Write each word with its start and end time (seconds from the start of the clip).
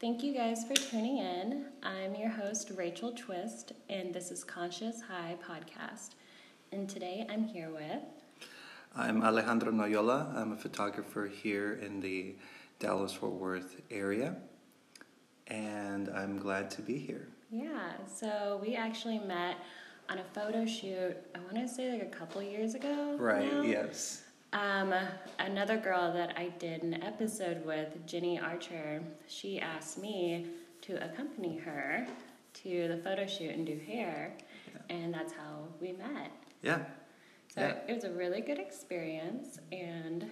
Thank 0.00 0.22
you 0.22 0.32
guys 0.32 0.64
for 0.64 0.74
tuning 0.74 1.18
in. 1.18 1.64
I'm 1.82 2.14
your 2.14 2.28
host, 2.28 2.70
Rachel 2.76 3.10
Twist, 3.10 3.72
and 3.90 4.14
this 4.14 4.30
is 4.30 4.44
Conscious 4.44 5.00
High 5.00 5.34
Podcast. 5.44 6.10
And 6.70 6.88
today 6.88 7.26
I'm 7.28 7.42
here 7.42 7.70
with. 7.70 8.04
I'm 8.94 9.24
Alejandro 9.24 9.72
Noyola. 9.72 10.32
I'm 10.36 10.52
a 10.52 10.56
photographer 10.56 11.26
here 11.26 11.80
in 11.84 12.00
the 12.00 12.36
Dallas 12.78 13.12
Fort 13.12 13.32
Worth 13.32 13.80
area, 13.90 14.36
and 15.48 16.08
I'm 16.10 16.38
glad 16.38 16.70
to 16.72 16.82
be 16.82 16.96
here. 16.96 17.26
Yeah, 17.50 17.94
so 18.06 18.60
we 18.62 18.76
actually 18.76 19.18
met 19.18 19.56
on 20.08 20.18
a 20.18 20.24
photo 20.32 20.64
shoot, 20.64 21.16
I 21.34 21.40
want 21.40 21.56
to 21.56 21.66
say 21.66 21.90
like 21.90 22.02
a 22.02 22.16
couple 22.16 22.40
years 22.40 22.76
ago. 22.76 23.16
Right, 23.18 23.52
now. 23.52 23.62
yes. 23.62 24.22
Um, 24.52 24.94
another 25.38 25.76
girl 25.76 26.12
that 26.12 26.34
I 26.36 26.48
did 26.58 26.82
an 26.82 27.02
episode 27.02 27.64
with, 27.66 28.06
Jenny 28.06 28.38
Archer, 28.38 29.02
she 29.26 29.60
asked 29.60 29.98
me 29.98 30.46
to 30.82 31.04
accompany 31.04 31.58
her 31.58 32.06
to 32.62 32.88
the 32.88 32.96
photo 32.96 33.26
shoot 33.26 33.50
and 33.50 33.66
do 33.66 33.78
hair, 33.86 34.32
yeah. 34.72 34.96
and 34.96 35.12
that's 35.12 35.32
how 35.32 35.64
we 35.80 35.92
met. 35.92 36.30
Yeah. 36.62 36.78
So 37.54 37.60
yeah. 37.60 37.74
it 37.86 37.94
was 37.94 38.04
a 38.04 38.10
really 38.10 38.40
good 38.40 38.58
experience, 38.58 39.58
and 39.70 40.30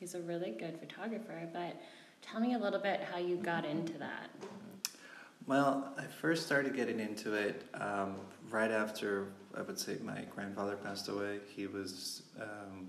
he's 0.00 0.14
a 0.14 0.20
really 0.20 0.50
good 0.50 0.78
photographer. 0.78 1.48
But 1.52 1.76
tell 2.22 2.40
me 2.40 2.54
a 2.54 2.58
little 2.58 2.80
bit 2.80 3.00
how 3.12 3.18
you 3.18 3.36
got 3.36 3.66
into 3.66 3.98
that. 3.98 4.30
Well, 5.46 5.94
I 5.98 6.04
first 6.04 6.46
started 6.46 6.74
getting 6.74 7.00
into 7.00 7.34
it 7.34 7.64
um, 7.74 8.16
right 8.50 8.70
after 8.70 9.28
I 9.54 9.62
would 9.62 9.78
say 9.78 9.96
my 10.02 10.24
grandfather 10.34 10.76
passed 10.76 11.08
away. 11.08 11.40
He 11.54 11.66
was 11.66 12.22
um, 12.40 12.88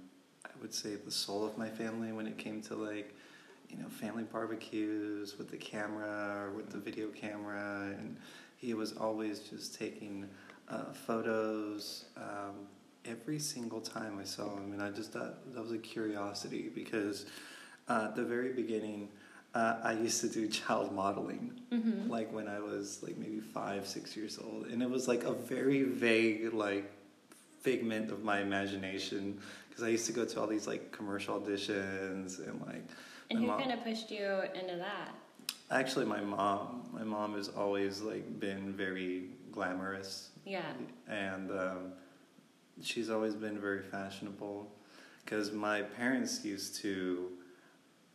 would 0.61 0.73
say 0.73 0.95
the 0.95 1.11
soul 1.11 1.45
of 1.45 1.57
my 1.57 1.69
family 1.69 2.11
when 2.11 2.27
it 2.27 2.37
came 2.37 2.61
to 2.61 2.75
like 2.75 3.15
you 3.69 3.77
know 3.77 3.87
family 3.87 4.23
barbecues 4.23 5.37
with 5.37 5.49
the 5.49 5.57
camera 5.57 6.45
or 6.45 6.51
with 6.51 6.69
the 6.69 6.77
video 6.77 7.07
camera 7.09 7.93
and 7.97 8.17
he 8.57 8.73
was 8.73 8.93
always 8.93 9.39
just 9.39 9.77
taking 9.77 10.27
uh, 10.69 10.91
photos 10.91 12.05
um, 12.17 12.67
every 13.05 13.39
single 13.39 13.79
time 13.79 14.17
I 14.19 14.23
saw 14.23 14.55
him 14.57 14.73
and 14.73 14.81
I 14.81 14.89
just 14.89 15.13
thought 15.13 15.53
that 15.53 15.61
was 15.61 15.71
a 15.71 15.77
curiosity 15.77 16.69
because 16.73 17.25
uh, 17.87 18.05
at 18.09 18.15
the 18.15 18.23
very 18.23 18.53
beginning 18.53 19.09
uh, 19.55 19.77
I 19.83 19.93
used 19.93 20.21
to 20.21 20.29
do 20.29 20.47
child 20.59 20.93
modeling, 20.93 21.59
mm-hmm. 21.71 22.09
like 22.09 22.31
when 22.31 22.47
I 22.47 22.59
was 22.59 23.01
like 23.01 23.17
maybe 23.17 23.39
five, 23.39 23.87
six 23.87 24.15
years 24.15 24.37
old, 24.37 24.67
and 24.67 24.83
it 24.83 24.89
was 24.89 25.07
like 25.07 25.23
a 25.23 25.33
very 25.33 25.83
vague, 25.83 26.53
like 26.53 26.91
figment 27.61 28.11
of 28.11 28.23
my 28.23 28.39
imagination 28.39 29.39
because 29.79 29.87
I 29.87 29.91
used 29.91 30.05
to 30.07 30.11
go 30.11 30.25
to 30.25 30.41
all 30.41 30.47
these 30.47 30.67
like 30.67 30.91
commercial 30.91 31.39
auditions 31.39 32.45
and 32.45 32.61
like. 32.65 32.83
And 33.29 33.39
who 33.39 33.47
kind 33.47 33.71
of 33.71 33.83
pushed 33.83 34.11
you 34.11 34.41
into 34.53 34.75
that? 34.77 35.11
Actually, 35.71 36.05
my 36.05 36.19
mom. 36.19 36.89
My 36.91 37.03
mom 37.03 37.35
has 37.35 37.47
always 37.47 38.01
like 38.01 38.39
been 38.39 38.73
very 38.73 39.29
glamorous. 39.51 40.31
Yeah. 40.45 40.63
And 41.07 41.51
um, 41.51 41.93
she's 42.81 43.09
always 43.09 43.35
been 43.35 43.59
very 43.59 43.83
fashionable, 43.83 44.69
because 45.23 45.51
my 45.51 45.81
parents 45.81 46.43
used 46.43 46.75
to. 46.77 47.29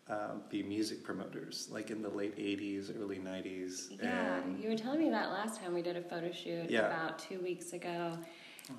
Uh, 0.06 0.34
be 0.50 0.62
music 0.62 1.02
promoters, 1.02 1.66
like 1.72 1.90
in 1.90 2.02
the 2.02 2.10
late 2.10 2.36
'80s, 2.36 2.94
early 3.00 3.16
'90s. 3.16 3.86
Yeah, 4.02 4.36
and 4.36 4.62
you 4.62 4.68
were 4.68 4.76
telling 4.76 5.00
me 5.00 5.08
that 5.08 5.30
last 5.30 5.62
time 5.62 5.72
we 5.72 5.80
did 5.80 5.96
a 5.96 6.02
photo 6.02 6.30
shoot 6.30 6.68
yeah. 6.68 6.80
about 6.80 7.18
two 7.18 7.40
weeks 7.40 7.72
ago, 7.72 8.18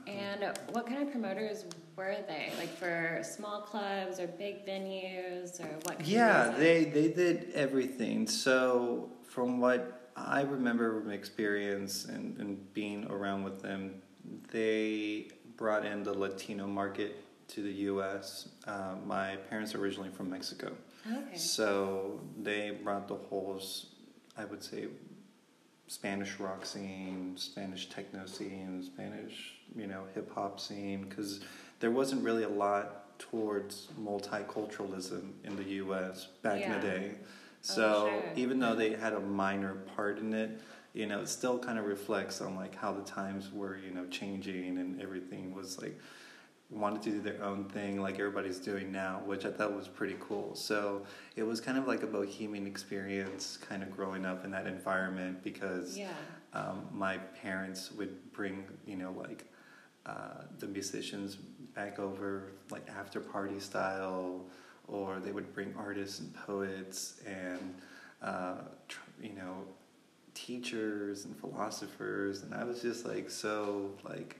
and 0.05 0.55
what 0.69 0.85
kind 0.85 1.01
of 1.01 1.09
promoters 1.09 1.65
were 1.95 2.15
they? 2.27 2.51
Like 2.57 2.75
for 2.75 3.21
small 3.23 3.61
clubs 3.61 4.19
or 4.19 4.27
big 4.27 4.65
venues 4.65 5.59
or 5.59 5.67
what? 5.83 6.05
yeah, 6.05 6.53
they 6.57 6.85
they 6.85 7.09
did 7.09 7.51
everything. 7.53 8.27
So 8.27 9.11
from 9.27 9.59
what 9.59 10.11
I 10.15 10.41
remember 10.41 11.01
from 11.01 11.11
experience 11.11 12.05
and, 12.05 12.37
and 12.39 12.73
being 12.73 13.05
around 13.09 13.43
with 13.43 13.61
them, 13.61 14.01
they 14.51 15.27
brought 15.57 15.85
in 15.85 16.03
the 16.03 16.13
Latino 16.13 16.67
market 16.67 17.21
to 17.49 17.61
the 17.61 17.71
U.S. 17.71 18.49
Uh, 18.65 18.95
my 19.05 19.35
parents 19.49 19.75
are 19.75 19.79
originally 19.79 20.09
from 20.09 20.29
Mexico, 20.29 20.71
okay. 21.05 21.37
so 21.37 22.19
they 22.41 22.71
brought 22.71 23.07
the 23.07 23.15
whole, 23.15 23.61
I 24.37 24.45
would 24.45 24.63
say, 24.63 24.87
Spanish 25.87 26.39
rock 26.39 26.65
scene, 26.65 27.33
Spanish 27.37 27.87
techno 27.89 28.25
scene, 28.25 28.81
Spanish 28.83 29.55
you 29.75 29.87
know 29.87 30.03
hip 30.13 30.33
hop 30.33 30.59
scene 30.59 31.05
because 31.07 31.41
there 31.79 31.91
wasn't 31.91 32.23
really 32.23 32.43
a 32.43 32.49
lot 32.49 33.17
towards 33.19 33.87
multiculturalism 33.99 35.31
in 35.43 35.55
the 35.55 35.63
U.S. 35.63 36.27
back 36.41 36.59
yeah. 36.59 36.75
in 36.75 36.81
the 36.81 36.87
day. 36.87 37.11
Oh, 37.13 37.25
so 37.61 37.83
oh, 37.83 38.21
sure. 38.21 38.31
even 38.35 38.59
though 38.59 38.75
they 38.75 38.93
had 38.93 39.13
a 39.13 39.19
minor 39.19 39.75
part 39.95 40.19
in 40.19 40.33
it, 40.33 40.61
you 40.93 41.05
know, 41.05 41.21
it 41.21 41.29
still 41.29 41.59
kind 41.59 41.77
of 41.77 41.85
reflects 41.85 42.41
on 42.41 42.55
like 42.55 42.75
how 42.75 42.93
the 42.93 43.03
times 43.03 43.51
were, 43.51 43.77
you 43.77 43.91
know, 43.91 44.05
changing 44.07 44.77
and 44.77 45.01
everything 45.01 45.53
was 45.53 45.81
like 45.81 45.99
wanted 46.69 47.01
to 47.03 47.11
do 47.11 47.21
their 47.21 47.43
own 47.43 47.65
thing 47.65 48.01
like 48.01 48.15
everybody's 48.15 48.59
doing 48.59 48.91
now, 48.91 49.21
which 49.25 49.45
I 49.45 49.51
thought 49.51 49.75
was 49.75 49.87
pretty 49.87 50.15
cool. 50.19 50.55
So 50.55 51.05
it 51.35 51.43
was 51.43 51.61
kind 51.61 51.77
of 51.77 51.87
like 51.87 52.03
a 52.03 52.07
bohemian 52.07 52.65
experience, 52.65 53.57
kind 53.57 53.83
of 53.83 53.95
growing 53.95 54.25
up 54.25 54.45
in 54.45 54.51
that 54.51 54.67
environment 54.67 55.43
because 55.43 55.97
yeah. 55.97 56.09
um, 56.53 56.87
my 56.91 57.17
parents 57.17 57.91
would 57.91 58.31
bring, 58.33 58.65
you 58.85 58.95
know, 58.95 59.11
like 59.11 59.45
uh, 60.05 60.43
the 60.59 60.67
musicians 60.67 61.37
back 61.75 61.99
over 61.99 62.51
like 62.71 62.87
after 62.89 63.19
party 63.19 63.59
style, 63.59 64.45
or 64.87 65.19
they 65.19 65.31
would 65.31 65.53
bring 65.53 65.73
artists 65.77 66.19
and 66.19 66.33
poets 66.33 67.21
and 67.25 67.75
uh, 68.21 68.55
tr- 68.87 68.99
you 69.21 69.33
know 69.33 69.63
teachers 70.33 71.25
and 71.25 71.35
philosophers, 71.37 72.43
and 72.43 72.53
I 72.53 72.63
was 72.63 72.81
just 72.81 73.05
like 73.05 73.29
so 73.29 73.91
like 74.03 74.39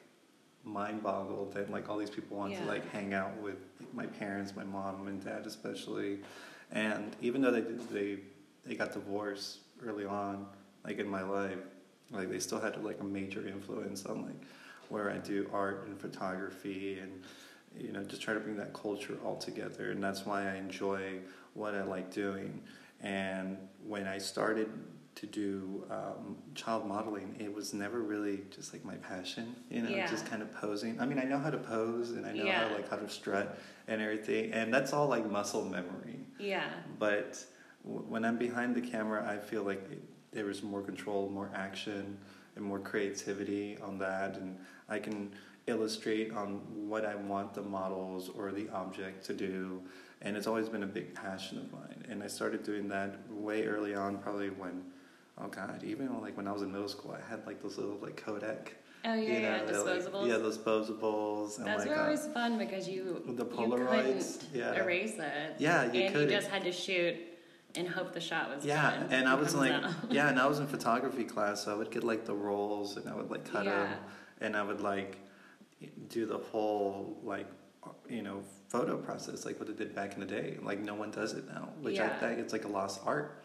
mind 0.64 1.04
boggled 1.04 1.54
that 1.54 1.70
like 1.70 1.90
all 1.90 1.98
these 1.98 2.10
people 2.10 2.38
wanted 2.38 2.56
yeah. 2.56 2.62
to 2.62 2.68
like 2.68 2.92
hang 2.92 3.14
out 3.14 3.36
with 3.42 3.58
my 3.94 4.06
parents, 4.06 4.56
my 4.56 4.64
mom 4.64 5.08
and 5.08 5.24
dad 5.24 5.46
especially, 5.46 6.20
and 6.72 7.16
even 7.22 7.42
though 7.42 7.52
they 7.52 7.62
did, 7.62 7.90
they 7.90 8.18
they 8.66 8.76
got 8.76 8.94
divorced 8.94 9.60
early 9.86 10.06
on, 10.06 10.46
like 10.84 11.00
in 11.00 11.08
my 11.08 11.22
life, 11.22 11.60
like 12.12 12.30
they 12.30 12.40
still 12.40 12.60
had 12.60 12.82
like 12.84 13.00
a 13.02 13.04
major 13.04 13.48
influence 13.48 14.06
on 14.06 14.26
like 14.26 14.42
where 14.90 15.12
I 15.12 15.18
do 15.18 15.50
art 15.54 15.86
and 15.88 16.00
photography 16.00 17.00
and 17.00 17.22
you 17.78 17.92
know 17.92 18.04
just 18.04 18.22
try 18.22 18.34
to 18.34 18.40
bring 18.40 18.58
that 18.58 18.74
culture 18.74 19.18
all 19.24 19.38
together. 19.38 19.92
And 19.92 20.04
that's 20.04 20.26
why 20.26 20.50
I 20.50 20.56
enjoy 20.56 21.20
what 21.54 21.76
I 21.76 21.84
like 21.84 22.12
doing. 22.12 22.62
And 23.02 23.58
when 23.86 24.08
I 24.08 24.18
started 24.18 24.70
to 25.16 25.26
do 25.26 25.86
um, 25.90 26.36
child 26.56 26.86
modeling 26.86 27.36
it 27.40 27.54
was 27.54 27.74
never 27.74 28.02
really 28.02 28.42
just 28.54 28.74
like 28.74 28.84
my 28.84 28.96
passion 28.96 29.56
you 29.70 29.82
know 29.82 29.90
yeah. 29.90 30.06
just 30.08 30.26
kind 30.26 30.42
of 30.42 30.52
posing. 30.54 31.00
I 31.00 31.06
mean 31.06 31.20
I 31.20 31.24
know 31.24 31.40
how 31.40 31.50
to 31.50 31.58
pose 31.58 32.12
and 32.12 32.26
I 32.26 32.34
know 32.34 32.44
yeah. 32.44 32.68
how 32.68 32.76
like 32.76 32.90
how 32.90 32.98
to 32.98 33.10
strut 33.10 33.58
and 33.88 34.02
everything. 34.02 34.52
And 34.52 34.74
that's 34.74 34.94
all 34.94 35.08
like 35.08 35.30
muscle 35.30 35.64
memory. 35.64 36.20
Yeah. 36.38 36.70
But 37.00 37.44
w- 37.84 38.06
when 38.08 38.26
I'm 38.26 38.38
behind 38.38 38.76
the 38.76 38.82
camera 38.82 39.26
I 39.28 39.38
feel 39.38 39.64
like 39.64 39.90
there 40.32 40.50
is 40.50 40.62
more 40.64 40.82
control 40.82 41.30
more 41.30 41.50
action 41.56 42.18
and 42.56 42.64
more 42.64 42.80
creativity 42.80 43.78
on 43.82 43.98
that. 44.00 44.36
And 44.36 44.58
I 44.90 45.00
can 45.00 45.32
illustrate 45.68 46.32
on 46.32 46.62
what 46.88 47.06
I 47.06 47.16
want 47.16 47.54
the 47.54 47.62
models 47.62 48.30
or 48.30 48.52
the 48.52 48.70
object 48.70 49.26
to 49.26 49.34
do. 49.34 49.82
And 50.22 50.38
it's 50.38 50.48
always 50.48 50.70
been 50.70 50.84
a 50.84 50.88
big 50.88 51.14
passion 51.14 51.58
of 51.58 51.72
mine. 51.72 52.06
And 52.10 52.24
I 52.24 52.28
started 52.28 52.64
doing 52.64 52.88
that 52.90 53.18
way 53.32 53.66
early 53.66 53.96
on, 53.96 54.18
probably 54.20 54.50
when, 54.50 54.84
oh 55.40 55.48
God, 55.48 55.84
even 55.84 56.22
like 56.22 56.38
when 56.38 56.48
I 56.48 56.52
was 56.52 56.62
in 56.62 56.72
middle 56.72 56.88
school, 56.88 57.16
I 57.18 57.30
had 57.30 57.46
like 57.46 57.62
those 57.62 57.78
little 57.78 57.98
like 58.02 58.16
Kodak. 58.18 58.76
Oh 59.08 59.14
yeah, 59.14 59.22
you 59.22 59.34
know, 59.34 59.40
yeah, 59.40 59.60
disposables. 59.72 60.14
Like, 60.14 60.28
yeah, 60.32 60.38
those 60.38 60.58
posables. 60.58 61.58
And 61.60 61.68
Those 61.68 61.80
like, 61.82 61.90
were 61.90 62.02
always 62.02 62.22
uh, 62.22 62.30
fun 62.30 62.58
because 62.58 62.88
you 62.88 63.22
the 63.36 63.46
Polaroids. 63.46 64.42
You 64.52 64.62
yeah. 64.62 64.74
erase 64.82 65.14
it. 65.20 65.56
Yeah, 65.60 65.92
you 65.92 66.02
and 66.04 66.14
could. 66.14 66.30
you 66.30 66.36
just 66.36 66.48
had 66.48 66.64
to 66.64 66.72
shoot 66.72 67.16
and 67.76 67.88
hope 67.88 68.14
the 68.14 68.22
shot 68.22 68.56
was 68.56 68.64
yeah 68.66 68.98
good 69.02 69.12
and 69.12 69.28
i 69.28 69.34
was 69.34 69.54
like 69.54 69.72
out. 69.72 69.92
yeah 70.10 70.30
and 70.30 70.40
i 70.40 70.46
was 70.48 70.60
in 70.60 70.68
photography 70.68 71.26
class 71.26 71.66
so 71.66 71.74
i 71.74 71.76
would 71.76 71.92
get 71.92 72.06
like 72.06 72.26
the 72.26 72.34
rolls 72.34 72.96
and 72.96 73.10
i 73.10 73.14
would 73.14 73.30
like 73.30 73.44
cut 73.52 73.66
Yeah. 73.66 73.84
them 73.84 73.98
and 74.42 74.56
i 74.56 74.64
would 74.64 74.82
like 74.82 75.18
do 76.10 76.26
the 76.26 76.38
whole 76.38 77.18
like 77.24 77.48
you 78.10 78.22
know 78.22 78.42
photo 78.70 78.98
process 78.98 79.46
like 79.46 79.60
what 79.60 79.68
they 79.68 79.74
did 79.74 79.94
back 79.96 80.14
in 80.16 80.20
the 80.20 80.26
day. 80.26 80.58
Like 80.62 80.80
no 80.80 80.96
one 80.96 81.12
does 81.12 81.34
it 81.34 81.46
now 81.48 81.70
which 81.82 82.00
i 82.00 82.08
think 82.10 82.40
it's 82.40 82.52
like 82.52 82.66
a 82.66 82.68
lost 82.68 83.00
art. 83.06 83.42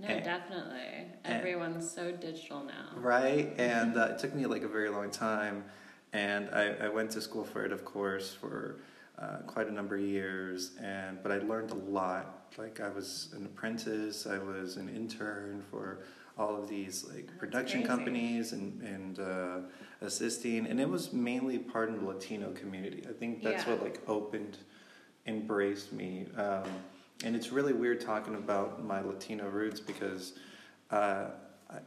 No, 0.00 0.08
And- 0.08 0.24
definitely. 0.24 1.06
and- 1.24 1.34
Everyone's 1.40 1.88
so 1.90 2.10
digital 2.10 2.64
now. 2.64 2.88
right? 2.96 3.54
And 3.58 3.96
uh, 3.96 4.08
it 4.12 4.18
took 4.18 4.34
me 4.34 4.46
like 4.46 4.62
a 4.62 4.68
very 4.68 4.88
long 4.88 5.10
time. 5.10 5.64
And 6.12 6.48
I, 6.50 6.74
I 6.86 6.88
went 6.88 7.10
to 7.12 7.20
school 7.20 7.44
for 7.44 7.64
it 7.64 7.72
of 7.72 7.84
course 7.84 8.32
for 8.32 8.76
uh, 9.18 9.38
quite 9.46 9.68
a 9.68 9.72
number 9.72 9.94
of 9.96 10.02
years. 10.02 10.72
And 10.82 11.22
but 11.22 11.30
i 11.32 11.38
learned 11.38 11.70
a 11.70 11.74
lot. 11.76 12.52
Like 12.58 12.80
i 12.80 12.88
was 12.88 13.28
an 13.36 13.44
apprentice. 13.46 14.26
I 14.26 14.38
was 14.38 14.76
an 14.76 14.88
intern 14.88 15.62
for 15.70 16.00
all 16.36 16.56
of 16.60 16.68
these 16.68 17.04
like 17.04 17.26
That's 17.26 17.38
production 17.38 17.80
crazy. 17.82 17.88
companies 17.94 18.52
and, 18.52 18.82
and 18.82 19.18
uh, 19.20 19.58
assisting 20.04 20.66
and 20.66 20.80
it 20.80 20.88
was 20.88 21.12
mainly 21.12 21.58
part 21.58 21.88
of 21.88 22.00
the 22.00 22.06
latino 22.06 22.52
community 22.52 23.04
i 23.08 23.12
think 23.12 23.42
that's 23.42 23.64
Yeah. 23.66 23.74
what 23.74 23.82
like 23.82 24.00
opened 24.08 24.58
embraced 25.26 25.92
me 25.92 26.26
um, 26.36 26.64
and 27.24 27.34
it's 27.34 27.50
really 27.50 27.72
weird 27.72 28.00
talking 28.00 28.34
about 28.34 28.84
my 28.84 29.00
latino 29.00 29.48
roots 29.48 29.80
because 29.80 30.34
uh, 30.90 31.26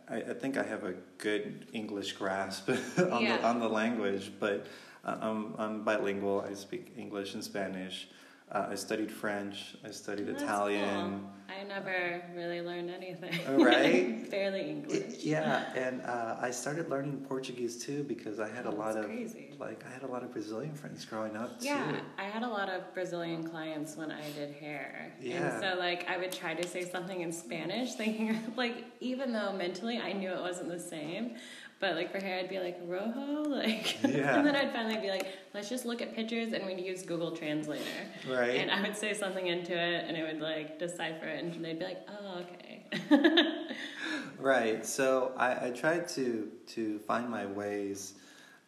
I, 0.10 0.16
I 0.16 0.34
think 0.34 0.58
I 0.58 0.64
have 0.64 0.84
a 0.84 0.94
good 1.20 1.68
English 1.72 2.14
grasp 2.14 2.70
on 2.98 3.22
Yeah. 3.22 3.38
the 3.38 3.46
on 3.46 3.60
the 3.60 3.70
language, 3.70 4.32
but 4.40 4.66
uh, 5.06 5.18
I'm 5.22 5.54
I'm 5.58 5.84
bilingual. 5.84 6.42
I 6.42 6.54
speak 6.56 6.94
English 6.98 7.36
and 7.36 7.44
Spanish. 7.44 8.10
Uh, 8.52 8.68
I 8.72 8.76
studied 8.76 9.12
French. 9.12 9.76
I 9.86 9.92
studied 9.92 10.28
That's 10.28 10.42
Italian. 10.44 11.12
cool. 11.22 11.30
I 11.50 11.64
never 11.64 12.22
really 12.36 12.62
learned 12.62 12.90
anything. 12.90 13.34
Oh, 13.48 13.64
right? 13.64 14.30
Barely 14.32 14.70
English. 14.70 15.16
Yeah, 15.24 15.64
and 15.76 16.02
uh, 16.02 16.36
I 16.42 16.52
started 16.52 16.90
learning 16.90 17.26
Portuguese 17.28 17.84
too 17.84 18.04
because 18.04 18.40
I 18.40 18.50
had 18.50 18.66
a 18.66 18.70
Oh, 18.70 18.76
lot 18.76 18.98
of 18.98 19.06
crazy. 19.06 19.54
like 19.60 19.84
I 19.88 19.90
had 19.92 20.04
a 20.04 20.08
lot 20.08 20.24
of 20.24 20.32
Brazilian 20.34 20.74
friends 20.76 21.06
growing 21.06 21.36
up 21.38 21.52
Yeah, 21.62 21.92
too. 21.92 21.98
I 22.18 22.24
had 22.26 22.44
a 22.44 22.48
lot 22.48 22.70
of 22.70 22.94
Brazilian 22.94 23.48
clients 23.48 23.96
when 23.96 24.12
I 24.12 24.30
did 24.32 24.52
hair. 24.56 25.14
Yeah. 25.22 25.36
And 25.54 25.62
so 25.62 25.80
like 25.80 26.08
I 26.10 26.18
would 26.18 26.32
try 26.32 26.54
to 26.54 26.68
say 26.68 26.84
something 26.84 27.22
in 27.22 27.32
Spanish 27.32 27.94
thinking 27.96 28.38
like 28.58 28.86
even 29.00 29.32
though 29.32 29.54
mentally 29.54 30.00
I 30.00 30.12
knew 30.14 30.30
it 30.32 30.42
wasn't 30.42 30.70
the 30.70 30.80
same, 30.80 31.36
but 31.80 31.96
like 31.96 32.12
for 32.12 32.20
hair 32.20 32.40
I'd 32.40 32.50
be 32.50 32.60
like 32.60 32.80
rojo 32.86 33.44
like 33.50 34.02
Yeah. 34.04 34.38
and 34.38 34.46
then 34.46 34.56
I'd 34.56 34.72
finally 34.72 34.98
be 34.98 35.10
like 35.10 35.28
let's 35.54 35.70
just 35.70 35.86
look 35.86 36.02
at 36.02 36.16
pictures 36.16 36.54
and 36.54 36.66
we'd 36.66 36.80
use 36.80 37.04
Google 37.04 37.32
Translator. 37.32 37.84
Right. 38.30 38.58
And 38.60 38.72
I 38.72 38.82
would 38.82 38.96
say 38.96 39.14
something 39.14 39.48
into 39.48 39.74
it 39.74 40.06
and 40.08 40.16
it 40.18 40.24
would 40.24 40.42
like 40.42 40.80
decipher 40.80 41.26
it 41.26 41.44
and 41.44 41.64
they'd 41.64 41.80
be 41.80 41.86
like, 41.86 42.08
"Oh, 42.10 42.42
okay." 42.42 42.86
Right. 44.40 44.86
So 44.86 45.32
I, 45.36 45.68
I 45.68 45.70
tried 45.72 46.08
to 46.10 46.50
to 46.68 47.00
find 47.00 47.30
my 47.30 47.46
ways 47.46 48.14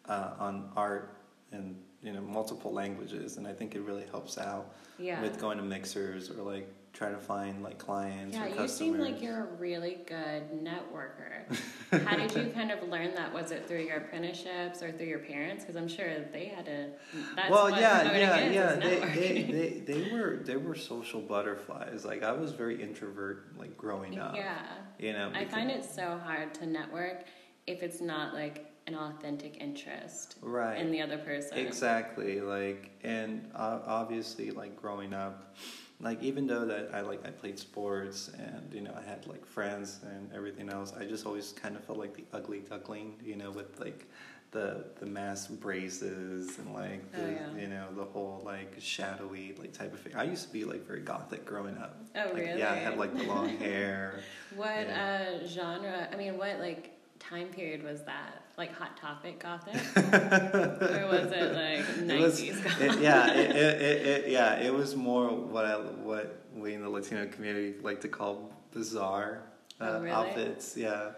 uh, 0.07 0.31
on 0.39 0.69
art 0.75 1.15
and 1.51 1.75
you 2.01 2.11
know 2.11 2.21
multiple 2.21 2.73
languages, 2.73 3.37
and 3.37 3.45
I 3.45 3.53
think 3.53 3.75
it 3.75 3.81
really 3.81 4.05
helps 4.09 4.37
out 4.37 4.73
yeah. 4.97 5.21
with 5.21 5.39
going 5.39 5.57
to 5.57 5.63
mixers 5.63 6.29
or 6.31 6.41
like 6.41 6.67
trying 6.99 7.15
to 7.15 7.21
find 7.21 7.63
like 7.63 7.77
clients 7.77 8.35
Yeah, 8.35 8.45
or 8.45 8.61
you 8.61 8.67
seem 8.67 8.99
like 8.99 9.21
you're 9.21 9.45
a 9.45 9.53
really 9.53 9.99
good 10.05 10.51
networker. 10.51 11.47
How 12.05 12.17
did 12.17 12.35
you 12.35 12.51
kind 12.53 12.71
of 12.71 12.83
learn 12.89 13.15
that? 13.15 13.33
Was 13.33 13.51
it 13.51 13.65
through 13.65 13.83
your 13.83 13.97
apprenticeships 13.97 14.83
or 14.83 14.91
through 14.91 15.07
your 15.07 15.19
parents? 15.19 15.63
Because 15.63 15.77
I'm 15.77 15.87
sure 15.87 16.07
they 16.33 16.47
had 16.47 16.65
to. 16.65 16.89
That's 17.37 17.49
well, 17.49 17.69
yeah, 17.71 18.17
yeah, 18.17 18.49
yeah. 18.49 18.75
They, 18.75 18.99
they, 18.99 19.43
they, 19.43 19.93
they 19.93 20.11
were 20.11 20.41
they 20.43 20.57
were 20.57 20.75
social 20.75 21.21
butterflies. 21.21 22.03
Like 22.03 22.21
I 22.21 22.33
was 22.33 22.51
very 22.51 22.83
introvert, 22.83 23.57
like 23.57 23.77
growing 23.77 24.19
up. 24.19 24.35
yeah, 24.35 24.59
You 24.99 25.13
know. 25.13 25.31
I 25.33 25.45
find 25.45 25.71
it 25.71 25.85
so 25.85 26.19
hard 26.21 26.53
to 26.55 26.65
network 26.65 27.23
if 27.65 27.81
it's 27.81 28.01
not 28.01 28.33
like 28.33 28.65
an 28.87 28.95
authentic 28.95 29.55
interest 29.61 30.35
right. 30.41 30.77
in 30.77 30.91
the 30.91 31.01
other 31.01 31.19
person. 31.19 31.59
Exactly, 31.59 32.41
like, 32.41 32.91
and 33.03 33.49
uh, 33.55 33.79
obviously, 33.85 34.51
like 34.51 34.75
growing 34.75 35.13
up, 35.13 35.55
like 36.01 36.21
even 36.23 36.47
though 36.47 36.65
that 36.65 36.91
I 36.93 37.01
like 37.01 37.25
I 37.25 37.31
played 37.31 37.59
sports 37.59 38.31
and 38.37 38.73
you 38.73 38.81
know 38.81 38.93
I 38.97 39.01
had 39.07 39.27
like 39.27 39.45
friends 39.45 39.99
and 40.03 40.29
everything 40.33 40.69
else, 40.69 40.93
I 40.99 41.05
just 41.05 41.25
always 41.25 41.51
kind 41.51 41.75
of 41.75 41.83
felt 41.83 41.97
like 41.99 42.15
the 42.15 42.23
ugly 42.33 42.59
duckling, 42.59 43.15
you 43.23 43.35
know, 43.35 43.51
with 43.51 43.79
like 43.79 44.07
the 44.51 44.85
the 44.99 45.05
mask 45.05 45.51
braces 45.59 46.57
and 46.57 46.73
like 46.73 47.11
the 47.11 47.23
Oh, 47.23 47.29
yeah. 47.29 47.61
you 47.61 47.67
know 47.67 47.87
the 47.95 48.05
whole 48.05 48.41
like 48.45 48.73
shadowy 48.79 49.55
like 49.59 49.73
type 49.73 49.93
of 49.93 49.99
thing. 49.99 50.15
I 50.15 50.23
used 50.23 50.47
to 50.47 50.53
be 50.53 50.63
like 50.65 50.87
very 50.87 51.01
gothic 51.01 51.45
growing 51.45 51.77
up. 51.77 51.97
Oh, 52.15 52.19
Like, 52.33 52.35
really? 52.35 52.59
Yeah, 52.59 52.71
I 52.71 52.75
had 52.75 52.97
like 52.97 53.15
the 53.15 53.23
long 53.25 53.49
hair. 53.59 54.21
What 54.55 54.87
uh, 54.89 55.45
genre? 55.45 56.07
I 56.11 56.15
mean, 56.15 56.37
what 56.37 56.59
like 56.59 56.91
time 57.19 57.49
period 57.49 57.83
was 57.83 58.03
that? 58.03 58.43
Like 58.59 58.73
Hot 58.77 58.97
Topic 58.97 59.39
Gothic, 59.39 59.73
or 59.95 61.07
was 61.07 61.31
it 61.31 61.53
like 61.55 61.79
It 61.79 62.19
was- 62.21 62.41
nineties 62.41 62.57
it- 62.59 62.63
Gothic? 62.65 62.99
yeah, 62.99 63.31
it, 63.33 63.55
it, 63.55 64.05
it, 64.05 64.29
yeah, 64.29 64.55
it 64.59 64.73
was 64.73 64.97
more 64.97 65.29
what 65.29 65.63
I, 65.63 65.75
what 65.77 66.41
we 66.53 66.73
in 66.73 66.81
the 66.81 66.89
Latino 66.89 67.25
community 67.27 67.75
like 67.81 68.01
to 68.01 68.09
call 68.09 68.51
bizarre 68.73 69.43
uh, 69.79 69.85
Oh, 69.85 69.99
really? 70.01 70.11
outfits. 70.11 70.75
Yeah, 70.75 71.11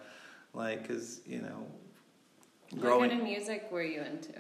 like 0.54 0.84
because 0.88 1.22
you 1.26 1.40
know, 1.42 1.66
What 2.70 2.82
growing. 2.82 3.10
kind 3.10 3.22
of 3.22 3.28
music 3.28 3.70
were 3.72 3.82
you 3.82 4.02
into? 4.02 4.34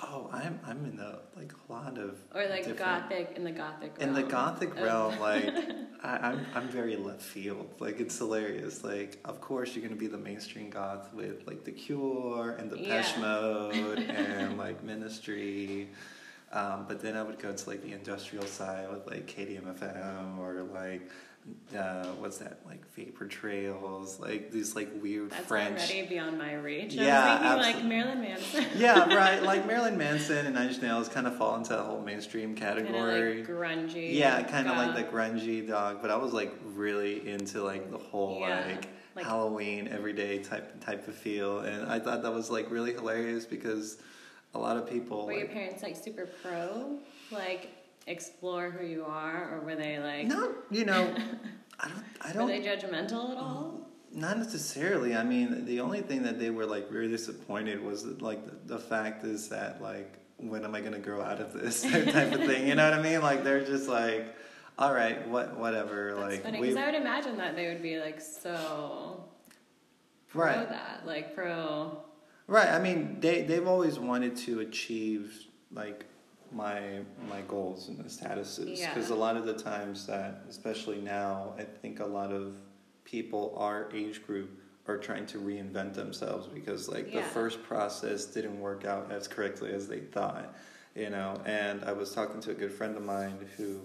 Oh, 0.00 0.30
I'm 0.32 0.60
I'm 0.64 0.84
in 0.84 0.96
the 0.96 1.18
like 1.36 1.52
a 1.68 1.72
lot 1.72 1.98
of 1.98 2.16
Or 2.34 2.46
like 2.48 2.76
gothic 2.76 3.32
in 3.36 3.42
the 3.44 3.50
gothic 3.50 3.94
in 3.98 4.12
the 4.14 4.20
realm? 4.20 4.30
gothic 4.30 4.72
Oh. 4.78 4.82
realm, 4.84 5.18
like 5.20 5.52
I, 6.02 6.16
I'm 6.18 6.46
I'm 6.54 6.68
very 6.68 6.96
left 6.96 7.22
field. 7.22 7.68
Like 7.80 7.98
it's 7.98 8.16
hilarious. 8.16 8.84
Like 8.84 9.18
of 9.24 9.40
course 9.40 9.74
you're 9.74 9.82
gonna 9.84 9.98
be 9.98 10.06
the 10.06 10.18
mainstream 10.18 10.70
goth 10.70 11.12
with 11.12 11.46
like 11.46 11.64
the 11.64 11.72
Cure 11.72 12.56
and 12.58 12.70
the 12.70 12.78
Yeah. 12.78 13.12
Mode 13.20 13.98
and 14.10 14.56
like 14.56 14.84
Ministry. 14.84 15.88
Um, 16.52 16.86
but 16.88 17.00
then 17.02 17.16
I 17.16 17.22
would 17.22 17.38
go 17.38 17.52
to 17.52 17.68
like 17.70 17.82
the 17.82 17.92
industrial 17.92 18.46
side 18.46 18.88
with 18.90 19.06
like 19.06 19.26
KMFDM 19.26 20.38
or 20.38 20.62
like 20.62 21.02
uh, 21.76 22.06
what's 22.18 22.38
that 22.38 22.60
like 22.66 22.86
Vapor 22.94 23.26
Trails, 23.26 24.18
like 24.20 24.50
these 24.50 24.74
like 24.76 24.88
weird 25.02 25.30
That's 25.30 25.46
French. 25.46 25.78
already 25.78 26.06
beyond 26.06 26.38
my 26.38 26.54
reach. 26.54 26.94
Yeah, 26.94 27.38
I 27.42 27.56
was 27.56 27.66
thinking 27.66 27.88
like. 27.88 27.88
Marilyn 27.88 28.20
Manson. 28.20 28.64
yeah, 28.76 29.14
right. 29.16 29.42
Like 29.42 29.66
Marilyn 29.66 29.98
Manson 29.98 30.46
and 30.46 30.54
Nine 30.54 30.68
Inch 30.68 30.80
Nails 30.82 31.08
kind 31.08 31.26
of 31.26 31.36
fall 31.36 31.56
into 31.56 31.70
the 31.74 31.82
whole 31.82 32.00
mainstream 32.00 32.54
category. 32.54 33.38
like 33.38 33.48
grungy. 33.48 34.14
Yeah, 34.14 34.42
kind 34.44 34.68
of 34.68 34.76
like 34.76 34.94
the 34.94 35.04
grungy 35.04 35.66
dog, 35.66 36.00
but 36.02 36.10
I 36.10 36.16
was 36.16 36.32
like 36.32 36.54
really 36.64 37.28
into 37.28 37.62
like 37.62 37.90
the 37.90 37.98
whole 37.98 38.38
Yeah, 38.40 38.64
like, 38.66 38.86
like- 39.14 39.24
Halloween 39.26 39.88
everyday 39.88 40.38
type 40.38 40.84
type 40.84 41.06
of 41.08 41.14
feel, 41.14 41.60
and 41.60 41.90
I 41.90 41.98
thought 42.00 42.22
that 42.22 42.32
was 42.32 42.50
like 42.50 42.70
really 42.70 42.92
hilarious 42.92 43.44
because 43.44 43.98
a 44.54 44.58
lot 44.58 44.76
of 44.76 44.88
people 44.88 45.26
Were 45.26 45.32
your 45.34 45.48
parents 45.48 45.82
like 45.82 45.96
super 45.96 46.26
pro? 46.42 46.98
Like 47.30 47.68
explore 48.08 48.70
who 48.70 48.84
you 48.86 49.04
are, 49.04 49.54
or 49.54 49.60
were 49.60 49.76
they 49.76 49.98
like? 49.98 50.26
not 50.26 50.50
you 50.70 50.84
know 50.84 51.14
I 51.78 51.88
don't 51.88 52.04
I 52.20 52.32
don't. 52.32 52.46
Were 52.46 52.48
they 52.48 52.60
judgmental 52.60 53.30
at 53.30 53.36
all? 53.36 53.88
Mm, 54.14 54.20
not 54.20 54.38
necessarily. 54.38 55.14
I 55.14 55.22
mean, 55.22 55.64
the 55.66 55.80
only 55.80 56.00
thing 56.00 56.22
that 56.22 56.38
they 56.38 56.50
were 56.50 56.66
like 56.66 56.88
really 56.90 57.08
disappointed 57.08 57.82
was 57.82 58.04
that, 58.04 58.22
like 58.22 58.44
the, 58.44 58.74
the 58.74 58.78
fact 58.78 59.24
is 59.24 59.48
that 59.50 59.82
like 59.82 60.18
when 60.38 60.64
am 60.64 60.74
I 60.74 60.80
gonna 60.80 60.98
grow 60.98 61.20
out 61.20 61.40
of 61.40 61.52
this 61.52 61.82
type 62.12 62.32
of 62.32 62.44
thing? 62.44 62.66
You 62.66 62.74
know 62.74 62.88
what 62.88 62.98
I 62.98 63.02
mean? 63.02 63.20
Like 63.22 63.44
they're 63.44 63.64
just 63.64 63.88
like. 63.88 64.34
All 64.80 64.94
right, 64.94 65.26
what, 65.26 65.58
whatever. 65.58 66.14
That's 66.14 66.34
like 66.34 66.42
funny 66.44 66.60
because 66.60 66.76
I 66.76 66.86
would 66.86 66.94
imagine 66.94 67.36
that 67.38 67.56
they 67.56 67.66
would 67.66 67.82
be 67.82 67.98
like 67.98 68.20
so 68.20 69.24
pro 70.28 70.44
right. 70.44 70.68
that, 70.68 71.02
like 71.04 71.34
pro. 71.34 72.00
Right. 72.46 72.68
I 72.68 72.78
mean, 72.78 73.18
they 73.18 73.42
they've 73.42 73.66
always 73.66 73.98
wanted 73.98 74.36
to 74.36 74.60
achieve 74.60 75.46
like 75.72 76.04
my 76.52 77.00
my 77.28 77.42
goals 77.42 77.88
and 77.88 77.98
the 77.98 78.04
statuses 78.04 78.78
Yeah. 78.78 78.94
because 78.94 79.10
a 79.10 79.14
lot 79.14 79.36
of 79.36 79.44
the 79.46 79.54
times 79.54 80.06
that, 80.06 80.42
especially 80.48 81.00
now, 81.00 81.54
I 81.58 81.64
think 81.64 82.00
a 82.00 82.06
lot 82.06 82.32
of 82.32 82.54
people 83.04 83.54
our 83.56 83.88
age 83.92 84.24
group 84.26 84.50
are 84.86 84.96
trying 84.98 85.26
to 85.26 85.38
reinvent 85.38 85.94
themselves 85.94 86.46
because 86.46 86.88
like 86.88 87.12
the 87.12 87.22
first 87.22 87.62
process 87.62 88.24
didn't 88.24 88.58
work 88.60 88.84
out 88.84 89.10
as 89.12 89.28
correctly 89.28 89.72
as 89.72 89.86
they 89.88 90.00
thought, 90.00 90.54
you 90.94 91.10
know. 91.10 91.40
And 91.44 91.84
I 91.84 91.92
was 91.92 92.14
talking 92.14 92.40
to 92.42 92.52
a 92.52 92.54
good 92.54 92.72
friend 92.72 92.96
of 92.96 93.02
mine 93.02 93.38
who, 93.56 93.80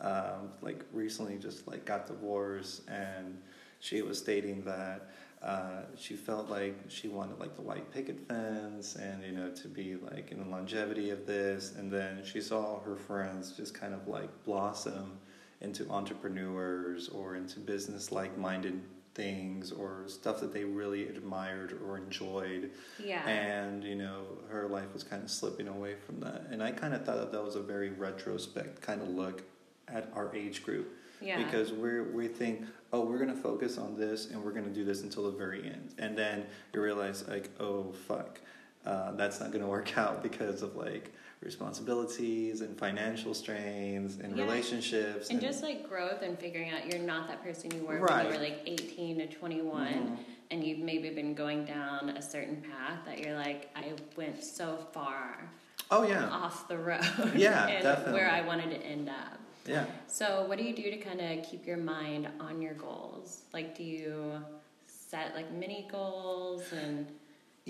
um, 0.00 0.50
like, 0.62 0.84
recently 0.92 1.36
just 1.36 1.68
like 1.68 1.84
got 1.84 2.06
divorced, 2.06 2.88
and 2.88 3.40
she 3.80 4.02
was 4.02 4.18
stating 4.18 4.62
that 4.64 5.08
uh, 5.42 5.82
she 5.96 6.14
felt 6.14 6.50
like 6.50 6.76
she 6.88 7.06
wanted 7.06 7.38
like 7.38 7.54
the 7.54 7.62
white 7.62 7.92
picket 7.92 8.18
fence 8.26 8.96
and 8.96 9.22
you 9.22 9.30
know 9.30 9.50
to 9.50 9.68
be 9.68 9.96
like 9.96 10.32
in 10.32 10.40
the 10.40 10.48
longevity 10.48 11.10
of 11.10 11.26
this. 11.26 11.74
And 11.76 11.92
then 11.92 12.22
she 12.24 12.40
saw 12.40 12.80
her 12.80 12.96
friends 12.96 13.52
just 13.52 13.72
kind 13.74 13.94
of 13.94 14.08
like 14.08 14.30
blossom 14.44 15.18
into 15.60 15.88
entrepreneurs 15.90 17.08
or 17.08 17.36
into 17.36 17.60
business 17.60 18.10
like 18.10 18.36
minded 18.36 18.80
things 19.14 19.72
or 19.72 20.04
stuff 20.06 20.40
that 20.40 20.52
they 20.52 20.64
really 20.64 21.08
admired 21.08 21.78
or 21.84 21.96
enjoyed. 21.96 22.70
Yeah. 22.98 23.26
and 23.28 23.84
you 23.84 23.94
know 23.94 24.24
her 24.48 24.66
life 24.66 24.92
was 24.92 25.04
kind 25.04 25.22
of 25.22 25.30
slipping 25.30 25.68
away 25.68 25.94
from 26.04 26.18
that. 26.20 26.46
And 26.50 26.62
i 26.62 26.72
kind 26.72 26.94
of 26.94 27.04
thought 27.04 27.18
that 27.18 27.30
that 27.30 27.44
was 27.44 27.54
a 27.54 27.62
very 27.62 27.90
retrospect 27.90 28.80
kind 28.80 29.02
of 29.02 29.08
look 29.08 29.44
at 29.86 30.10
our 30.14 30.34
age 30.34 30.64
group 30.64 30.92
yeah. 31.20 31.42
because 31.42 31.72
we're 31.72 32.04
we 32.12 32.28
think 32.28 32.64
oh 32.92 33.00
we're 33.02 33.18
gonna 33.18 33.34
focus 33.34 33.78
on 33.78 33.96
this 33.96 34.30
and 34.30 34.42
we're 34.42 34.52
gonna 34.52 34.68
do 34.68 34.84
this 34.84 35.02
until 35.02 35.24
the 35.30 35.36
very 35.36 35.64
end 35.64 35.94
and 35.98 36.16
then 36.16 36.44
you 36.72 36.80
realize 36.80 37.26
like 37.28 37.50
oh 37.60 37.92
fuck 38.06 38.40
uh, 38.86 39.12
that's 39.12 39.40
not 39.40 39.50
gonna 39.52 39.66
work 39.78 39.96
out 39.98 40.22
because 40.22 40.62
of 40.62 40.76
like 40.76 41.12
responsibilities 41.68 42.62
and 42.62 42.76
financial 42.78 43.34
strains 43.34 44.18
and 44.22 44.36
Yeah. 44.36 44.44
relationships 44.44 45.30
and 45.30 45.40
just 45.40 45.62
like 45.62 45.88
growth 45.88 46.22
and 46.22 46.38
figuring 46.38 46.70
out 46.70 46.86
you're 46.86 47.02
not 47.02 47.28
that 47.28 47.42
person 47.42 47.70
you 47.74 47.84
were 47.84 48.00
when 48.00 48.26
you 48.26 48.32
were 48.32 48.38
like 48.38 48.60
18 48.66 49.18
to 49.18 49.26
21 49.26 49.86
Mhm. 49.92 50.16
and 50.50 50.64
you've 50.64 50.78
maybe 50.78 51.10
been 51.10 51.34
going 51.34 51.64
down 51.64 52.10
a 52.10 52.22
certain 52.22 52.56
path 52.62 53.00
that 53.04 53.18
you're 53.20 53.36
like 53.36 53.70
i 53.76 53.92
went 54.16 54.42
so 54.42 54.78
far 54.92 55.50
oh 55.90 56.02
yeah 56.08 56.28
off 56.30 56.66
the 56.68 56.78
road 56.78 57.32
Yeah, 57.34 57.66
and 57.74 57.82
definitely. 57.82 58.14
where 58.14 58.30
i 58.30 58.40
wanted 58.40 58.70
to 58.70 58.76
end 58.78 59.08
up 59.08 59.38
yeah. 59.66 59.86
So 60.06 60.44
what 60.46 60.58
do 60.58 60.64
you 60.64 60.74
do 60.74 60.90
to 60.90 60.96
kind 60.96 61.20
of 61.20 61.44
keep 61.44 61.66
your 61.66 61.76
mind 61.76 62.28
on 62.40 62.62
your 62.62 62.74
goals? 62.74 63.42
Like 63.52 63.76
do 63.76 63.82
you 63.82 64.42
set 64.86 65.34
like 65.34 65.52
mini 65.52 65.88
goals 65.90 66.72
and 66.72 67.06
do 67.06 67.12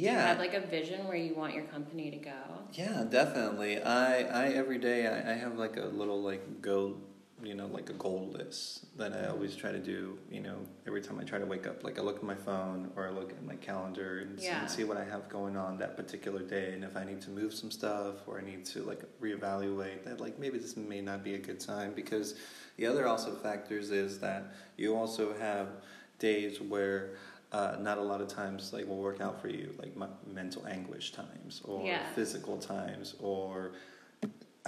you 0.04 0.10
yeah. 0.10 0.28
have 0.28 0.38
like 0.38 0.54
a 0.54 0.60
vision 0.60 1.06
where 1.08 1.16
you 1.16 1.34
want 1.34 1.54
your 1.54 1.64
company 1.64 2.10
to 2.10 2.16
go? 2.16 2.30
Yeah, 2.72 3.04
definitely. 3.08 3.82
I, 3.82 4.20
I 4.22 4.48
every 4.50 4.78
day 4.78 5.06
I, 5.06 5.32
I 5.32 5.34
have 5.34 5.56
like 5.56 5.76
a 5.76 5.86
little 5.86 6.22
like 6.22 6.62
go 6.62 6.96
you 7.42 7.54
know, 7.54 7.66
like 7.66 7.88
a 7.90 7.94
goal 7.94 8.30
list 8.32 8.96
that 8.98 9.12
I 9.12 9.28
always 9.28 9.54
try 9.54 9.70
to 9.72 9.78
do. 9.78 10.18
You 10.30 10.40
know, 10.40 10.56
every 10.86 11.00
time 11.00 11.18
I 11.20 11.24
try 11.24 11.38
to 11.38 11.46
wake 11.46 11.66
up, 11.66 11.84
like 11.84 11.98
I 11.98 12.02
look 12.02 12.16
at 12.16 12.22
my 12.22 12.34
phone 12.34 12.90
or 12.96 13.06
I 13.06 13.10
look 13.10 13.30
at 13.30 13.44
my 13.44 13.56
calendar 13.56 14.18
and, 14.20 14.38
Yeah. 14.38 14.50
see, 14.54 14.56
and 14.56 14.70
see 14.70 14.84
what 14.84 14.96
I 14.96 15.04
have 15.04 15.28
going 15.28 15.56
on 15.56 15.78
that 15.78 15.96
particular 15.96 16.42
day, 16.42 16.72
and 16.72 16.82
if 16.84 16.96
I 16.96 17.04
need 17.04 17.20
to 17.22 17.30
move 17.30 17.54
some 17.54 17.70
stuff 17.70 18.16
or 18.26 18.38
I 18.38 18.42
need 18.44 18.64
to 18.66 18.82
like 18.82 19.02
reevaluate 19.20 20.04
that, 20.04 20.20
like 20.20 20.38
maybe 20.38 20.58
this 20.58 20.76
may 20.76 21.00
not 21.00 21.22
be 21.22 21.34
a 21.34 21.38
good 21.38 21.60
time 21.60 21.92
because 21.94 22.34
the 22.76 22.86
other 22.86 23.06
also 23.06 23.34
factors 23.36 23.90
is 23.90 24.18
that 24.20 24.52
you 24.76 24.96
also 24.96 25.34
have 25.38 25.68
days 26.18 26.60
where. 26.60 27.10
Uh, 27.50 27.76
not 27.80 27.96
a 27.96 28.02
lot 28.02 28.20
of 28.20 28.28
times 28.28 28.74
like 28.74 28.86
will 28.86 28.98
work 28.98 29.22
out 29.22 29.40
for 29.40 29.48
you 29.48 29.74
like 29.78 29.96
my 29.96 30.06
mental 30.26 30.66
anguish 30.66 31.12
times 31.12 31.62
or 31.64 31.88
Yeah. 31.88 32.04
physical 32.14 32.58
times 32.58 33.14
or 33.20 33.72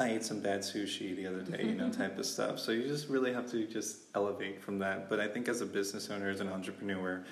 I 0.01 0.09
ate 0.13 0.25
some 0.25 0.41
bad 0.41 0.61
sushi 0.61 1.15
the 1.15 1.27
other 1.27 1.43
day, 1.43 1.63
you 1.65 1.75
know, 1.75 1.91
type 2.03 2.19
of 2.19 2.25
stuff. 2.25 2.59
So 2.59 2.73
you 2.73 2.89
just 2.89 3.09
really 3.09 3.33
have 3.35 3.51
to 3.51 3.67
just 3.67 4.05
elevate 4.15 4.63
from 4.63 4.79
that. 4.79 5.11
But 5.11 5.21
I 5.21 5.29
think 5.29 5.47
as 5.47 5.61
a 5.61 5.67
business 5.67 6.09
owner, 6.11 6.31
as 6.31 6.41
an 6.41 6.49
entrepreneur, 6.49 7.23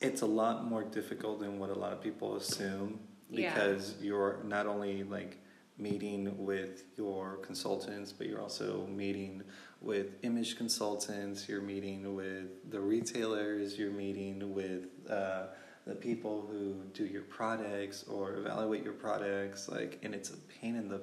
it's 0.00 0.22
a 0.22 0.26
lot 0.26 0.64
more 0.64 0.84
difficult 0.84 1.40
than 1.40 1.58
what 1.58 1.70
a 1.70 1.74
lot 1.74 1.92
of 1.92 2.00
people 2.00 2.36
assume 2.36 3.00
Yeah. 3.28 3.52
because 3.52 3.96
you're 4.00 4.40
not 4.44 4.66
only 4.66 5.02
like 5.02 5.38
meeting 5.76 6.44
with 6.44 6.84
your 6.96 7.38
consultants, 7.38 8.12
but 8.12 8.28
you're 8.28 8.40
also 8.40 8.86
meeting 8.86 9.42
with 9.80 10.12
image 10.22 10.56
consultants, 10.56 11.48
you're 11.48 11.60
meeting 11.60 12.14
with 12.14 12.70
the 12.70 12.80
retailers, 12.80 13.76
you're 13.76 13.90
meeting 13.90 14.54
with 14.54 14.86
uh, 15.10 15.46
the 15.84 15.94
people 15.96 16.46
who 16.48 16.76
do 16.92 17.04
your 17.04 17.22
products 17.22 18.04
or 18.04 18.36
evaluate 18.36 18.84
your 18.84 18.92
products, 18.92 19.68
like, 19.68 19.98
and 20.04 20.14
it's 20.14 20.30
a 20.30 20.36
pain 20.60 20.76
in 20.76 20.88
the 20.88 21.02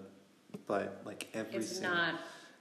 butt, 0.59 1.01
like 1.05 1.27
every 1.33 1.57
It's 1.59 1.73
single 1.77 1.93
not 1.95 2.15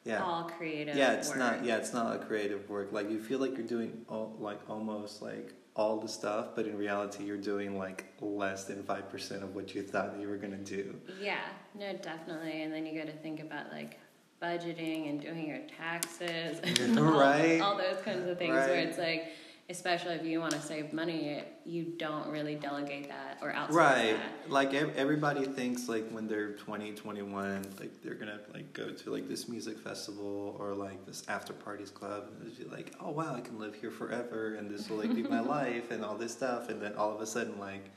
yeah. 0.04 0.23
all 0.25 0.44
creative. 0.44 0.97
Yeah, 0.97 1.12
it's 1.12 1.28
work. 1.30 1.38
not. 1.38 1.64
Yeah, 1.64 1.76
it's 1.76 1.92
not 1.92 2.16
a 2.16 2.18
creative 2.18 2.68
work. 2.70 2.92
Like 2.92 3.11
you 3.11 3.18
feel 3.20 3.38
like 3.38 3.56
you're 3.56 3.66
doing 3.66 4.04
all, 4.09 4.37
like 4.38 4.61
almost 4.68 5.23
like 5.23 5.54
all 5.76 5.99
the 5.99 6.09
stuff, 6.09 6.49
but 6.56 6.66
in 6.66 6.76
reality, 6.76 7.25
you're 7.25 7.37
doing 7.37 7.78
like 7.78 8.04
less 8.20 8.64
than 8.64 8.82
five 8.82 9.09
percent 9.09 9.42
of 9.42 9.54
what 9.54 9.75
you 9.75 9.82
thought 9.82 10.18
you 10.20 10.28
were 10.28 10.37
gonna 10.37 10.56
do. 10.56 10.94
Yeah, 11.20 11.38
no, 11.78 11.92
definitely. 11.94 12.62
And 12.62 12.73
then 12.73 12.87
you 12.87 12.99
got 12.99 13.06
to 13.11 13.16
think 13.18 13.40
about 13.40 13.70
like 13.73 13.99
budgeting 14.42 15.09
and 15.11 15.20
doing 15.20 15.47
your 15.49 15.61
taxes, 15.78 16.59
and 16.80 16.99
all, 16.99 17.04
Right. 17.20 17.61
all 17.61 17.76
those 17.76 18.00
kinds 18.04 18.28
of 18.28 18.38
things. 18.38 18.54
Where 18.54 18.75
it's 18.75 18.99
like, 18.99 19.32
especially 19.71 20.15
if 20.15 20.25
you 20.25 20.41
want 20.41 20.53
to 20.53 20.61
save 20.61 20.93
money, 20.93 21.43
you 21.65 21.95
don't 21.97 22.27
really 22.29 22.57
delegate 22.57 23.09
that 23.09 23.39
or 23.41 23.53
outsource 23.53 23.71
Right. 23.71 24.17
that. 24.17 24.50
Like 24.50 24.75
everybody 24.75 25.47
thinks 25.47 25.89
like 25.89 26.09
when 26.11 26.27
they're 26.27 26.53
20, 26.55 26.93
21, 26.93 27.65
like 27.79 28.03
they're 28.03 28.15
gonna 28.15 28.41
like 28.53 28.73
go 28.73 28.91
to 28.91 29.11
like 29.11 29.29
this 29.29 29.49
music 29.49 29.79
festival 29.79 30.57
or 30.59 30.75
like 30.75 31.07
this 31.07 31.23
after 31.29 31.53
parties 31.53 31.91
club 31.91 32.25
and 32.41 32.55
just 32.55 32.71
like, 32.73 32.93
oh 33.00 33.11
wow, 33.11 33.35
I 33.37 33.41
can 33.41 33.59
live 33.61 33.75
here 33.77 33.93
forever 33.93 34.57
and 34.57 34.69
this 34.69 34.91
will 34.91 34.99
like 34.99 35.15
be 35.15 35.23
my 35.23 35.41
life 35.59 35.93
and 35.93 36.05
all 36.05 36.17
this 36.17 36.33
stuff 36.33 36.69
and 36.69 36.83
then 36.83 36.95
all 36.95 37.15
of 37.15 37.21
a 37.21 37.27
sudden 37.27 37.59
like, 37.61 37.91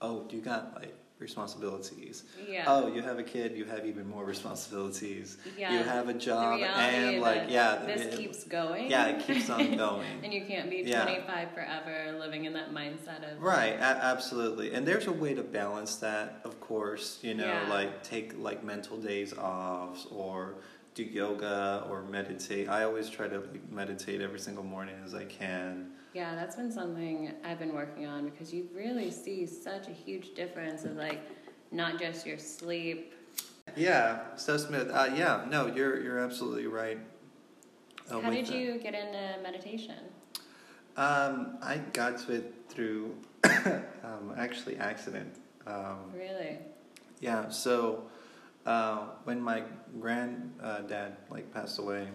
oh, 0.00 0.26
you 0.30 0.40
got 0.40 0.74
like 0.74 0.96
responsibilities. 1.20 2.24
Yeah. 2.48 2.64
Oh, 2.66 2.86
you 2.92 3.02
have 3.02 3.18
a 3.18 3.22
kid, 3.22 3.56
you 3.56 3.64
have 3.66 3.86
even 3.86 4.08
more 4.08 4.24
responsibilities. 4.24 5.36
yeah. 5.56 5.72
You 5.72 5.84
have 5.84 6.08
a 6.08 6.14
job 6.14 6.60
and 6.60 7.20
like 7.20 7.44
yeah, 7.48 7.82
this 7.86 8.00
it- 8.02 8.16
keeps 8.16 8.44
going. 8.44 8.90
yeah, 8.90 9.06
it 9.08 9.26
keeps 9.26 9.48
on 9.50 9.76
going. 9.86 10.06
and 10.24 10.32
you 10.32 10.44
can't 10.46 10.70
be 10.70 10.78
Yeah. 10.84 11.02
25 11.02 11.52
forever 11.52 12.18
living 12.18 12.46
in 12.46 12.52
that 12.54 12.72
mindset 12.72 13.30
of 13.30 13.40
Right, 13.42 13.74
a- 13.74 14.04
absolutely. 14.12 14.72
And 14.72 14.86
there's 14.86 15.06
a 15.06 15.12
way 15.12 15.34
to 15.34 15.42
balance 15.42 15.96
that, 15.96 16.40
of 16.44 16.60
course, 16.60 17.18
you 17.22 17.34
know, 17.34 17.44
Yeah. 17.46 17.68
like 17.68 18.02
take 18.02 18.38
like 18.38 18.64
mental 18.64 18.96
days 18.96 19.32
off 19.36 20.06
or 20.10 20.54
do 20.94 21.04
yoga 21.04 21.86
or 21.90 22.02
meditate. 22.02 22.68
I 22.68 22.84
always 22.84 23.08
try 23.08 23.28
to 23.28 23.42
meditate 23.70 24.20
every 24.20 24.40
single 24.40 24.64
morning 24.64 24.96
as 25.04 25.14
I 25.14 25.24
can. 25.24 25.92
Yeah, 26.12 26.34
that's 26.34 26.56
been 26.56 26.72
something 26.72 27.32
I've 27.44 27.58
been 27.58 27.74
working 27.74 28.06
on 28.06 28.28
because 28.28 28.52
you 28.52 28.68
really 28.74 29.10
see 29.10 29.46
such 29.46 29.86
a 29.86 29.92
huge 29.92 30.34
difference 30.34 30.84
of 30.84 30.96
like 30.96 31.20
not 31.70 32.00
just 32.00 32.26
your 32.26 32.38
sleep. 32.38 33.14
Yeah, 33.76 34.20
so 34.36 34.56
Smith. 34.56 34.90
Uh, 34.92 35.10
yeah, 35.14 35.44
no, 35.48 35.66
you're 35.66 36.02
you're 36.02 36.18
absolutely 36.18 36.66
right. 36.66 36.98
uh, 38.10 38.20
How 38.20 38.30
did 38.30 38.48
you 38.48 38.78
get 38.78 38.94
into 38.94 39.38
meditation? 39.42 39.98
Um, 40.96 41.58
I 41.62 41.78
got 41.92 42.18
to 42.26 42.32
it 42.34 42.54
through 42.68 43.14
um, 43.44 44.34
actually 44.36 44.76
accident. 44.78 45.32
Um, 45.66 46.10
Really? 46.12 46.58
Yeah, 47.20 47.50
so 47.50 48.04
uh, 48.66 49.06
when 49.24 49.40
my 49.40 49.62
granddad 50.00 51.16
like 51.30 51.52
passed 51.52 51.78
away, 51.78 52.08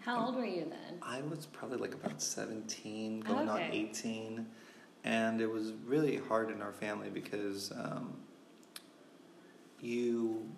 How 0.00 0.26
old 0.26 0.36
were 0.36 0.44
you 0.44 0.64
then? 0.68 0.98
I 1.02 1.22
was 1.22 1.46
probably 1.46 1.78
like 1.78 1.94
about 1.94 2.22
seventeen, 2.22 3.20
going 3.20 3.48
on 3.48 3.60
eighteen, 3.72 4.46
and 5.04 5.40
it 5.40 5.50
was 5.50 5.72
really 5.86 6.16
hard 6.16 6.50
in 6.50 6.62
our 6.62 6.72
family 6.72 7.10
because 7.10 7.72
um, 7.72 8.16
you 9.80 10.48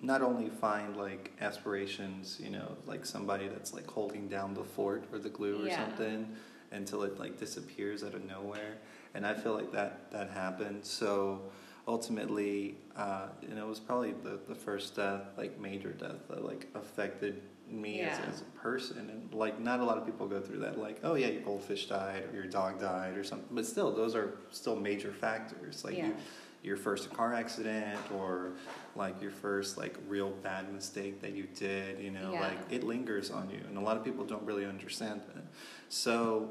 not 0.00 0.22
only 0.22 0.48
find 0.48 0.96
like 0.96 1.32
aspirations, 1.40 2.40
you 2.42 2.50
know, 2.50 2.76
like 2.86 3.04
somebody 3.04 3.48
that's 3.48 3.74
like 3.74 3.86
holding 3.90 4.28
down 4.28 4.54
the 4.54 4.64
fort 4.64 5.04
or 5.12 5.18
the 5.18 5.28
glue 5.28 5.62
or 5.62 5.66
Yeah. 5.66 5.76
something 5.84 6.34
until 6.72 7.02
it 7.02 7.18
like 7.18 7.38
disappears 7.38 8.04
out 8.04 8.14
of 8.14 8.24
nowhere, 8.24 8.78
and 9.14 9.26
I 9.26 9.34
feel 9.34 9.54
like 9.54 9.72
that 9.72 10.10
that 10.12 10.30
happened. 10.30 10.84
So 10.84 11.42
ultimately, 11.88 12.76
uh, 12.96 13.26
you 13.42 13.54
know, 13.54 13.66
it 13.66 13.68
was 13.68 13.80
probably 13.80 14.12
the, 14.22 14.38
the 14.48 14.54
first 14.54 14.96
death, 14.96 15.22
like 15.36 15.58
major 15.60 15.90
death, 15.90 16.28
that 16.28 16.44
like 16.44 16.68
affected 16.74 17.42
me 17.68 18.00
as, 18.00 18.18
Yeah. 18.18 18.24
as 18.32 18.40
a 18.42 18.44
person. 18.58 19.08
And 19.10 19.32
like, 19.34 19.60
not 19.60 19.80
a 19.80 19.84
lot 19.84 19.98
of 19.98 20.04
people 20.06 20.26
go 20.26 20.40
through 20.40 20.60
that. 20.60 20.78
Like, 20.78 21.00
oh 21.02 21.14
yeah, 21.14 21.28
your 21.28 21.42
goldfish 21.42 21.86
died 21.86 22.24
or 22.30 22.34
your 22.34 22.46
dog 22.46 22.80
died 22.80 23.16
or 23.16 23.24
something. 23.24 23.48
But 23.50 23.66
still, 23.66 23.92
those 23.92 24.14
are 24.14 24.34
still 24.50 24.76
major 24.76 25.12
factors. 25.12 25.84
Like 25.84 25.96
Yeah. 25.96 26.08
you, 26.08 26.16
your 26.62 26.76
first 26.76 27.10
car 27.14 27.32
accident 27.32 27.98
or 28.14 28.50
like 28.94 29.22
your 29.22 29.30
first 29.30 29.78
like 29.78 29.96
real 30.08 30.28
bad 30.42 30.70
mistake 30.72 31.22
that 31.22 31.32
you 31.32 31.44
did. 31.54 31.98
You 32.00 32.10
know, 32.10 32.32
Yeah. 32.34 32.40
like 32.40 32.58
it 32.70 32.84
lingers 32.84 33.30
on 33.30 33.48
you, 33.50 33.60
and 33.68 33.78
a 33.78 33.80
lot 33.80 33.96
of 33.96 34.04
people 34.04 34.24
don't 34.26 34.42
really 34.44 34.66
understand 34.66 35.22
that. 35.34 35.44
So 35.88 36.50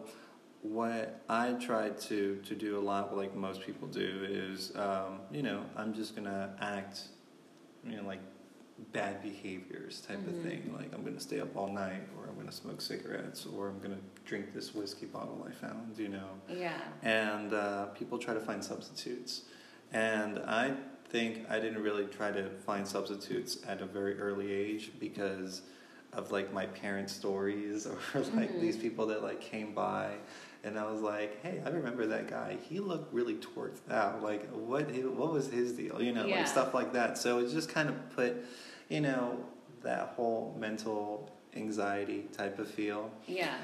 what 0.61 1.21
I 1.29 1.53
try 1.53 1.89
to 1.89 2.35
to 2.43 2.55
do 2.55 2.77
a 2.77 2.81
lot, 2.81 3.15
like 3.15 3.35
most 3.35 3.61
people 3.61 3.87
do, 3.87 4.25
is 4.29 4.75
um, 4.75 5.19
you 5.31 5.43
know 5.43 5.63
I'm 5.75 5.93
just 5.93 6.15
gonna 6.15 6.53
act, 6.59 7.03
you 7.85 7.97
know, 7.97 8.03
like 8.05 8.19
bad 8.93 9.21
behaviors 9.21 10.01
type 10.01 10.25
of 10.27 10.33
Mhm. 10.35 10.43
thing. 10.43 10.73
Like 10.77 10.93
I'm 10.93 11.03
gonna 11.03 11.19
stay 11.19 11.39
up 11.39 11.55
all 11.55 11.71
night, 11.71 12.03
or 12.17 12.27
I'm 12.27 12.35
gonna 12.37 12.51
smoke 12.51 12.81
cigarettes, 12.81 13.45
or 13.45 13.69
I'm 13.69 13.79
gonna 13.79 13.99
drink 14.25 14.53
this 14.53 14.73
whiskey 14.75 15.05
bottle 15.05 15.45
I 15.47 15.51
found. 15.51 15.97
You 15.97 16.09
know, 16.09 16.29
Yeah. 16.49 16.77
and 17.03 17.53
uh, 17.53 17.85
people 17.87 18.17
try 18.17 18.33
to 18.33 18.39
find 18.41 18.63
substitutes. 18.63 19.43
And 19.91 20.39
I 20.39 20.75
think 21.09 21.49
I 21.49 21.59
didn't 21.59 21.81
really 21.81 22.05
try 22.05 22.31
to 22.31 22.49
find 22.65 22.87
substitutes 22.87 23.57
at 23.67 23.81
a 23.81 23.85
very 23.85 24.19
early 24.19 24.51
age 24.51 24.91
because 24.99 25.63
of 26.13 26.31
like 26.31 26.53
my 26.53 26.65
parents' 26.67 27.13
stories 27.13 27.87
or 27.87 27.97
like 28.35 28.51
Mhm. 28.51 28.61
these 28.61 28.77
people 28.77 29.07
that 29.07 29.23
like 29.23 29.39
came 29.41 29.73
by. 29.73 30.15
And 30.63 30.77
I 30.77 30.91
was 30.91 31.01
like, 31.01 31.41
hey, 31.41 31.61
I 31.65 31.69
remember 31.69 32.05
that 32.07 32.27
guy. 32.29 32.57
He 32.69 32.79
looked 32.79 33.13
really 33.13 33.35
torqued 33.35 33.89
out. 33.89 34.21
Like, 34.21 34.49
what? 34.51 34.91
What 34.91 35.31
was 35.31 35.49
his 35.49 35.71
deal? 35.73 36.01
You 36.01 36.11
know, 36.11 36.25
Yeah. 36.25 36.37
like 36.39 36.47
stuff 36.47 36.73
like 36.73 36.91
that. 36.93 37.17
So 37.17 37.39
it 37.39 37.49
just 37.49 37.69
kind 37.69 37.87
of 37.89 37.95
put, 38.15 38.35
you 38.89 38.99
know, 39.01 39.43
that 39.83 40.13
whole 40.15 40.55
mental 40.59 41.31
anxiety 41.55 42.25
type 42.33 42.59
of 42.59 42.69
feel 42.69 43.09
Yeah. 43.25 43.55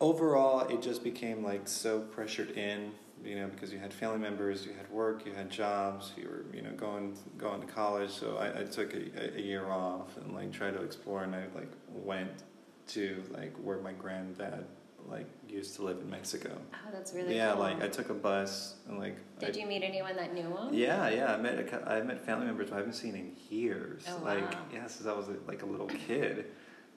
overall 0.00 0.60
it 0.68 0.82
just 0.82 1.02
became 1.04 1.42
like 1.44 1.66
so 1.68 2.00
pressured 2.00 2.50
in 2.52 2.92
you 3.24 3.36
know 3.36 3.46
because 3.48 3.72
you 3.72 3.78
had 3.78 3.92
family 3.92 4.18
members 4.18 4.64
you 4.66 4.72
had 4.72 4.90
work 4.90 5.24
you 5.26 5.32
had 5.32 5.50
jobs 5.50 6.12
you 6.16 6.28
were 6.28 6.44
you 6.54 6.62
know 6.62 6.70
going 6.72 7.16
going 7.38 7.60
to 7.60 7.66
college 7.66 8.10
so 8.10 8.36
i, 8.38 8.60
I 8.60 8.64
took 8.64 8.94
a, 8.94 9.36
a 9.36 9.40
year 9.40 9.66
off 9.70 10.16
and 10.18 10.34
like 10.34 10.52
tried 10.52 10.72
to 10.74 10.82
explore 10.82 11.22
and 11.22 11.34
i 11.34 11.44
like 11.54 11.70
went 11.88 12.30
to 12.88 13.22
like 13.30 13.54
where 13.62 13.78
my 13.78 13.92
granddad 13.92 14.64
like 15.10 15.26
used 15.48 15.74
to 15.76 15.82
live 15.82 15.98
in 15.98 16.08
mexico 16.08 16.56
Oh, 16.74 16.90
that's 16.92 17.12
really 17.12 17.34
yeah 17.36 17.52
cool. 17.52 17.60
like 17.62 17.82
i 17.82 17.88
took 17.88 18.08
a 18.10 18.14
bus 18.14 18.76
and 18.88 18.98
like 18.98 19.16
Did 19.40 19.56
I, 19.56 19.60
you 19.60 19.66
meet 19.66 19.82
anyone 19.82 20.14
that 20.16 20.32
knew 20.34 20.42
him? 20.56 20.68
yeah 20.72 21.08
yeah 21.08 21.34
i 21.34 21.36
met 21.36 21.58
a, 21.72 21.90
i 21.90 22.00
met 22.02 22.24
family 22.24 22.46
members 22.46 22.68
who 22.68 22.74
i 22.74 22.78
haven't 22.78 22.94
seen 22.94 23.14
in 23.16 23.32
years 23.48 24.04
Oh, 24.08 24.22
like 24.24 24.50
wow. 24.52 24.58
yeah 24.72 24.86
since 24.86 25.06
i 25.08 25.12
was 25.12 25.26
like 25.46 25.62
a 25.62 25.66
little 25.66 25.88
kid 25.88 26.46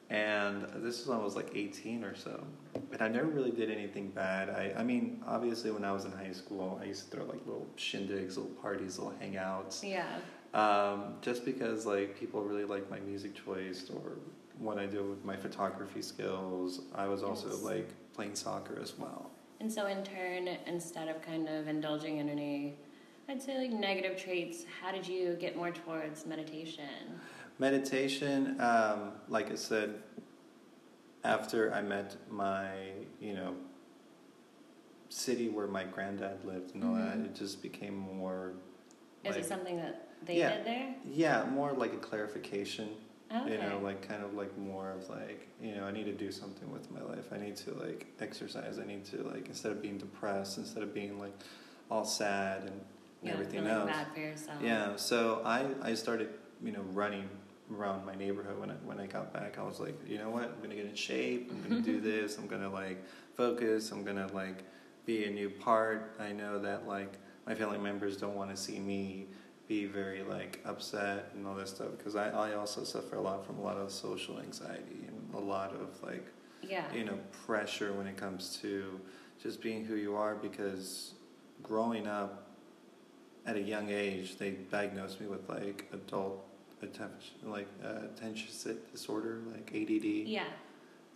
and 0.10 0.64
this 0.76 1.00
was 1.00 1.08
when 1.08 1.18
I 1.18 1.24
was 1.24 1.36
like 1.36 1.52
18 1.56 2.04
or 2.04 2.14
so. 2.14 2.46
And 2.92 3.02
I 3.02 3.08
never 3.08 3.26
really 3.26 3.50
did 3.52 3.72
anything 3.72 4.10
bad. 4.10 4.50
I, 4.50 4.74
I 4.78 4.84
mean, 4.84 5.24
obviously, 5.26 5.72
when 5.72 5.84
I 5.86 5.92
was 5.94 6.04
in 6.06 6.12
high 6.12 6.34
school, 6.34 6.78
I 6.80 6.86
used 6.86 7.10
to 7.10 7.16
throw 7.18 7.26
like 7.26 7.40
little 7.48 7.68
shindigs, 7.78 8.36
little 8.36 8.52
parties, 8.62 9.00
little 9.00 9.14
hangouts. 9.20 9.82
Yeah. 9.82 10.06
Um, 10.54 11.16
just 11.22 11.46
because 11.46 11.86
like 11.86 12.20
people 12.20 12.44
really 12.44 12.66
like 12.66 12.92
my 12.92 13.00
music 13.00 13.34
choice 13.34 13.90
or 13.90 14.18
what 14.60 14.78
I 14.78 14.86
do 14.86 15.04
with 15.04 15.24
my 15.26 15.38
photography 15.38 16.02
skills. 16.02 16.82
I 16.94 17.08
was 17.08 17.24
also 17.24 17.48
Yes. 17.48 17.62
like 17.64 17.90
playing 18.14 18.36
soccer 18.36 18.80
as 18.82 18.98
well. 18.98 19.32
And 19.60 19.72
so, 19.72 19.88
in 19.88 20.04
turn, 20.04 20.48
instead 20.68 21.08
of 21.08 21.22
kind 21.22 21.48
of 21.48 21.68
indulging 21.68 22.18
in 22.18 22.30
any, 22.30 22.76
I'd 23.30 23.42
say 23.42 23.58
like 23.58 23.72
negative 23.72 24.18
traits, 24.18 24.66
how 24.82 24.92
did 24.92 25.08
you 25.08 25.36
get 25.40 25.56
more 25.56 25.72
towards 25.72 26.26
meditation? 26.26 27.20
Meditation, 27.60 28.60
um, 28.60 29.12
like 29.30 29.52
I 29.52 29.56
said, 29.56 29.96
after 31.24 31.74
I 31.74 31.82
met 31.82 32.18
my, 32.30 32.72
you 33.22 33.34
know, 33.34 33.56
city 35.10 35.48
where 35.48 35.68
my 35.68 35.84
granddad 35.84 36.44
lived 36.44 36.74
and 36.76 36.84
all 36.84 36.96
that, 36.96 37.18
Mhm. 37.18 37.26
it 37.26 37.36
just 37.36 37.62
became 37.62 37.96
more. 37.96 38.54
Is 39.24 39.36
like, 39.36 39.44
it 39.44 39.48
something 39.48 39.78
that 39.78 40.08
they 40.26 40.38
Yeah. 40.40 40.58
did 40.58 40.66
there? 40.66 40.96
Yeah, 41.06 41.46
more 41.46 41.72
like 41.72 41.94
a 41.94 41.98
clarification. 41.98 42.90
Okay. 43.34 43.54
You 43.54 43.58
know, 43.58 43.80
like 43.82 44.08
kind 44.08 44.24
of 44.24 44.36
like 44.36 44.56
more 44.58 44.92
of 44.92 45.10
like, 45.10 45.48
you 45.62 45.76
know, 45.76 45.86
I 45.86 45.92
need 45.92 46.06
to 46.06 46.14
do 46.14 46.32
something 46.32 46.72
with 46.72 46.92
my 46.92 47.02
life. 47.02 47.32
I 47.32 47.38
need 47.38 47.56
to 47.58 47.74
like 47.74 48.06
exercise. 48.20 48.78
I 48.80 48.86
need 48.86 49.06
to 49.06 49.24
like 49.24 49.48
instead 49.48 49.72
of 49.72 49.82
being 49.82 49.98
depressed, 49.98 50.58
instead 50.60 50.84
of 50.84 50.94
being 50.94 51.20
like 51.20 51.34
all 51.90 52.06
sad 52.06 52.64
and 52.64 52.80
yeah, 53.24 53.32
everything 53.32 53.66
else. 53.66 53.90
bad 53.90 54.08
for 54.14 54.20
yourself. 54.20 54.58
Yeah, 54.62 54.96
so 54.98 55.42
I, 55.46 55.66
I 55.82 55.94
started, 55.96 56.30
you 56.64 56.72
know, 56.72 56.84
running 56.92 57.28
around 57.72 58.06
my 58.06 58.14
neighborhood 58.14 58.60
when 58.60 58.70
I, 58.70 58.76
when 58.84 59.00
I 59.00 59.08
got 59.08 59.34
back. 59.34 59.58
I 59.58 59.64
was 59.64 59.80
like, 59.80 60.00
you 60.08 60.20
know 60.20 60.30
what? 60.30 60.44
I'm 60.44 60.62
gonna 60.62 60.76
get 60.76 60.86
in 60.86 60.96
shape. 60.96 61.52
I'm 61.52 61.70
gonna 61.70 61.82
do 61.82 62.00
this. 62.02 62.38
I'm 62.38 62.48
gonna 62.48 62.70
like 62.70 63.04
focus. 63.36 63.92
I'm 63.92 64.04
gonna 64.04 64.28
like 64.34 64.64
be 65.06 65.26
a 65.26 65.32
new 65.32 65.50
part. 65.50 66.16
I 66.20 66.32
know 66.34 66.60
that 66.60 66.88
like 66.88 67.14
my 67.48 67.56
family 67.56 67.78
members 67.78 68.16
don't 68.18 68.36
want 68.36 68.52
to 68.52 68.58
see 68.58 68.80
me 68.80 69.28
be 69.68 69.86
very 69.86 70.24
like 70.24 70.60
upset 70.66 71.30
and 71.34 71.48
all 71.48 71.56
that 71.56 71.68
stuff 71.70 71.88
because 71.98 72.16
I, 72.16 72.30
I 72.30 72.54
also 72.56 72.84
suffer 72.84 73.16
a 73.16 73.22
lot 73.22 73.46
from 73.46 73.58
a 73.60 73.62
lot 73.62 73.78
of 73.78 73.92
social 73.92 74.40
anxiety 74.40 75.06
and 75.08 75.34
a 75.34 75.40
lot 75.40 75.72
of 75.74 76.02
like 76.04 76.26
Yeah. 76.62 76.84
you 76.94 77.06
know 77.06 77.18
pressure 77.46 77.94
when 77.94 78.08
it 78.08 78.18
comes 78.18 78.58
to 78.62 79.00
just 79.42 79.62
being 79.62 79.86
who 79.86 79.96
you 79.96 80.16
are 80.16 80.36
because 80.36 81.14
growing 81.62 82.08
up 82.08 82.48
at 83.46 83.56
a 83.56 83.62
young 83.62 83.90
age 83.90 84.38
they 84.38 84.52
diagnosed 84.52 85.20
me 85.22 85.28
with 85.28 85.48
like 85.50 85.88
adult 85.94 86.46
attention 86.82 87.36
like 87.46 87.68
uh, 87.84 88.06
attention 88.14 88.50
disorder 88.92 89.40
like 89.54 89.70
ADD 89.74 90.04
Yeah. 90.28 90.44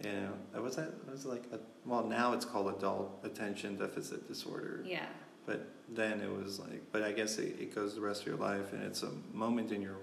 you 0.03 0.11
know 0.11 0.33
uh, 0.55 0.61
what's 0.61 0.77
that 0.77 0.91
was 1.11 1.25
like 1.25 1.43
a, 1.51 1.59
well 1.85 2.05
now 2.05 2.31
it's 2.33 2.45
called 2.45 2.73
adult 2.77 3.19
attention 3.23 3.77
deficit 3.77 4.25
disorder 4.27 4.83
Yeah. 4.85 5.05
But 5.47 5.67
then 5.89 6.21
it 6.21 6.31
was 6.31 6.59
like 6.59 6.81
but 6.91 7.01
i 7.01 7.11
guess 7.11 7.37
it, 7.39 7.55
it 7.59 7.73
goes 7.73 7.95
the 7.95 8.01
rest 8.01 8.21
of 8.21 8.27
your 8.27 8.35
life 8.37 8.71
and 8.73 8.83
it's 8.83 9.01
a 9.03 9.11
moment 9.33 9.71
in 9.71 9.81
your 9.81 9.95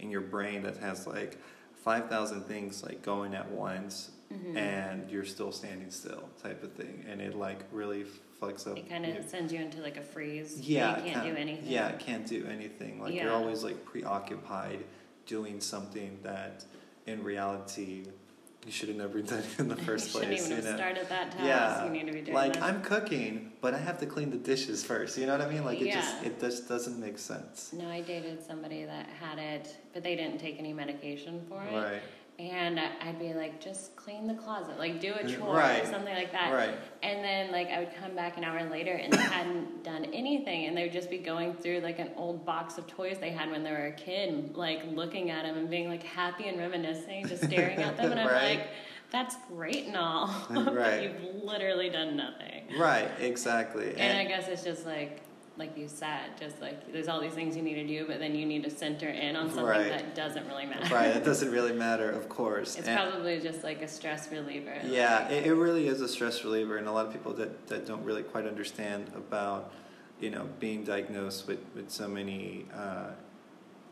in 0.00 0.10
your 0.10 0.20
brain 0.20 0.62
that 0.62 0.76
has 0.76 1.06
like 1.06 1.38
5000 1.84 2.42
things 2.42 2.82
like 2.82 3.00
going 3.02 3.34
at 3.34 3.50
once 3.50 4.10
hmm 4.30 4.56
and 4.58 5.10
you're 5.10 5.24
still 5.24 5.50
standing 5.50 5.90
still 5.90 6.28
type 6.42 6.62
of 6.62 6.70
thing 6.72 7.02
and 7.08 7.22
it 7.22 7.34
like 7.34 7.60
really 7.72 8.04
fucks 8.42 8.66
up 8.70 8.76
it 8.76 8.86
kind 8.88 9.06
of 9.06 9.26
sends 9.26 9.50
you 9.52 9.58
into 9.58 9.80
like 9.80 9.96
a 9.96 10.02
freeze. 10.02 10.60
yeah 10.60 11.02
You 11.02 11.12
can't 11.12 11.24
do 11.30 11.34
anything. 11.34 11.70
yeah 11.70 11.92
can't 11.92 12.26
do 12.26 12.44
anything 12.46 13.00
like 13.00 13.14
you're 13.14 13.32
always 13.32 13.64
like 13.64 13.84
preoccupied 13.86 14.84
doing 15.24 15.60
something 15.60 16.18
that 16.24 16.64
in 17.06 17.22
reality 17.24 18.04
you 18.68 18.72
should 18.72 18.88
have 18.90 18.98
never 18.98 19.22
done 19.32 19.38
it 19.38 19.58
in 19.58 19.68
the 19.68 19.76
first 19.76 20.12
you 20.12 20.20
place 20.20 20.24
shouldn't 20.24 20.40
even 20.40 20.50
you 20.50 20.56
have 20.70 20.76
started 20.78 21.08
that 21.08 21.30
task. 21.32 21.42
Yeah, 21.42 21.84
You 21.86 21.90
need 21.90 22.06
to 22.06 22.12
be 22.12 22.20
doing 22.20 22.34
like 22.34 22.52
this. 22.52 22.62
i'm 22.62 22.82
cooking 22.82 23.50
but 23.62 23.72
i 23.72 23.78
have 23.78 23.98
to 24.00 24.06
clean 24.06 24.28
the 24.30 24.36
dishes 24.36 24.84
first 24.84 25.16
you 25.16 25.24
know 25.26 25.32
what 25.38 25.40
i 25.46 25.50
mean 25.50 25.64
like 25.64 25.80
it 25.80 25.90
just 25.92 26.22
it 26.22 26.38
just 26.38 26.68
doesn't 26.68 26.98
make 27.00 27.18
sense 27.18 27.72
No, 27.72 27.88
I 27.88 28.02
dated 28.02 28.44
somebody 28.46 28.84
that 28.84 29.06
had 29.24 29.38
it, 29.38 29.74
but 29.94 30.02
they 30.02 30.14
didn't 30.16 30.38
take 30.38 30.58
any 30.58 30.72
medication 30.74 31.34
for 31.48 31.62
it. 31.64 31.72
right 31.74 32.02
And 32.38 32.78
I'd 32.78 33.18
be 33.18 33.34
like, 33.34 33.60
just 33.60 33.96
clean 33.96 34.28
the 34.28 34.34
closet, 34.34 34.78
like 34.78 35.00
do 35.00 35.12
a 35.12 35.26
chore 35.28 35.56
Right. 35.56 35.82
or 35.82 35.86
something 35.86 36.14
like 36.14 36.30
that. 36.30 36.52
right 36.52 36.78
And 37.02 37.24
then 37.24 37.50
like 37.50 37.66
I 37.68 37.80
would 37.80 37.92
come 38.00 38.14
back 38.14 38.36
an 38.36 38.44
hour 38.44 38.62
later 38.70 38.92
and 38.92 39.12
they 39.12 39.16
hadn't 39.18 39.82
done 39.82 40.04
anything, 40.12 40.66
and 40.66 40.76
they 40.76 40.84
would 40.84 40.92
just 40.92 41.10
be 41.10 41.18
going 41.18 41.54
through 41.54 41.80
like 41.80 41.98
an 41.98 42.10
old 42.16 42.46
box 42.46 42.78
of 42.78 42.86
toys 42.86 43.18
they 43.20 43.30
had 43.30 43.50
when 43.50 43.64
they 43.64 43.72
were 43.72 43.86
a 43.86 43.92
kid, 43.92 44.28
and, 44.28 44.56
like 44.56 44.82
looking 44.92 45.30
at 45.30 45.42
them 45.42 45.56
and 45.58 45.68
being 45.68 45.88
like 45.88 46.04
happy 46.04 46.46
and 46.46 46.58
reminiscing, 46.60 47.26
just 47.26 47.42
staring 47.42 47.78
at 47.78 47.96
them, 47.96 48.12
and 48.12 48.20
I'm 48.20 48.28
Right. 48.32 48.58
like, 48.58 48.68
that's 49.10 49.34
great 49.48 49.86
and 49.86 49.96
all, 49.96 50.28
but 50.50 51.02
you've 51.02 51.42
literally 51.42 51.88
done 51.88 52.16
nothing. 52.16 52.64
right 52.78 53.10
exactly 53.20 53.96
And 53.96 54.16
I 54.16 54.24
guess 54.26 54.46
it's 54.48 54.62
just 54.62 54.86
like, 54.86 55.22
like 55.58 55.76
you 55.76 55.88
said, 55.88 56.30
just 56.38 56.60
like 56.60 56.92
there's 56.92 57.08
all 57.08 57.20
these 57.20 57.32
things 57.32 57.56
you 57.56 57.62
need 57.62 57.74
to 57.74 57.86
do, 57.86 58.06
but 58.06 58.20
then 58.20 58.34
you 58.34 58.46
need 58.46 58.62
to 58.62 58.70
center 58.70 59.08
in 59.08 59.34
on 59.34 59.48
something 59.48 59.64
Right. 59.64 59.88
that 59.90 60.14
doesn't 60.14 60.46
really 60.46 60.66
matter. 60.66 60.94
right 60.94 61.16
it 61.16 61.24
doesn't 61.24 61.50
really 61.50 61.72
matter 61.72 62.08
of 62.10 62.28
course 62.28 62.76
It's 62.76 62.86
And- 62.86 62.96
probably 62.96 63.40
just 63.40 63.64
like 63.64 63.82
a 63.82 63.88
stress 63.88 64.30
reliever. 64.30 64.76
Yeah, 64.86 65.20
like- 65.24 65.32
it, 65.32 65.46
it 65.46 65.54
really 65.54 65.88
is 65.88 66.00
a 66.00 66.08
stress 66.08 66.44
reliever, 66.44 66.76
and 66.76 66.86
a 66.86 66.92
lot 66.92 67.06
of 67.06 67.12
people 67.12 67.32
that, 67.34 67.66
that 67.66 67.86
don't 67.86 68.04
really 68.04 68.22
quite 68.22 68.46
understand 68.46 69.10
about, 69.16 69.72
you 70.20 70.30
know, 70.30 70.48
being 70.60 70.84
diagnosed 70.84 71.48
with, 71.48 71.58
with 71.74 71.90
so 71.90 72.06
many 72.06 72.66
uh, 72.74 73.10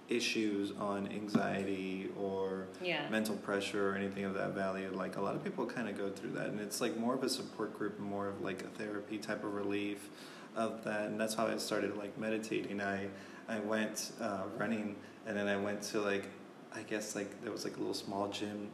issues 0.08 0.72
on 0.78 1.08
anxiety 1.08 2.08
or 2.16 2.68
yeah. 2.80 3.08
mental 3.10 3.34
pressure 3.36 3.90
or 3.90 3.94
anything 3.96 4.24
of 4.24 4.34
that 4.34 4.50
value. 4.54 4.88
Like 4.94 5.16
a 5.16 5.20
lot 5.20 5.34
of 5.34 5.42
people 5.42 5.66
kind 5.66 5.88
of 5.88 5.98
go 5.98 6.10
through 6.10 6.30
that, 6.32 6.46
and 6.46 6.60
it's 6.60 6.80
like 6.80 6.96
more 6.96 7.14
of 7.14 7.24
a 7.24 7.28
support 7.28 7.76
group, 7.76 7.98
more 7.98 8.28
of 8.28 8.40
like 8.40 8.62
a 8.62 8.68
therapy 8.68 9.18
type 9.18 9.42
of 9.42 9.52
relief 9.54 10.08
of 10.56 10.82
that, 10.84 11.02
and 11.06 11.20
that's 11.20 11.34
how 11.34 11.46
I 11.46 11.56
started 11.58 11.96
like 11.96 12.16
meditating. 12.18 12.80
I 12.80 13.08
I 13.48 13.60
went 13.60 14.12
uh, 14.20 14.42
running, 14.58 14.96
and 15.26 15.36
then 15.36 15.46
I 15.48 15.56
went 15.56 15.82
to 15.92 16.00
like 16.00 16.28
I 16.74 16.82
guess 16.82 17.14
like 17.14 17.42
there 17.42 17.52
was 17.52 17.64
like 17.64 17.76
a 17.76 17.78
little 17.78 17.94
small 17.94 18.28
gym 18.28 18.68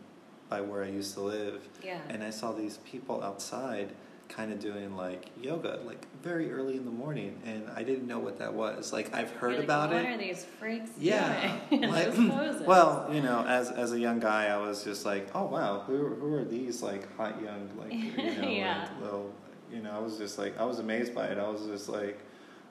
by 0.48 0.60
where 0.60 0.82
I 0.84 0.88
used 0.88 1.14
to 1.14 1.20
live, 1.20 1.60
Yeah. 1.84 1.98
and 2.08 2.22
I 2.22 2.30
saw 2.30 2.52
these 2.52 2.78
people 2.78 3.22
outside 3.22 3.92
kind 4.28 4.50
of 4.50 4.58
doing 4.60 4.96
like 4.96 5.26
yoga 5.42 5.78
like 5.84 6.06
very 6.22 6.50
early 6.50 6.74
in 6.78 6.86
the 6.86 6.90
morning 6.90 7.38
and 7.44 7.68
I 7.76 7.82
didn't 7.82 8.06
know 8.06 8.18
what 8.18 8.38
that 8.38 8.54
was 8.54 8.90
like 8.90 9.14
I've 9.14 9.30
heard 9.32 9.56
like, 9.56 9.64
about 9.64 9.90
what 9.90 10.00
it 10.00 10.06
are 10.06 10.16
these 10.16 10.42
freaks 10.58 10.90
yeah 10.98 11.58
doing? 11.68 11.82
like, 11.90 12.14
well 12.66 13.10
you 13.12 13.20
know 13.20 13.44
as 13.46 13.70
as 13.70 13.92
a 13.92 13.98
young 13.98 14.20
guy 14.20 14.46
i 14.46 14.56
was 14.56 14.84
just 14.84 15.04
like 15.04 15.28
oh 15.34 15.44
wow 15.44 15.80
who, 15.86 16.06
who 16.14 16.32
are 16.34 16.44
these 16.44 16.82
like 16.82 17.14
hot 17.18 17.42
young 17.42 17.68
like 17.76 17.92
you 17.92 18.16
know 18.40 18.48
Yeah. 18.48 18.88
like, 18.94 19.02
little 19.02 19.32
you 19.72 19.80
know 19.82 19.90
i 19.90 19.98
was 19.98 20.18
just 20.18 20.38
like 20.38 20.58
i 20.58 20.64
was 20.64 20.78
amazed 20.78 21.14
by 21.14 21.26
it. 21.26 21.38
I 21.38 21.48
was 21.48 21.66
just 21.66 21.88
like 21.88 22.18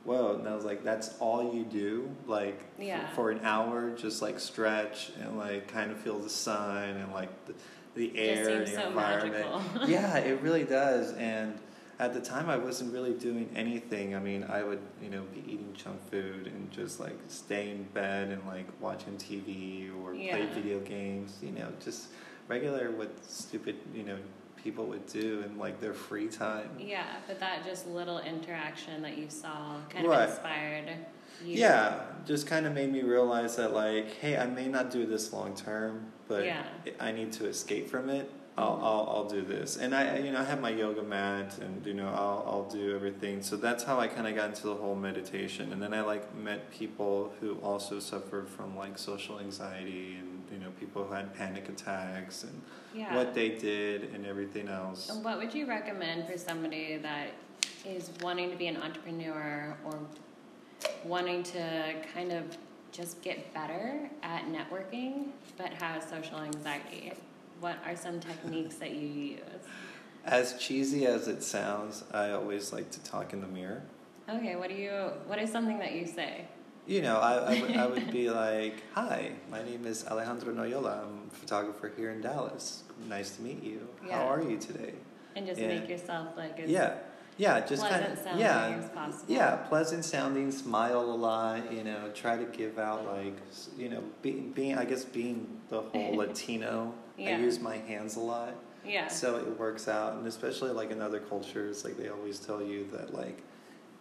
whoa. 0.03 0.35
And 0.35 0.47
i 0.47 0.55
was 0.55 0.65
like 0.65 0.83
that's 0.83 1.15
all 1.19 1.53
you 1.53 1.63
do? 1.63 2.09
Like 2.25 2.59
Yeah. 2.79 3.07
for 3.09 3.29
an 3.31 3.41
hour 3.43 3.91
just 3.91 4.21
like 4.21 4.39
stretch 4.39 5.11
and 5.21 5.37
like 5.37 5.67
kind 5.67 5.91
of 5.91 5.97
feel 5.99 6.19
the 6.19 6.29
sun 6.29 6.87
and 6.97 7.11
like 7.13 7.29
the, 7.45 7.53
the 7.95 8.17
air 8.17 8.49
and 8.49 8.67
the 8.67 8.71
so 8.71 8.87
environment? 8.87 9.47
yeah 9.87 10.17
it 10.17 10.41
really 10.41 10.63
does. 10.63 11.13
And 11.13 11.59
at 11.99 12.15
the 12.15 12.19
time 12.19 12.49
I 12.49 12.57
wasn't 12.57 12.91
really 12.93 13.13
doing 13.13 13.47
anything. 13.55 14.15
I 14.15 14.19
mean, 14.19 14.43
I 14.43 14.63
would, 14.63 14.81
you 15.03 15.09
know, 15.11 15.21
be 15.35 15.41
eating 15.41 15.71
junk 15.75 16.01
food 16.09 16.47
and 16.47 16.71
just 16.71 16.99
like 16.99 17.17
stay 17.27 17.69
in 17.69 17.83
bed 17.93 18.29
and 18.29 18.43
like 18.47 18.65
watching 18.79 19.17
TV 19.17 19.91
or 20.03 20.15
play 20.15 20.47
video 20.47 20.79
games, 20.79 21.37
you 21.43 21.51
know, 21.51 21.67
just 21.83 22.07
regular 22.47 22.89
with 22.89 23.11
stupid, 23.29 23.75
you 23.93 24.01
know, 24.01 24.17
people 24.63 24.85
would 24.85 25.05
do 25.07 25.43
in 25.45 25.57
like 25.57 25.79
their 25.79 25.93
free 25.93 26.27
time. 26.27 26.69
Yeah, 26.79 27.05
but 27.27 27.39
that 27.39 27.65
just 27.65 27.87
little 27.87 28.19
interaction 28.19 29.01
that 29.01 29.17
you 29.17 29.29
saw 29.29 29.77
kind 29.89 30.07
Right. 30.07 30.23
of 30.23 30.29
inspired 30.29 30.89
you. 31.43 31.57
Yeah, 31.57 32.01
just 32.25 32.47
kind 32.47 32.65
of 32.65 32.73
made 32.73 32.91
me 32.91 33.01
realize 33.01 33.55
that 33.55 33.73
like, 33.73 34.11
hey, 34.17 34.37
I 34.37 34.45
may 34.45 34.67
not 34.67 34.91
do 34.91 35.05
this 35.05 35.33
long 35.33 35.55
term, 35.55 36.11
but 36.27 36.45
Yeah. 36.45 36.63
I 36.99 37.11
need 37.11 37.31
to 37.33 37.47
escape 37.47 37.89
from 37.89 38.09
it. 38.09 38.29
I'll, 38.57 38.75
Mhm. 38.77 38.83
I'll 38.83 39.07
I'll 39.15 39.29
do 39.29 39.41
this, 39.41 39.77
and 39.77 39.95
I 39.95 40.17
you 40.17 40.29
know 40.33 40.39
I 40.41 40.43
have 40.43 40.59
my 40.59 40.69
yoga 40.71 41.01
mat, 41.01 41.57
and 41.59 41.85
you 41.85 41.93
know 41.93 42.09
I'll 42.09 42.43
I'll 42.45 42.69
do 42.69 42.93
everything. 42.93 43.41
So 43.41 43.55
that's 43.55 43.85
how 43.85 43.97
I 43.97 44.07
kind 44.09 44.27
of 44.27 44.35
got 44.35 44.49
into 44.49 44.63
the 44.67 44.75
whole 44.75 44.93
meditation, 44.93 45.71
and 45.71 45.81
then 45.81 45.93
I 45.93 46.01
like 46.01 46.35
met 46.35 46.69
people 46.69 47.31
who 47.39 47.55
also 47.63 47.99
suffered 48.01 48.49
from 48.49 48.75
like 48.77 48.97
social 48.97 49.39
anxiety, 49.39 50.17
and 50.19 50.40
you 50.51 50.57
know 50.59 50.69
people 50.79 51.03
who 51.03 51.13
had 51.13 51.33
panic 51.33 51.69
attacks, 51.69 52.43
and 52.43 52.61
Yeah. 52.93 53.15
what 53.15 53.33
they 53.33 53.49
did, 53.49 54.13
and 54.13 54.25
everything 54.25 54.67
else. 54.67 55.09
And 55.09 55.23
what 55.23 55.37
would 55.37 55.53
you 55.53 55.65
recommend 55.65 56.27
for 56.27 56.37
somebody 56.37 56.97
that 56.97 57.29
is 57.85 58.11
wanting 58.21 58.51
to 58.51 58.57
be 58.57 58.67
an 58.67 58.77
entrepreneur 58.77 59.77
or 59.85 59.99
wanting 61.05 61.43
to 61.43 61.95
kind 62.13 62.31
of 62.31 62.57
just 62.91 63.21
get 63.21 63.53
better 63.53 64.09
at 64.21 64.43
networking 64.45 65.29
but 65.57 65.69
has 65.73 66.03
social 66.03 66.39
anxiety? 66.39 67.13
What 67.59 67.77
are 67.85 67.95
some 67.95 68.19
techniques 68.19 68.75
that 68.75 68.91
you 68.91 69.07
use? 69.07 69.39
As 70.25 70.57
cheesy 70.59 71.05
as 71.05 71.27
it 71.27 71.41
sounds, 71.41 72.03
I 72.11 72.31
always 72.31 72.73
like 72.73 72.91
to 72.91 72.99
talk 73.03 73.33
in 73.33 73.41
the 73.41 73.47
mirror. 73.47 73.81
Okay, 74.29 74.55
what 74.55 74.69
do 74.69 74.75
you 74.75 74.91
what 75.25 75.39
is 75.39 75.51
something 75.51 75.79
that 75.79 75.93
you 75.93 76.05
say? 76.05 76.45
You 76.87 77.01
know, 77.01 77.19
I, 77.19 77.55
I, 77.75 77.85
would, 77.85 78.11
be 78.11 78.29
like, 78.29 78.83
Hi, 78.93 79.31
my 79.49 79.63
name 79.63 79.85
is 79.85 80.05
Alejandro 80.07 80.53
Noyola. 80.53 81.03
I'm 81.03 81.29
a 81.31 81.35
photographer 81.35 81.91
here 81.95 82.11
in 82.11 82.21
Dallas. 82.21 82.83
Nice 83.07 83.35
to 83.37 83.41
meet 83.43 83.63
you. 83.63 83.87
Yeah. 84.05 84.17
How 84.17 84.27
are 84.27 84.41
you 84.41 84.57
today? 84.57 84.93
And 85.35 85.45
just 85.45 85.61
Yeah. 85.61 85.67
make 85.67 85.87
yourself 85.87 86.35
like 86.35 86.59
as 86.59 86.69
Yeah. 86.69 86.95
Yeah, 87.37 87.61
just 87.61 87.81
kind 87.81 87.95
pleasant 87.95 88.13
of 88.19 88.23
sounding 88.23 88.41
yeah, 88.41 88.77
as 88.77 88.89
possible. 88.89 89.33
yeah, 89.33 89.55
pleasant 89.55 90.05
sounding, 90.05 90.51
smile 90.51 90.99
a 90.99 91.15
lot. 91.15 91.71
You 91.71 91.83
know, 91.83 92.11
try 92.13 92.35
to 92.37 92.43
give 92.45 92.77
out 92.77 93.05
like 93.05 93.35
you 93.77 93.89
know, 93.89 94.03
being 94.21 94.51
being 94.51 94.77
I 94.77 94.85
guess 94.85 95.05
being 95.05 95.61
the 95.69 95.81
whole 95.81 96.15
Latino. 96.17 96.93
Yeah. 97.17 97.37
I 97.37 97.39
use 97.39 97.59
my 97.59 97.77
hands 97.77 98.17
a 98.17 98.19
lot. 98.19 98.53
Yeah. 98.85 99.07
So 99.07 99.37
it 99.37 99.57
works 99.57 99.87
out, 99.87 100.15
and 100.15 100.27
especially 100.27 100.71
like 100.71 100.91
in 100.91 101.01
other 101.01 101.19
cultures, 101.19 101.85
like 101.85 101.97
they 101.97 102.09
always 102.09 102.37
tell 102.37 102.61
you 102.61 102.85
that 102.91 103.13
like, 103.13 103.41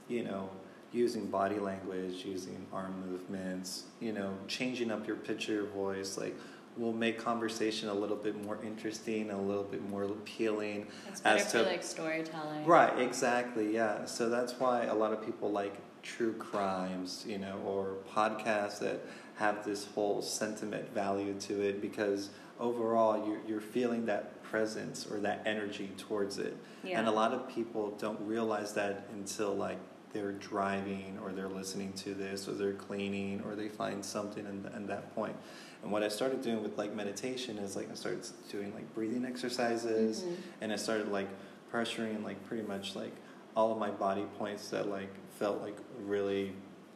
you 0.09 0.25
know, 0.25 0.51
using 0.93 1.27
body 1.27 1.59
language, 1.59 2.25
using 2.25 2.67
arm 2.73 3.05
movements, 3.09 3.85
you 4.01 4.13
know, 4.13 4.35
changing 4.49 4.91
up 4.91 5.07
your 5.07 5.17
pitch 5.17 5.49
of 5.49 5.55
your 5.55 5.67
voice, 5.67 6.19
like 6.19 6.37
will 6.77 6.93
make 6.93 7.19
conversation 7.19 7.89
a 7.89 7.95
little 7.95 8.17
bit 8.17 8.43
more 8.45 8.59
interesting, 8.65 9.31
a 9.31 9.41
little 9.41 9.65
bit 9.65 9.89
more 9.89 10.05
appealing. 10.05 10.87
It's 11.09 11.21
better 11.21 11.39
as 11.39 11.53
for 11.53 11.63
to- 11.63 11.65
like 11.65 11.83
storytelling. 11.83 12.65
Right, 12.65 12.99
exactly, 12.99 13.75
yeah. 13.75 14.05
So 14.05 14.29
that's 14.29 14.59
why 14.59 14.85
a 14.85 14.95
lot 14.95 15.13
of 15.13 15.25
people 15.25 15.51
like 15.51 15.75
true 16.03 16.33
crimes, 16.35 17.25
you 17.27 17.39
know, 17.39 17.61
or 17.67 17.97
podcasts 18.15 18.79
that 18.81 19.01
have 19.37 19.65
this 19.65 19.87
whole 19.87 20.23
sentiment 20.23 20.93
value 20.95 21.35
to 21.41 21.61
it 21.61 21.81
because 21.81 22.31
overall 22.59 23.27
you're, 23.27 23.41
you're 23.47 23.61
feeling 23.61 24.07
that 24.07 24.43
presence 24.43 25.07
or 25.11 25.19
that 25.21 25.43
energy 25.47 25.91
towards 25.97 26.39
it. 26.39 26.57
Yeah. 26.83 26.99
And 26.99 27.09
a 27.09 27.11
lot 27.11 27.33
of 27.33 27.49
people 27.49 27.91
don't 27.99 28.21
realize 28.21 28.75
that 28.75 29.09
until 29.13 29.55
like 29.55 29.79
they're 30.13 30.33
driving 30.33 31.19
or 31.23 31.31
they're 31.33 31.49
listening 31.49 31.93
to 31.95 32.15
this 32.15 32.49
or 32.49 32.53
they're 32.53 32.73
cleaning 32.73 33.43
or 33.47 33.55
they 33.55 33.69
find 33.69 34.05
something 34.05 34.45
in, 34.45 34.69
in 34.75 34.87
that 34.87 35.15
point. 35.15 35.37
And 35.83 35.91
what 35.93 36.03
I 36.03 36.09
started 36.09 36.43
doing 36.43 36.63
with 36.63 36.77
like 36.77 36.95
meditation 36.95 37.59
is 37.59 37.77
like 37.77 37.91
I 37.91 37.95
started 37.95 38.27
doing 38.51 38.75
like 38.75 38.93
breathing 38.95 39.25
exercises 39.25 40.23
Mhm. 40.23 40.37
and 40.61 40.73
I 40.73 40.77
started 40.77 41.11
like 41.13 41.29
pressuring 41.73 42.25
like 42.25 42.45
pretty 42.47 42.67
much 42.67 42.97
like 42.97 43.13
all 43.57 43.73
of 43.73 43.79
my 43.79 43.91
body 43.91 44.25
points 44.39 44.69
that 44.71 44.89
like 44.89 45.11
felt 45.39 45.63
like 45.63 45.77
really 46.05 46.53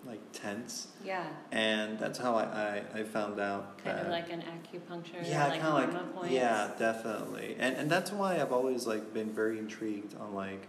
like 0.06 0.20
tense 0.32 0.88
Yeah. 1.02 1.24
and 1.50 1.98
that's 1.98 2.18
how 2.18 2.34
I, 2.34 2.42
I, 2.94 3.00
I 3.00 3.02
found 3.04 3.40
out 3.40 3.78
Kind 3.82 4.00
of 4.00 4.08
like 4.08 4.30
an 4.30 4.42
acupuncture. 4.42 5.26
yeah 5.26 5.46
like 5.46 5.60
kind 5.62 5.96
of 5.96 6.14
like 6.20 6.30
yeah 6.30 6.72
definitely 6.78 7.56
and 7.58 7.74
and 7.76 7.90
that's 7.90 8.12
why 8.12 8.38
I've 8.40 8.52
always 8.52 8.86
like 8.86 9.14
been 9.14 9.30
very 9.32 9.58
intrigued 9.58 10.14
on 10.20 10.34
like 10.34 10.66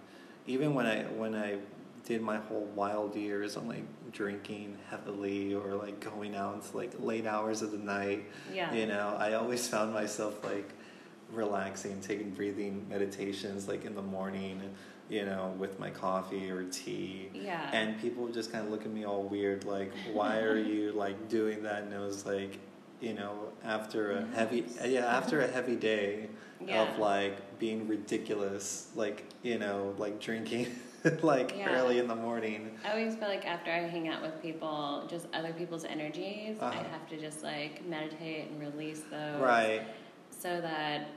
even 0.48 0.74
when 0.74 0.86
I 0.86 1.04
when 1.04 1.36
I 1.36 1.58
did 2.06 2.22
my 2.22 2.38
whole 2.38 2.66
wild 2.76 3.16
years 3.16 3.58
on 3.58 3.68
like 3.68 3.84
drinking 4.12 4.78
heavily 4.90 5.54
or 5.54 5.74
like 5.76 6.00
going 6.00 6.36
out 6.36 6.54
into 6.56 6.78
like 6.78 6.92
late 7.00 7.26
hours 7.26 7.62
of 7.62 7.72
the 7.72 7.78
night 7.78 8.24
Yeah. 8.54 8.72
you 8.74 8.86
know, 8.86 9.16
I 9.20 9.34
always 9.34 9.68
found 9.68 9.94
myself 9.94 10.44
like 10.44 10.70
relaxing, 11.34 12.00
taking 12.02 12.30
breathing 12.30 12.86
meditations 12.90 13.68
like 13.68 13.86
in 13.86 13.96
the 13.96 14.02
morning, 14.02 14.62
you 15.10 15.26
know, 15.26 15.54
with 15.58 15.80
my 15.80 15.90
coffee 15.90 16.50
or 16.52 16.64
tea. 16.66 17.30
Yeah. 17.34 17.70
And 17.74 18.00
people 18.00 18.28
just 18.28 18.52
kind 18.52 18.64
of 18.66 18.72
look 18.72 18.84
at 18.86 18.92
me 18.92 19.06
all 19.06 19.24
weird, 19.24 19.64
like, 19.66 19.92
why 20.14 20.40
are 20.40 20.58
you 20.74 20.92
like 20.92 21.28
doing 21.28 21.64
that? 21.64 21.84
And 21.84 21.94
it 21.94 22.00
was 22.00 22.26
like, 22.26 22.60
you 23.02 23.14
know, 23.14 23.50
after 23.64 24.12
a 24.14 24.26
heavy, 24.36 24.66
yeah, 24.86 25.06
after 25.18 25.42
a 25.42 25.48
heavy 25.48 25.76
day 25.76 26.30
Yeah. 26.66 26.84
of 26.84 27.00
like 27.00 27.58
being 27.60 27.88
ridiculous, 27.88 28.90
like, 28.96 29.26
you 29.42 29.58
know, 29.58 29.96
like 29.98 30.20
drinking 30.22 30.68
like 31.22 31.56
Yeah. 31.58 31.70
early 31.82 32.00
in 32.00 32.08
the 32.08 32.16
morning. 32.16 32.72
I 32.84 32.92
always 32.92 33.16
feel 33.16 33.28
like 33.28 33.46
after 33.46 33.72
I 33.72 33.80
hang 33.88 34.08
out 34.08 34.22
with 34.22 34.42
people, 34.42 35.06
just 35.10 35.28
other 35.34 35.54
people's 35.54 35.86
energies, 35.86 36.58
I 36.62 36.66
Uh-huh. 36.68 36.84
have 36.92 37.08
to 37.10 37.18
just 37.18 37.44
like 37.44 37.86
meditate 37.86 38.50
and 38.50 38.60
release 38.60 39.02
those. 39.12 39.42
Right. 39.42 39.82
So 40.32 40.62
that, 40.62 41.08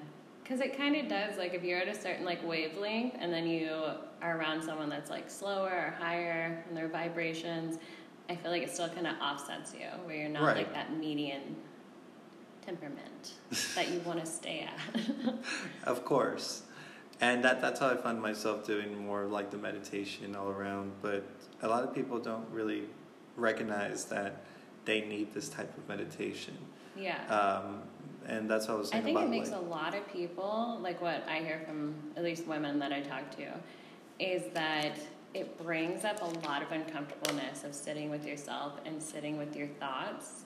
because 0.43 0.61
it 0.61 0.77
kind 0.77 0.97
of 0.97 1.09
does, 1.09 1.37
like 1.39 1.55
if 1.55 1.63
you're 1.63 1.79
at 1.81 1.89
a 1.89 1.95
certain 1.95 2.25
like 2.25 2.47
wavelength 2.47 3.15
and 3.19 3.33
then 3.33 3.47
you 3.47 3.71
are 4.23 4.39
around 4.39 4.63
someone 4.63 4.89
that's 4.89 5.11
like 5.11 5.31
slower 5.31 5.71
or 5.71 5.95
higher 5.99 6.65
and 6.69 6.77
their 6.77 6.89
vibrations, 6.89 7.79
I 8.31 8.37
feel 8.37 8.51
like 8.51 8.63
it 8.63 8.71
still 8.71 8.89
kind 8.89 9.07
of 9.07 9.15
offsets 9.23 9.73
you, 9.75 9.87
where 10.05 10.17
you're 10.17 10.29
not 10.29 10.43
Right. 10.43 10.57
like 10.59 10.73
that 10.75 10.97
median 10.97 11.57
temperament 12.65 13.33
that 13.75 13.89
you 13.89 14.01
want 14.01 14.21
to 14.21 14.27
stay 14.27 14.69
at. 14.69 15.05
Of 15.85 16.05
course. 16.05 16.63
And 17.21 17.43
that, 17.45 17.61
that's 17.61 17.81
how 17.81 17.89
I 17.91 17.97
find 17.97 18.21
myself 18.23 18.65
doing 18.67 18.97
more 19.05 19.25
like 19.25 19.51
the 19.51 19.57
meditation 19.57 20.37
all 20.37 20.51
around. 20.51 20.93
But 21.03 21.25
a 21.63 21.69
lot 21.69 21.83
of 21.83 21.95
people 21.95 22.19
don't 22.19 22.47
really 22.53 22.85
recognize 23.37 24.05
that 24.07 24.43
they 24.85 25.01
need 25.03 25.33
this 25.35 25.49
type 25.49 25.77
of 25.77 25.89
meditation. 25.89 26.57
yeah. 26.97 27.27
Um, 27.29 27.83
and 28.27 28.49
that's 28.51 28.69
what 28.69 28.75
I 28.75 28.77
was 28.79 28.89
I 28.89 28.93
saying 28.93 29.05
think 29.05 29.17
about 29.17 29.27
it 29.29 29.31
makes 29.31 29.51
like, 29.51 29.61
a 29.61 29.65
lot 29.65 29.95
of 29.95 30.07
people, 30.13 30.79
like 30.83 31.01
what 31.01 31.25
I 31.29 31.39
hear 31.39 31.61
from 31.67 31.95
at 32.17 32.23
least 32.23 32.47
women 32.47 32.79
that 32.81 32.93
I 32.93 33.01
talk 33.01 33.31
to, 33.37 33.47
is 34.19 34.43
that 34.53 34.99
it 35.35 35.57
brings 35.63 36.05
up 36.05 36.21
a 36.21 36.47
lot 36.47 36.63
of 36.63 36.71
uncomfortableness 36.73 37.65
of 37.65 37.75
sitting 37.75 38.11
with 38.11 38.27
yourself 38.27 38.75
and 38.85 39.03
sitting 39.03 39.39
with 39.39 39.57
your 39.57 39.69
thoughts 39.81 40.43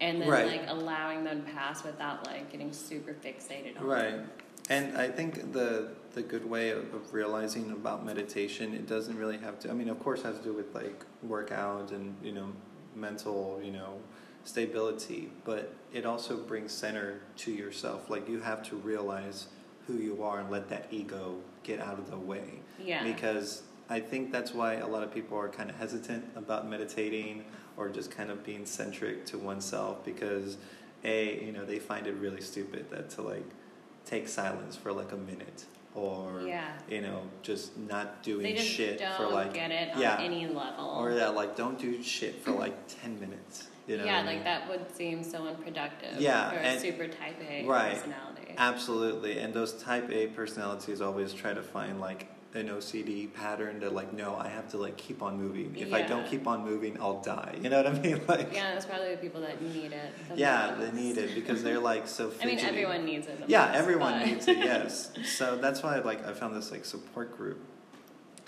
and 0.00 0.20
then 0.22 0.28
Right. 0.28 0.46
like 0.46 0.62
allowing 0.68 1.24
them 1.24 1.44
to 1.44 1.52
pass 1.52 1.84
without 1.84 2.26
like 2.26 2.50
getting 2.50 2.72
super 2.72 3.12
fixated 3.12 3.78
on 3.78 3.86
Right. 3.86 4.10
them. 4.10 4.30
And 4.68 4.96
I 4.96 5.08
think 5.08 5.52
the 5.52 5.88
the 6.12 6.22
good 6.22 6.48
way 6.48 6.70
of, 6.70 6.92
of 6.94 7.12
realizing 7.12 7.70
about 7.70 8.04
meditation, 8.04 8.74
it 8.74 8.86
doesn't 8.86 9.16
really 9.16 9.38
have 9.38 9.58
to. 9.60 9.70
I 9.70 9.72
mean, 9.72 9.88
of 9.88 9.98
course, 10.00 10.20
it 10.20 10.26
has 10.26 10.38
to 10.38 10.44
do 10.44 10.52
with 10.52 10.74
like 10.74 11.04
workout 11.22 11.90
and 11.92 12.14
you 12.22 12.32
know 12.32 12.52
mental, 12.94 13.60
you 13.62 13.70
know, 13.70 13.98
stability. 14.44 15.30
But 15.44 15.72
it 15.92 16.04
also 16.04 16.36
brings 16.36 16.72
center 16.72 17.20
to 17.38 17.52
yourself. 17.52 18.10
Like 18.10 18.28
you 18.28 18.40
have 18.40 18.62
to 18.68 18.76
realize 18.76 19.46
who 19.86 19.94
you 19.94 20.22
are 20.22 20.40
and 20.40 20.50
let 20.50 20.68
that 20.68 20.86
ego 20.90 21.36
get 21.62 21.80
out 21.80 21.98
of 21.98 22.10
the 22.10 22.18
way. 22.18 22.60
Yeah. 22.78 23.02
Because 23.02 23.62
I 23.88 24.00
think 24.00 24.32
that's 24.32 24.52
why 24.52 24.74
a 24.74 24.86
lot 24.86 25.02
of 25.02 25.12
people 25.12 25.38
are 25.38 25.48
kind 25.48 25.70
of 25.70 25.76
hesitant 25.76 26.24
about 26.36 26.68
meditating 26.68 27.44
or 27.76 27.88
just 27.88 28.10
kind 28.10 28.30
of 28.30 28.44
being 28.44 28.66
centric 28.66 29.24
to 29.26 29.38
oneself 29.38 30.04
because 30.04 30.58
a 31.04 31.42
you 31.42 31.52
know 31.52 31.64
they 31.64 31.78
find 31.78 32.06
it 32.06 32.14
really 32.14 32.40
stupid 32.40 32.90
that 32.90 33.08
to 33.08 33.22
like 33.22 33.46
take 34.08 34.26
silence 34.28 34.74
for 34.76 34.92
like 34.92 35.12
a 35.12 35.16
minute 35.16 35.66
or 35.94 36.42
Yeah. 36.46 36.70
you 36.88 37.02
know 37.02 37.20
just 37.42 37.76
not 37.76 38.22
doing 38.22 38.42
They 38.42 38.54
just 38.54 38.68
shit 38.68 38.98
don't 38.98 39.16
for 39.16 39.26
like 39.28 39.52
get 39.52 39.70
it 39.70 39.94
on 39.94 40.00
yeah 40.00 40.18
any 40.20 40.46
level. 40.46 40.86
or 40.98 41.12
yeah 41.12 41.28
like 41.28 41.56
don't 41.56 41.78
do 41.78 42.02
shit 42.02 42.42
for 42.42 42.52
like 42.52 42.74
10 43.02 43.20
minutes 43.20 43.68
you 43.86 43.96
know 43.98 44.04
yeah, 44.04 44.18
I 44.18 44.22
like 44.22 44.34
mean? 44.36 44.44
that 44.44 44.68
would 44.68 44.94
seem 44.94 45.24
so 45.24 45.46
unproductive. 45.46 46.20
Yeah, 46.20 46.50
For 46.50 46.56
a 46.56 46.60
and- 46.60 46.80
super 46.80 47.08
type 47.08 47.36
A 47.40 47.64
right. 47.64 47.94
personality. 47.94 48.54
Absolutely, 48.58 49.38
and 49.38 49.54
those 49.54 49.72
type 49.82 50.10
A 50.10 50.26
personalities 50.26 51.00
always 51.00 51.32
try 51.32 51.54
to 51.54 51.62
find 51.62 51.98
like 51.98 52.28
an 52.54 52.68
OCD 52.68 53.32
pattern 53.32 53.80
to 53.80 53.90
like 53.90 54.12
no, 54.14 54.34
I 54.36 54.48
have 54.48 54.68
to 54.70 54.78
like 54.78 54.96
keep 54.96 55.22
on 55.22 55.36
moving. 55.36 55.76
If 55.76 55.92
I 55.92 56.02
don't 56.02 56.26
keep 56.26 56.46
on 56.46 56.64
moving, 56.64 56.96
I'll 57.00 57.20
die. 57.20 57.56
You 57.62 57.68
know 57.68 57.82
what 57.82 57.86
I 57.86 57.92
mean? 58.00 58.20
Like 58.28 58.52
Yeah, 58.54 58.72
that's 58.72 58.86
probably 58.86 59.10
the 59.10 59.18
people 59.18 59.40
that 59.42 59.60
need 59.60 59.92
it. 59.92 60.12
yeah, 60.34 60.74
they 60.78 60.90
need 60.92 61.18
it 61.18 61.34
because 61.34 61.62
they're 61.62 61.78
like 61.78 62.08
so. 62.08 62.32
I 62.42 62.46
mean, 62.46 62.58
everyone 62.60 63.04
needs 63.04 63.26
it. 63.26 63.44
Yeah, 63.46 63.70
everyone 63.74 64.14
but- 64.20 64.26
needs 64.26 64.48
it. 64.48 64.58
Yes, 64.68 65.12
so 65.24 65.56
that's 65.56 65.82
why 65.82 65.98
like 66.00 66.26
I 66.26 66.32
found 66.32 66.56
this 66.56 66.70
like 66.70 66.84
support 66.84 67.36
group, 67.36 67.60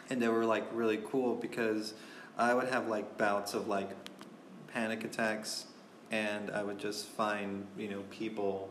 and 0.08 0.20
they 0.20 0.28
were 0.28 0.44
like 0.44 0.64
really 0.72 1.00
cool 1.10 1.34
because 1.36 1.92
I 2.38 2.54
would 2.54 2.68
have 2.68 2.88
like 2.88 3.18
bouts 3.18 3.52
of 3.54 3.68
like 3.68 3.90
panic 4.72 5.04
attacks, 5.04 5.66
and 6.10 6.50
I 6.50 6.62
would 6.62 6.78
just 6.78 7.06
find 7.06 7.66
you 7.76 7.88
know 7.88 8.02
people 8.10 8.70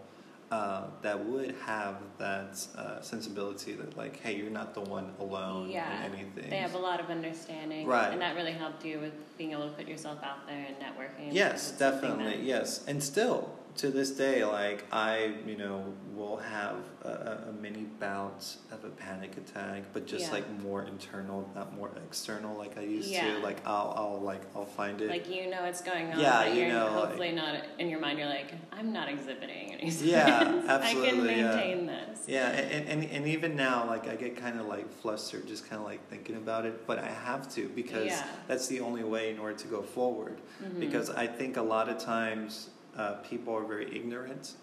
uh, 0.52 0.88
that 1.02 1.24
would 1.26 1.56
have 1.66 1.98
that 2.18 2.66
uh, 2.76 3.02
sensibility 3.02 3.74
that 3.74 3.96
like, 3.96 4.20
hey, 4.20 4.36
you're 4.36 4.50
not 4.50 4.74
the 4.74 4.82
one 4.82 5.14
alone 5.20 5.70
Yeah, 5.70 6.06
in 6.06 6.14
anything. 6.14 6.50
They 6.50 6.58
have 6.58 6.74
a 6.74 6.80
lot 6.80 7.00
of 7.00 7.10
understanding, 7.10 7.86
Right. 7.86 8.12
And 8.12 8.22
that 8.22 8.36
really 8.36 8.54
helped 8.54 8.84
you 8.84 9.00
with 9.00 9.14
being 9.38 9.52
able 9.52 9.70
to 9.70 9.76
put 9.76 9.88
yourself 9.88 10.20
out 10.24 10.48
there 10.48 10.66
and 10.68 10.76
networking. 10.78 11.34
Yes, 11.34 11.72
definitely. 11.72 12.42
Yes, 12.42 12.84
and 12.88 13.04
still 13.04 13.59
to 13.78 13.90
this 13.90 14.12
day, 14.12 14.44
like 14.44 14.84
I, 14.92 15.34
you 15.46 15.56
know, 15.58 15.94
will 16.16 16.38
have 16.38 16.76
a, 17.04 17.48
a- 17.50 17.54
mini 17.62 17.84
bout 18.00 18.46
of 18.72 18.84
a 18.84 18.90
panic 18.90 19.38
attack, 19.38 19.84
but 19.94 20.06
just 20.06 20.26
Yeah. 20.28 20.32
like 20.34 20.62
more 20.64 20.84
internal, 20.84 21.50
not 21.56 21.76
more 21.76 21.92
external, 22.06 22.58
like 22.58 22.78
I 22.78 22.82
used 22.82 23.10
Yeah. 23.10 23.36
to. 23.36 23.40
Like 23.40 23.66
I'll, 23.66 23.94
I'll 23.96 24.22
like 24.22 24.42
I'll 24.56 24.66
find 24.66 25.00
it. 25.02 25.10
Like 25.10 25.30
you 25.30 25.50
know 25.50 25.64
what's 25.64 25.82
going 25.82 26.12
on. 26.12 26.20
Yeah, 26.20 26.46
you 26.52 26.68
know, 26.68 26.88
Hopefully 26.88 27.32
not 27.32 27.56
in 27.78 27.90
your 27.90 28.00
mind. 28.00 28.20
You're 28.20 28.28
like, 28.28 28.54
I'm 28.72 28.92
not 28.92 29.08
exhibiting 29.10 29.76
any 29.76 29.90
Yeah, 29.92 30.44
signs. 30.44 30.66
I 30.70 30.74
absolutely, 30.74 31.30
can 31.30 31.38
yeah. 31.40 31.56
maintain 31.56 31.86
this. 31.86 32.20
yeah, 32.28 32.50
and, 32.50 32.88
and 32.90 33.04
and 33.12 33.28
even 33.28 33.56
now, 33.56 33.86
like 33.88 34.08
I 34.08 34.16
get 34.16 34.36
kind 34.36 34.60
of 34.60 34.66
like 34.68 34.90
flustered, 35.02 35.48
just 35.48 35.70
kind 35.70 35.80
of 35.82 35.86
like 35.88 36.06
thinking 36.10 36.36
about 36.36 36.66
it. 36.66 36.86
But 36.88 37.00
I 37.00 37.08
have 37.10 37.50
to 37.56 37.70
because 37.70 38.08
Yeah. 38.08 38.28
that's 38.48 38.68
the 38.68 38.82
only 38.82 39.04
way 39.04 39.30
in 39.32 39.40
order 39.40 39.56
to 39.56 39.68
go 39.68 39.82
forward. 39.82 40.38
Mhm. 40.64 40.80
Because 40.80 41.10
I 41.10 41.28
think 41.28 41.56
a 41.58 41.62
lot 41.62 41.88
of 41.88 41.98
times 42.00 42.70
uh, 43.00 43.14
people 43.30 43.56
are 43.56 43.64
very 43.64 43.88
ignorant. 43.96 44.54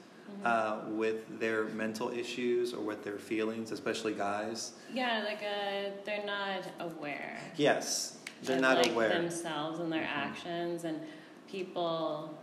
Mhm. 0.42 0.44
uh, 0.44 0.78
with 0.88 1.38
their 1.38 1.66
mental 1.66 2.10
issues 2.10 2.74
or 2.74 2.80
with 2.80 3.04
their 3.04 3.16
feelings, 3.16 3.70
especially 3.70 4.12
guys. 4.12 4.72
yeah, 4.92 5.22
like 5.24 5.38
uh, 5.38 5.90
they're 6.04 6.26
not 6.26 6.62
aware. 6.80 7.38
Yes, 7.56 8.18
they're 8.42 8.56
of, 8.56 8.62
not 8.62 8.78
like, 8.78 8.90
aware. 8.90 9.08
themselves 9.08 9.78
and 9.78 9.90
their 9.92 10.02
Mhm. 10.02 10.24
actions, 10.26 10.82
and 10.82 11.00
people 11.48 12.36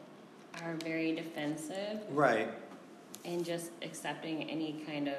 are 0.64 0.76
very 0.76 1.12
defensive 1.14 2.00
Right, 2.10 2.48
and 3.26 3.44
just 3.44 3.72
accepting 3.82 4.50
any 4.50 4.82
kind 4.88 5.10
of 5.10 5.18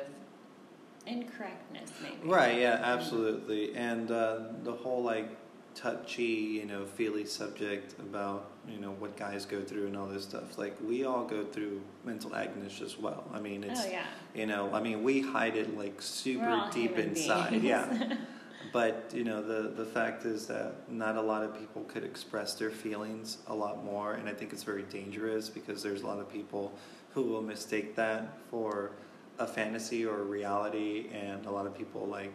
incorrectness, 1.06 1.90
maybe. 2.02 2.16
right, 2.26 2.58
yeah, 2.58 2.80
absolutely. 2.82 3.74
And 3.74 4.10
uh, 4.10 4.38
the 4.62 4.72
whole 4.72 5.02
like 5.02 5.28
touchy, 5.74 6.22
you 6.24 6.66
know, 6.66 6.84
feely 6.84 7.24
subject 7.24 7.98
about 7.98 8.50
you 8.68 8.78
know 8.78 8.92
what 8.92 9.16
guys 9.16 9.44
go 9.44 9.60
through 9.62 9.86
and 9.86 9.96
all 9.96 10.06
this 10.06 10.24
stuff. 10.24 10.58
Like 10.58 10.76
we 10.82 11.04
all 11.04 11.24
go 11.24 11.44
through 11.44 11.80
mental 12.04 12.34
anguish 12.34 12.80
as 12.80 12.98
well. 12.98 13.24
I 13.32 13.40
mean, 13.40 13.64
it's 13.64 13.84
Oh 13.84 13.90
yeah. 13.90 14.04
you 14.34 14.46
know, 14.46 14.72
I 14.72 14.80
mean, 14.80 15.02
we 15.02 15.20
hide 15.20 15.56
it 15.56 15.76
like 15.76 16.00
super 16.00 16.68
deep 16.72 16.98
inside. 16.98 17.50
beings. 17.50 17.64
Yeah. 17.64 18.16
but 18.72 19.10
you 19.14 19.24
know, 19.24 19.42
the 19.42 19.68
the 19.68 19.84
fact 19.84 20.24
is 20.24 20.46
that 20.46 20.90
not 20.90 21.16
a 21.16 21.22
lot 21.22 21.42
of 21.42 21.58
people 21.58 21.82
could 21.84 22.04
express 22.04 22.54
their 22.54 22.70
feelings 22.70 23.38
a 23.48 23.54
lot 23.54 23.84
more, 23.84 24.14
and 24.14 24.28
I 24.28 24.32
think 24.32 24.52
it's 24.52 24.64
very 24.64 24.82
dangerous 24.84 25.48
because 25.48 25.82
there's 25.82 26.02
a 26.02 26.06
lot 26.06 26.18
of 26.18 26.30
people 26.30 26.72
who 27.10 27.22
will 27.22 27.42
mistake 27.42 27.94
that 27.96 28.36
for 28.50 28.90
a 29.38 29.46
fantasy 29.46 30.04
or 30.04 30.20
a 30.20 30.24
reality, 30.24 31.08
and 31.12 31.46
a 31.46 31.50
lot 31.50 31.66
of 31.66 31.76
people 31.76 32.06
like, 32.06 32.32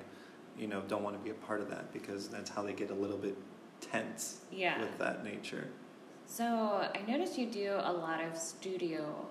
you 0.60 0.68
know, 0.68 0.82
don't 0.88 1.04
want 1.04 1.16
to 1.18 1.24
be 1.24 1.30
a 1.30 1.34
part 1.46 1.62
of 1.62 1.70
that 1.70 1.92
because 1.94 2.28
that's 2.28 2.50
how 2.50 2.62
they 2.62 2.74
get 2.74 2.92
a 2.92 2.96
little 2.96 3.18
bit 3.18 3.36
tense 3.80 4.42
Yeah. 4.52 4.80
with 4.80 4.98
that 4.98 5.24
nature. 5.24 5.68
So 6.26 6.46
I 6.46 7.00
noticed 7.08 7.38
you 7.38 7.48
do 7.50 7.74
a 7.82 7.92
lot 7.94 8.22
of 8.24 8.38
studio 8.38 9.26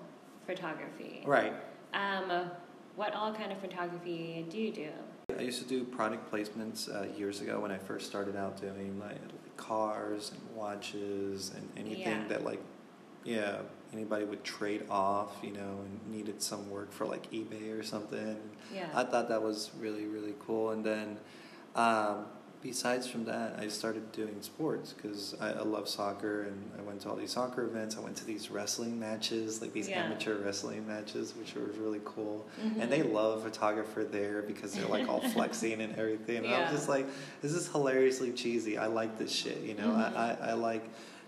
photography. 0.45 1.23
Right. 1.25 1.53
Um, 1.93 2.49
what 2.95 3.13
all 3.13 3.33
kind 3.33 3.51
of 3.51 3.59
photography 3.59 4.45
do 4.49 4.57
you 4.57 4.71
do? 4.73 4.89
I 5.37 5.43
used 5.43 5.61
to 5.61 5.67
do 5.67 5.83
product 5.85 6.29
placements 6.31 6.89
uh, 6.93 7.07
years 7.15 7.39
ago 7.41 7.59
when 7.59 7.71
I 7.71 7.77
first 7.77 8.07
started 8.07 8.35
out 8.35 8.59
doing 8.59 8.99
like 8.99 9.17
cars 9.55 10.31
and 10.31 10.55
watches 10.55 11.51
and 11.55 11.69
anything 11.77 12.01
Yeah. 12.21 12.27
that 12.29 12.43
like 12.43 12.61
yeah 13.23 13.57
anybody 13.93 14.25
would 14.25 14.43
trade 14.43 14.83
off 14.89 15.37
you 15.43 15.51
know 15.51 15.79
and 15.85 15.99
needed 16.15 16.41
some 16.41 16.69
work 16.69 16.91
for 16.91 17.05
like 17.05 17.29
eBay 17.31 17.77
or 17.77 17.83
something. 17.83 18.37
Yeah. 18.73 18.87
I 18.93 19.03
thought 19.03 19.29
that 19.29 19.41
was 19.41 19.71
really 19.79 20.05
really 20.05 20.35
cool 20.45 20.71
and 20.71 20.83
then 20.85 21.17
um, 21.75 22.25
besides 22.61 23.07
from 23.07 23.23
that 23.25 23.55
I 23.57 23.67
started 23.69 24.11
doing 24.11 24.35
sports 24.41 24.91
because 24.93 25.33
I, 25.39 25.51
I 25.53 25.61
love 25.61 25.87
soccer 25.87 26.41
and 26.43 26.71
I 26.77 26.81
went 26.81 27.01
to 27.01 27.09
all 27.09 27.15
these 27.15 27.31
soccer 27.31 27.63
events 27.63 27.95
I 27.97 28.01
went 28.01 28.17
to 28.17 28.25
these 28.25 28.51
wrestling 28.51 28.99
matches 28.99 29.61
like 29.61 29.71
these 29.73 29.87
Yeah. 29.87 30.03
amateur 30.03 30.35
wrestling 30.43 30.85
matches 30.85 31.33
which 31.37 31.55
were 31.55 31.67
really 31.81 32.01
cool 32.05 32.45
Mhm. 32.61 32.81
and 32.81 32.91
they 32.91 33.01
love 33.01 33.39
a 33.39 33.49
photographer 33.49 34.03
there 34.03 34.41
because 34.41 34.73
they're 34.73 34.87
like 34.87 35.07
all 35.07 35.21
flexing 35.33 35.79
and 35.81 35.95
everything. 35.95 36.37
And 36.37 36.47
Yeah. 36.47 36.57
I 36.59 36.61
was 36.63 36.71
just 36.71 36.89
like, 36.89 37.07
this 37.41 37.53
is 37.53 37.67
hilariously 37.71 38.33
cheesy. 38.33 38.77
I 38.77 38.87
like 38.87 39.17
this 39.17 39.31
shit, 39.31 39.61
you 39.61 39.73
know. 39.75 39.87
Mhm. 39.91 40.15
I, 40.15 40.37
I, 40.47 40.49
I 40.49 40.53
like 40.53 40.83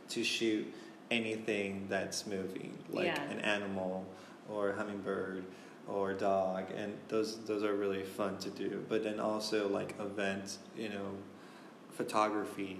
to 0.10 0.24
shoot 0.26 0.68
anything 1.12 1.86
that's 1.90 2.26
moving, 2.26 2.74
like 2.90 3.06
Yeah. 3.06 3.22
an 3.30 3.40
animal 3.42 4.06
or 4.50 4.70
a 4.72 4.76
hummingbird 4.76 5.44
or 5.88 6.12
a 6.12 6.18
dog, 6.18 6.72
and 6.76 6.98
those 7.10 7.38
those 7.46 7.64
are 7.64 7.76
really 7.76 8.04
fun 8.04 8.38
to 8.40 8.50
do. 8.50 8.84
But 8.90 9.04
then 9.04 9.20
also 9.20 9.68
like 9.68 9.94
event, 10.00 10.58
you 10.76 10.90
know, 10.90 11.12
photography. 11.92 12.78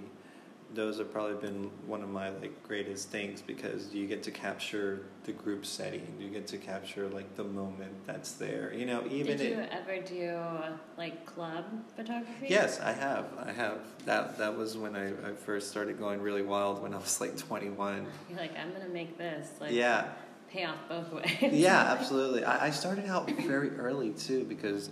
Those 0.74 0.98
have 0.98 1.12
probably 1.12 1.34
been 1.34 1.70
one 1.86 2.02
of 2.02 2.08
my 2.08 2.30
like 2.30 2.62
greatest 2.62 3.10
things 3.10 3.42
because 3.42 3.92
you 3.92 4.06
get 4.06 4.22
to 4.24 4.30
capture 4.30 5.02
the 5.24 5.32
group 5.32 5.66
setting. 5.66 6.06
You 6.18 6.28
get 6.28 6.46
to 6.48 6.58
capture 6.58 7.08
like 7.08 7.36
the 7.36 7.44
moment 7.44 7.92
that's 8.06 8.32
there. 8.32 8.72
You 8.74 8.86
know, 8.86 9.04
even 9.10 9.36
Did 9.36 9.50
you 9.50 9.60
it, 9.60 9.70
ever 9.72 10.00
do 10.00 10.38
like 10.96 11.26
club 11.26 11.64
photography? 11.94 12.46
Yes, 12.48 12.80
I 12.80 12.92
have. 12.92 13.26
I 13.38 13.52
have. 13.52 13.78
That 14.06 14.38
that 14.38 14.56
was 14.56 14.76
when 14.76 14.96
I, 14.96 15.08
I 15.08 15.34
first 15.34 15.70
started 15.70 15.98
going 15.98 16.20
really 16.22 16.42
wild 16.42 16.82
when 16.82 16.94
I 16.94 16.98
was 16.98 17.20
like 17.20 17.36
21. 17.36 18.06
You're 18.28 18.38
like, 18.38 18.56
I'm 18.56 18.72
gonna 18.72 18.88
make 18.88 19.18
this 19.18 19.48
like 19.60 19.72
yeah. 19.72 20.08
pay 20.50 20.64
off 20.64 20.78
both 20.88 21.12
ways. 21.12 21.52
Yeah, 21.52 21.78
absolutely. 21.98 22.44
I, 22.44 22.66
I 22.66 22.70
started 22.70 23.06
out 23.06 23.30
very 23.30 23.70
early 23.76 24.10
too 24.10 24.44
because 24.44 24.90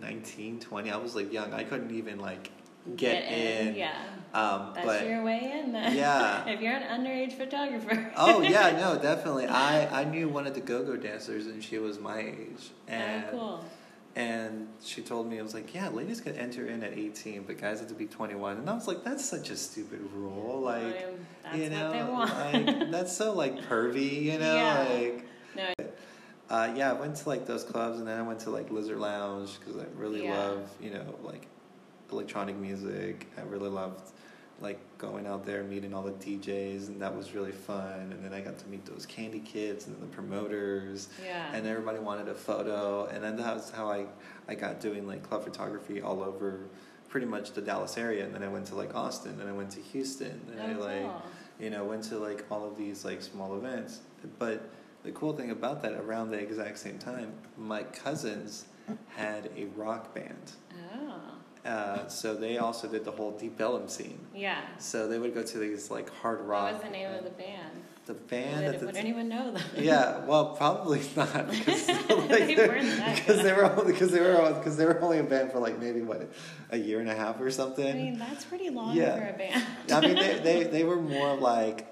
19, 0.00 0.60
20, 0.60 0.90
I 0.90 0.96
was 0.96 1.14
like 1.14 1.32
young. 1.32 1.52
I 1.52 1.64
couldn't 1.64 1.94
even 1.94 2.18
like 2.18 2.50
get, 2.96 3.24
in. 3.32 3.74
Yeah. 3.74 3.92
Um, 4.34 4.72
That's 4.74 4.86
but 4.86 5.06
your 5.06 5.24
way 5.24 5.60
in 5.64 5.72
then. 5.72 5.96
Yeah. 5.96 6.46
if 6.48 6.60
you're 6.60 6.74
an 6.74 6.82
underage 6.82 7.32
photographer. 7.32 8.12
oh 8.16 8.42
yeah, 8.42 8.70
no, 8.78 8.98
definitely. 9.00 9.46
I 9.46 10.02
I 10.02 10.04
knew 10.04 10.28
one 10.28 10.46
of 10.46 10.54
the 10.54 10.60
go-go 10.60 10.96
dancers 10.96 11.46
and 11.46 11.64
she 11.64 11.78
was 11.78 11.98
my 11.98 12.18
age. 12.20 12.70
And 12.86 13.24
oh, 13.28 13.30
cool. 13.30 13.64
And 14.16 14.68
she 14.82 15.00
told 15.02 15.30
me, 15.30 15.38
I 15.38 15.42
was 15.42 15.54
like, 15.54 15.72
yeah, 15.72 15.90
ladies 15.90 16.20
can 16.20 16.34
enter 16.34 16.66
in 16.66 16.82
at 16.82 16.92
18, 16.98 17.44
but 17.44 17.56
guys 17.56 17.78
have 17.78 17.88
to 17.88 17.94
be 17.94 18.06
21. 18.06 18.56
And 18.56 18.68
I 18.68 18.74
was 18.74 18.88
like, 18.88 19.04
that's 19.04 19.24
such 19.24 19.50
a 19.50 19.56
stupid 19.56 20.00
rule. 20.12 20.60
Like, 20.60 21.06
that's 21.44 21.56
you 21.56 21.70
know, 21.70 21.84
what 21.84 21.92
they 21.92 22.02
want. 22.64 22.66
like, 22.78 22.90
that's 22.90 23.16
so 23.16 23.32
like 23.32 23.60
pervy, 23.68 24.22
you 24.22 24.38
know? 24.38 24.56
Yeah. 24.56 24.88
Like, 24.90 25.24
no. 25.56 25.84
uh, 26.50 26.72
yeah, 26.76 26.90
I 26.90 26.94
went 26.94 27.14
to 27.16 27.28
like 27.28 27.46
those 27.46 27.62
clubs 27.62 27.98
and 28.00 28.08
then 28.08 28.18
I 28.18 28.22
went 28.22 28.40
to 28.40 28.50
like 28.50 28.70
Lizard 28.72 28.98
Lounge 28.98 29.56
because 29.60 29.76
I 29.80 29.84
really 29.96 30.24
Yeah. 30.24 30.36
love, 30.36 30.70
you 30.82 30.90
know, 30.90 31.14
like 31.22 31.46
electronic 32.10 32.56
music. 32.56 33.26
I 33.36 33.42
really 33.42 33.68
loved 33.68 34.12
like 34.60 34.80
going 34.98 35.24
out 35.26 35.46
there 35.46 35.62
meeting 35.62 35.94
all 35.94 36.02
the 36.02 36.10
DJs 36.12 36.88
and 36.88 37.00
that 37.00 37.14
was 37.16 37.32
really 37.32 37.52
fun. 37.52 38.10
And 38.12 38.24
then 38.24 38.32
I 38.32 38.40
got 38.40 38.58
to 38.58 38.66
meet 38.68 38.84
those 38.86 39.06
candy 39.06 39.38
kids 39.38 39.86
and 39.86 40.00
the 40.02 40.06
promoters 40.06 41.08
Yeah. 41.24 41.52
and 41.54 41.64
everybody 41.66 42.00
wanted 42.00 42.28
a 42.28 42.34
photo 42.34 43.06
and 43.06 43.22
then 43.22 43.36
that 43.36 43.54
was 43.54 43.70
how 43.70 43.88
I, 43.88 44.06
I 44.48 44.56
got 44.56 44.80
doing 44.80 45.06
like 45.06 45.22
club 45.22 45.44
photography 45.44 46.00
all 46.02 46.22
over 46.24 46.66
pretty 47.08 47.26
much 47.26 47.52
the 47.52 47.60
Dallas 47.62 47.96
area 47.96 48.24
and 48.24 48.34
then 48.34 48.42
I 48.42 48.48
went 48.48 48.66
to 48.66 48.74
like 48.74 48.94
Austin 48.96 49.40
and 49.40 49.48
I 49.48 49.52
went 49.52 49.70
to 49.72 49.80
Houston 49.80 50.40
and 50.50 50.60
I 50.60 50.74
oh, 50.74 50.84
like 50.84 51.02
cool. 51.12 51.22
you 51.60 51.70
know 51.70 51.84
went 51.84 52.02
to 52.04 52.18
like 52.18 52.44
all 52.50 52.66
of 52.66 52.76
these 52.76 53.04
like 53.04 53.22
small 53.22 53.56
events 53.56 54.00
but 54.40 54.68
the 55.04 55.12
cool 55.12 55.32
thing 55.34 55.52
about 55.52 55.80
that 55.82 55.92
around 55.92 56.30
the 56.32 56.38
exact 56.38 56.78
same 56.78 56.98
time 56.98 57.32
my 57.56 57.84
cousins 57.84 58.64
had 59.14 59.50
a 59.56 59.66
rock 59.76 60.12
band 60.14 60.52
Oh. 61.00 61.20
Uh, 61.64 62.06
so 62.08 62.34
they 62.34 62.58
also 62.58 62.88
did 62.88 63.04
the 63.04 63.10
whole 63.10 63.32
Deep 63.32 63.60
Ellum 63.60 63.88
scene 63.88 64.18
Yeah. 64.34 64.60
so 64.78 65.08
they 65.08 65.18
would 65.18 65.34
go 65.34 65.42
to 65.42 65.58
these 65.58 65.90
like 65.90 66.08
hard 66.10 66.38
What 66.40 66.48
rock 66.48 66.72
was 66.74 66.82
the 66.82 66.90
name 66.90 67.12
of 67.12 67.24
the 67.24 67.30
band? 67.30 67.82
the 68.06 68.14
band 68.14 68.64
would, 68.66 68.80
the 68.80 68.86
would 68.86 68.96
anyone 68.96 69.28
know 69.28 69.52
them? 69.52 69.62
yeah, 69.76 70.24
well, 70.24 70.56
probably 70.56 71.02
not 71.16 71.50
because 71.50 71.88
like, 72.08 72.28
They 72.28 72.54
because 73.14 73.42
they 73.42 73.52
were 73.52 73.64
only 73.70 73.92
because 73.92 74.10
they 74.12 74.20
were 74.20 74.54
because 74.54 74.76
they 74.78 74.86
were 74.86 74.98
only 75.02 75.18
a 75.18 75.24
band 75.24 75.52
for 75.52 75.58
like 75.58 75.78
maybe 75.78 76.00
what 76.00 76.26
a 76.70 76.78
year 76.78 77.00
and 77.00 77.10
a 77.10 77.14
half 77.14 77.38
or 77.40 77.50
something. 77.50 77.86
I 77.86 77.92
mean, 77.92 78.18
that's 78.18 78.44
pretty 78.46 78.70
long 78.70 78.96
Yeah. 78.96 79.14
for 79.16 79.34
a 79.34 79.36
band. 79.36 79.64
I 79.92 80.00
mean, 80.00 80.14
they, 80.14 80.38
they 80.38 80.64
they 80.64 80.84
were 80.84 80.96
more 81.00 81.36
like 81.36 81.86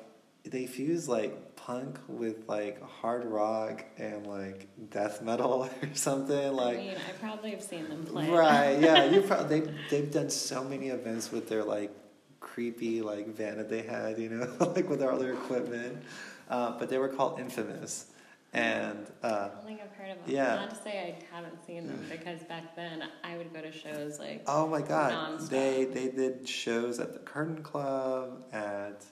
they 0.44 0.66
fused 0.66 1.06
like 1.08 1.36
punk 1.66 1.98
with 2.06 2.48
like 2.48 2.80
hard 2.80 3.24
rock 3.24 3.84
and 3.98 4.24
like 4.24 4.68
death 4.90 5.20
metal 5.20 5.64
or 5.82 5.88
something 5.94 6.52
Like, 6.52 6.78
I 6.78 6.80
mean, 6.80 6.94
I 6.96 7.12
probably 7.20 7.50
have 7.50 7.62
seen 7.62 7.88
them 7.88 8.04
play. 8.04 8.30
Right, 8.30 8.78
yeah, 8.80 9.04
you 9.10 9.20
probably 9.22 9.60
they 9.60 9.74
they've 9.90 10.10
done 10.10 10.30
so 10.30 10.62
many 10.62 10.88
events 10.88 11.32
with 11.32 11.48
their 11.48 11.64
like 11.64 11.90
creepy 12.38 13.02
like 13.02 13.26
van 13.28 13.56
that 13.56 13.68
they 13.68 13.82
had, 13.82 14.18
you 14.18 14.28
know, 14.28 14.48
like 14.76 14.88
with 14.88 15.02
all 15.02 15.18
their 15.18 15.32
equipment. 15.32 16.02
Uh, 16.48 16.78
but 16.78 16.88
they 16.88 16.98
were 16.98 17.08
called 17.08 17.40
Infamous, 17.40 18.06
and 18.52 19.04
uh, 19.24 19.26
I 19.26 19.54
don't 19.56 19.66
think 19.66 19.80
I've 19.82 19.90
heard 19.90 20.10
of 20.10 20.24
them. 20.24 20.32
Yeah. 20.32 20.54
Not 20.54 20.70
to 20.70 20.76
say 20.76 21.18
I 21.32 21.34
haven't 21.34 21.66
seen 21.66 21.88
them 21.88 22.06
because 22.10 22.44
back 22.44 22.76
then 22.76 23.02
I 23.24 23.36
would 23.36 23.52
go 23.52 23.60
to 23.60 23.72
shows 23.72 24.20
like 24.20 24.44
oh 24.46 24.68
my 24.68 24.82
god, 24.82 25.40
Nonstop. 25.40 25.48
they 25.48 25.84
they 25.86 26.06
did 26.06 26.48
shows 26.48 27.00
at 27.00 27.12
the 27.12 27.18
Curtain 27.18 27.64
Club 27.64 28.44
at 28.52 29.04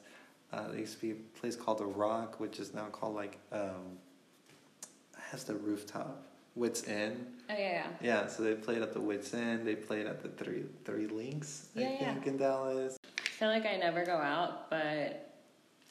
uh, 0.54 0.68
there 0.68 0.78
used 0.78 0.94
to 0.94 1.00
be 1.00 1.10
a 1.12 1.38
place 1.40 1.56
called 1.56 1.78
the 1.78 1.86
Rock, 1.86 2.38
which 2.40 2.58
is 2.60 2.72
now 2.74 2.84
called 2.86 3.14
like 3.14 3.38
um, 3.52 3.98
has 5.30 5.44
the 5.44 5.54
rooftop. 5.54 6.22
Wits 6.56 6.86
End. 6.86 7.26
oh 7.50 7.52
yeah, 7.52 7.58
yeah. 7.58 7.86
Yeah, 8.00 8.26
so 8.28 8.44
they 8.44 8.54
played 8.54 8.80
at 8.80 8.92
the 8.92 9.00
Wits 9.00 9.34
End. 9.34 9.66
They 9.66 9.74
played 9.74 10.06
at 10.06 10.22
the 10.22 10.28
Three 10.28 10.62
Three 10.84 11.08
Links, 11.08 11.66
I 11.76 11.80
Yeah, 11.80 11.88
yeah. 12.00 12.12
think, 12.14 12.26
in 12.28 12.36
Dallas. 12.36 12.96
I 13.18 13.28
feel 13.28 13.48
like 13.48 13.66
I 13.66 13.76
never 13.76 14.04
go 14.06 14.16
out, 14.16 14.70
but 14.70 15.32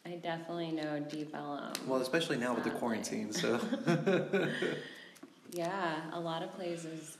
I 0.05 0.11
definitely 0.21 0.71
know 0.71 1.01
Deep 1.01 1.35
Ellum. 1.35 1.73
Well, 1.85 1.99
especially 2.01 2.37
now 2.37 2.53
with 2.55 2.63
the 2.63 2.69
quarantine, 2.69 3.33
so 3.33 3.59
Yeah, 5.51 6.01
a 6.13 6.19
lot 6.19 6.41
of 6.43 6.53
places 6.55 7.17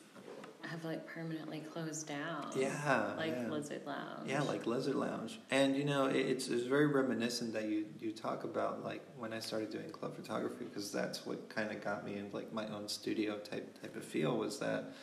have 0.70 0.84
like 0.86 1.06
permanently 1.06 1.60
closed 1.60 2.08
down. 2.08 2.48
yeah, 2.56 3.14
Like 3.18 3.36
yeah. 3.36 3.50
Lizard 3.50 3.82
Lounge. 3.86 4.28
Yeah, 4.28 4.42
like 4.42 4.66
Lizard 4.66 4.96
Lounge, 4.96 5.40
and 5.52 5.76
you 5.76 5.84
know, 5.86 6.06
it, 6.06 6.16
it's 6.16 6.48
it's 6.48 6.66
very 6.66 6.88
reminiscent 6.88 7.54
that 7.54 7.66
you 7.66 7.86
you 8.00 8.12
talk 8.12 8.44
about 8.44 8.84
like 8.84 9.02
when 9.18 9.34
I 9.34 9.40
started 9.40 9.70
doing 9.70 9.90
club 9.90 10.16
photography 10.16 10.66
because 10.66 10.92
that's 10.92 11.26
what 11.26 11.50
kind 11.50 11.72
of 11.72 11.84
got 11.84 12.06
me 12.06 12.18
in 12.18 12.30
like 12.32 12.52
my 12.54 12.68
own 12.68 12.88
studio 12.88 13.38
type 13.38 13.82
type 13.82 13.96
of 13.96 14.04
feel 14.04 14.38
was 14.38 14.60
that 14.60 14.94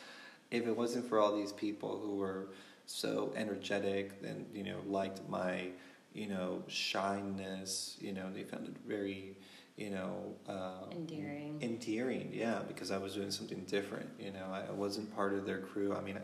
if 0.49 0.67
it 0.67 0.75
wasn't 0.75 1.07
for 1.07 1.19
all 1.19 1.35
these 1.35 1.51
people 1.53 1.99
who 2.03 2.15
were 2.15 2.49
so 2.85 3.31
energetic 3.35 4.11
and 4.23 4.45
you 4.53 4.63
know 4.63 4.77
liked 4.87 5.21
my 5.29 5.67
you 6.13 6.27
know 6.27 6.63
shyness, 6.67 7.97
you 7.99 8.11
know, 8.13 8.29
they 8.33 8.43
found 8.43 8.67
it 8.67 8.75
very 8.87 9.37
you 9.83 9.89
know 9.89 10.13
uh, 10.55 10.85
Endearing. 10.91 11.53
endearing 11.69 12.27
yeah 12.45 12.59
because 12.67 12.89
i 12.91 12.97
was 13.05 13.11
doing 13.19 13.31
something 13.39 13.61
different 13.75 14.09
you 14.25 14.31
know 14.35 14.45
i 14.59 14.61
I 14.71 14.73
wasn't 14.85 15.07
part 15.19 15.31
of 15.37 15.41
their 15.49 15.61
crew 15.69 15.89
i 15.99 16.01
mean 16.07 16.17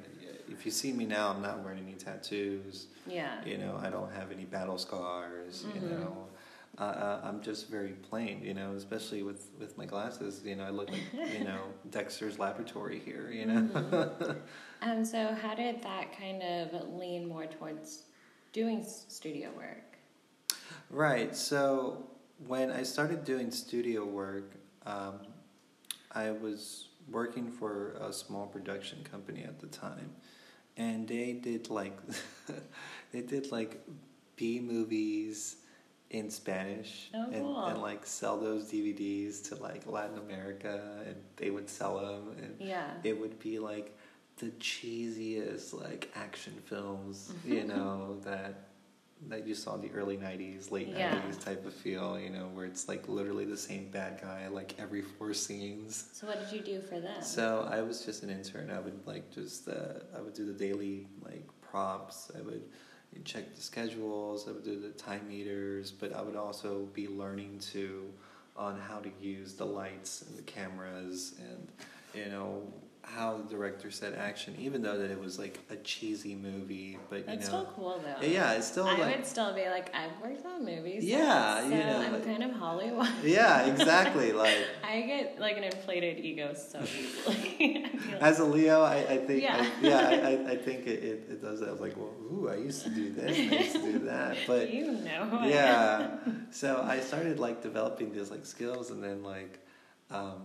if 0.56 0.60
you 0.66 0.72
see 0.82 0.92
me 1.00 1.06
now 1.06 1.26
i'm 1.32 1.42
not 1.50 1.56
wearing 1.64 1.80
any 1.88 1.98
tattoos 2.08 2.88
yeah. 3.18 3.36
you 3.50 3.58
know 3.62 3.74
i 3.86 3.90
don't 3.96 4.12
have 4.20 4.30
any 4.38 4.46
battle 4.58 4.78
scars 4.88 5.54
you 5.74 5.82
Mhm. 5.82 5.90
know 5.94 6.12
uh, 6.86 7.20
i'm 7.28 7.40
just 7.50 7.62
very 7.78 7.94
plain 8.10 8.36
you 8.50 8.54
know 8.60 8.70
especially 8.84 9.22
with 9.30 9.42
with 9.62 9.72
my 9.82 9.86
glasses 9.94 10.34
you 10.50 10.56
know 10.58 10.66
i 10.72 10.74
look 10.80 10.90
like 10.96 11.08
you 11.36 11.42
know 11.50 11.62
dexter's 11.98 12.36
laboratory 12.46 13.00
here 13.10 13.26
you 13.40 13.46
know 13.50 13.62
Mhm. 13.62 14.38
Um, 14.88 15.04
so 15.14 15.20
how 15.44 15.54
did 15.56 15.76
that 15.90 16.06
kind 16.22 16.42
of 16.44 16.66
lean 17.02 17.28
more 17.34 17.48
towards 17.58 18.04
doing 18.54 18.80
studio 19.18 19.50
work? 19.58 19.98
Right. 20.92 21.36
So 21.36 22.08
when 22.46 22.72
I 22.72 22.84
started 22.84 23.24
doing 23.24 23.52
studio 23.52 24.06
work, 24.06 24.52
um, 24.86 25.16
I 26.12 26.32
was 26.32 26.90
working 27.10 27.50
for 27.52 27.94
a 28.02 28.12
small 28.14 28.48
production 28.48 29.00
company 29.10 29.44
at 29.44 29.60
the 29.60 29.68
time, 29.68 30.12
and 30.76 31.08
they 31.08 31.34
did 31.34 31.70
like 31.70 31.98
they 33.12 33.22
did 33.22 33.52
like 33.52 33.86
B 34.36 34.60
movies 34.60 35.58
in 36.10 36.30
Spanish 36.30 37.10
Oh, 37.14 37.24
and, 37.24 37.34
cool. 37.44 37.66
and 37.66 37.82
like 37.82 38.06
sell 38.06 38.38
those 38.40 38.72
DVDs 38.72 39.44
to 39.50 39.56
like 39.56 39.86
Latin 39.86 40.18
America 40.20 41.04
and 41.06 41.16
they 41.36 41.50
would 41.50 41.68
sell 41.70 41.98
them 42.00 42.36
and 42.42 42.56
Yeah. 42.60 42.92
it 43.04 43.20
would 43.20 43.38
be 43.40 43.60
like 43.60 43.94
the 44.38 44.46
cheesiest 44.52 45.74
like 45.74 46.10
action 46.16 46.54
films 46.66 47.34
you 47.46 47.66
know 47.66 48.20
that 48.24 48.67
that 49.28 49.48
you 49.48 49.56
saw 49.56 49.76
in 49.76 49.82
the 49.82 49.92
early 49.92 50.18
90s 50.18 50.72
late 50.72 50.90
Yeah. 50.90 51.10
90s 51.16 51.38
type 51.44 51.66
of 51.66 51.74
feel 51.74 52.20
you 52.20 52.30
know 52.30 52.48
where 52.54 52.66
it's 52.66 52.88
like 52.88 53.08
literally 53.08 53.46
the 53.46 53.58
same 53.58 53.90
bad 53.90 54.22
guy 54.22 54.48
like 54.48 54.76
every 54.80 55.02
four 55.02 55.34
scenes 55.34 56.10
So 56.14 56.28
what 56.28 56.40
did 56.40 56.52
you 56.52 56.62
do 56.62 56.82
for 56.82 57.00
that 57.00 57.26
so 57.26 57.68
I 57.70 57.82
was 57.82 58.06
just 58.06 58.24
an 58.24 58.30
intern. 58.30 58.70
I 58.70 58.80
would 58.80 59.06
like 59.08 59.32
just 59.32 59.68
uh, 59.68 60.00
I 60.16 60.22
would 60.22 60.34
do 60.34 60.46
the 60.46 60.54
daily 60.54 61.08
like 61.24 61.46
props. 61.62 62.32
I 62.38 62.42
would 62.42 62.64
check 63.26 63.56
the 63.56 63.62
schedules. 63.62 64.48
I 64.48 64.52
would 64.52 64.64
do 64.64 64.80
the 64.80 64.90
time 64.90 65.28
meters, 65.28 65.92
but 65.92 66.14
I 66.14 66.22
would 66.22 66.36
also 66.36 66.88
be 66.94 67.08
learning 67.08 67.60
to 67.74 68.06
on 68.56 68.80
how 68.80 69.00
to 69.00 69.10
use 69.20 69.54
the 69.54 69.66
lights 69.66 70.24
and 70.28 70.38
the 70.38 70.44
cameras 70.44 71.36
and 71.40 71.68
you 72.14 72.30
know 72.32 72.62
how 73.16 73.38
the 73.38 73.44
director 73.56 73.90
said 73.90 74.14
action. 74.14 74.56
Even 74.60 74.82
though 74.82 74.98
that 74.98 75.10
it 75.10 75.20
was 75.20 75.40
like 75.40 75.60
a 75.72 75.76
cheesy 75.78 76.36
movie, 76.36 77.00
but 77.10 77.20
you 77.20 77.24
That's 77.26 77.50
know 77.52 77.62
still 77.64 77.74
cool 77.76 78.04
though. 78.04 78.26
yeah, 78.28 78.52
it's 78.54 78.68
still 78.68 78.86
I 78.86 78.96
like 78.98 79.16
would 79.18 79.26
still 79.26 79.54
be 79.56 79.66
like, 79.70 79.94
I've 79.96 80.12
worked 80.22 80.46
on 80.46 80.64
movies. 80.66 81.04
Yeah, 81.04 81.62
so 81.62 81.70
you 81.70 81.76
know, 81.78 82.00
I'm 82.02 82.14
like- 82.14 82.26
kind 82.26 82.44
of 82.44 82.52
Hollywood. 82.52 83.08
yeah, 83.24 83.66
exactly 83.74 84.34
like. 84.34 84.58
I 84.84 85.02
get 85.02 85.40
like 85.40 85.58
an 85.58 85.64
inflated 85.64 86.24
ego 86.24 86.54
so 86.54 86.80
easily. 86.82 87.86
Feel 87.98 88.18
As 88.22 88.40
a 88.40 88.46
Leo, 88.46 88.82
I, 88.82 88.98
I 88.98 89.18
think 89.18 89.42
Yeah. 89.42 89.58
I, 89.58 89.82
yeah, 89.86 90.10
I, 90.48 90.52
I, 90.52 90.58
think 90.66 90.86
it, 90.86 91.04
it, 91.04 91.28
it 91.32 91.42
does 91.42 91.60
that. 91.62 91.70
I 91.70 91.72
was 91.72 91.82
like, 91.82 91.96
well, 91.98 92.14
ooh, 92.32 92.50
I 92.50 92.56
used 92.58 92.84
to 92.84 92.90
do 92.90 93.12
this, 93.12 93.36
I 93.38 93.56
used 93.56 93.72
to 93.78 93.82
do 93.94 94.00
that, 94.00 94.38
but 94.46 94.72
you 94.72 94.92
know. 94.92 95.26
who 95.26 95.38
I 95.38 95.44
am. 95.46 95.50
yeah. 95.50 96.18
So 96.52 96.82
I 96.86 97.00
started 97.00 97.40
like 97.40 97.62
developing 97.64 98.14
these 98.14 98.30
like 98.30 98.46
skills, 98.46 98.92
and 98.92 99.04
then 99.04 99.24
like, 99.24 99.60
um, 100.12 100.44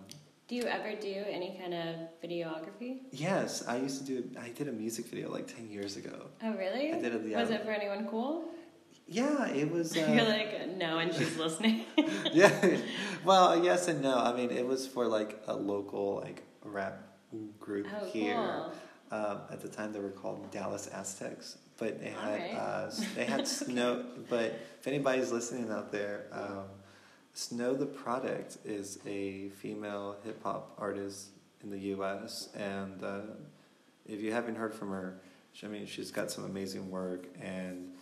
Do 0.52 0.58
you 0.58 0.64
ever 0.64 0.94
do 0.94 1.24
any 1.30 1.56
kind 1.58 1.72
of 1.72 1.94
videography? 2.22 2.98
yes, 3.10 3.66
I 3.66 3.78
used 3.78 3.96
to 4.00 4.04
do. 4.04 4.30
I 4.38 4.50
did 4.50 4.68
a 4.68 4.72
music 4.72 5.06
video 5.06 5.32
like 5.32 5.46
ten 5.46 5.70
years 5.70 5.96
ago. 5.96 6.26
Oh 6.44 6.52
really? 6.52 6.92
I 6.92 7.00
did 7.00 7.14
it 7.14 7.24
the 7.24 7.34
Was 7.36 7.48
it 7.48 7.64
for 7.64 7.70
anyone 7.70 8.06
cool? 8.06 8.44
Yeah, 9.08 9.48
it 9.48 9.72
was. 9.72 9.96
You're 9.96 10.06
Uh, 10.08 10.24
like, 10.26 10.76
no, 10.76 10.98
and 10.98 11.10
she's 11.14 11.38
listening. 11.38 11.86
yeah, 12.34 12.52
well, 13.24 13.64
yes 13.64 13.88
and 13.88 14.02
no. 14.02 14.14
I 14.18 14.36
mean, 14.36 14.50
it 14.50 14.66
was 14.66 14.86
for 14.86 15.06
like 15.06 15.40
a 15.46 15.56
local 15.56 16.16
like 16.16 16.42
rap 16.62 17.00
group 17.58 17.86
oh, 17.98 18.04
here. 18.04 18.34
cool. 18.34 18.72
Um, 19.10 19.38
at 19.50 19.62
the 19.62 19.68
time, 19.68 19.94
they 19.94 20.00
were 20.00 20.10
called 20.10 20.50
Dallas 20.50 20.86
Aztecs, 20.88 21.56
but 21.78 21.98
they 21.98 22.10
had 22.10 22.40
Alright. 22.40 22.54
uh, 22.58 22.90
they 23.14 23.24
had 23.24 23.48
Snow. 23.60 24.04
But 24.28 24.60
if 24.80 24.86
anybody's 24.86 25.32
listening 25.32 25.70
out 25.70 25.90
there, 25.92 26.26
um, 26.30 26.64
Snow 27.34 27.74
the 27.74 27.86
Product 27.86 28.58
is 28.64 28.98
a 29.06 29.48
female 29.50 30.16
hip 30.24 30.42
hop 30.42 30.74
artist 30.78 31.28
in 31.62 31.70
the 31.70 31.78
U.S. 31.78 32.50
And 32.54 33.02
uh, 33.02 33.20
if 34.06 34.20
you 34.20 34.32
haven't 34.32 34.56
heard 34.56 34.74
from 34.74 34.90
her, 34.90 35.18
she, 35.52 35.66
I 35.66 35.70
mean, 35.70 35.86
she's 35.86 36.10
got 36.10 36.30
some 36.30 36.44
amazing 36.44 36.90
work. 36.90 37.26
And 37.40 37.92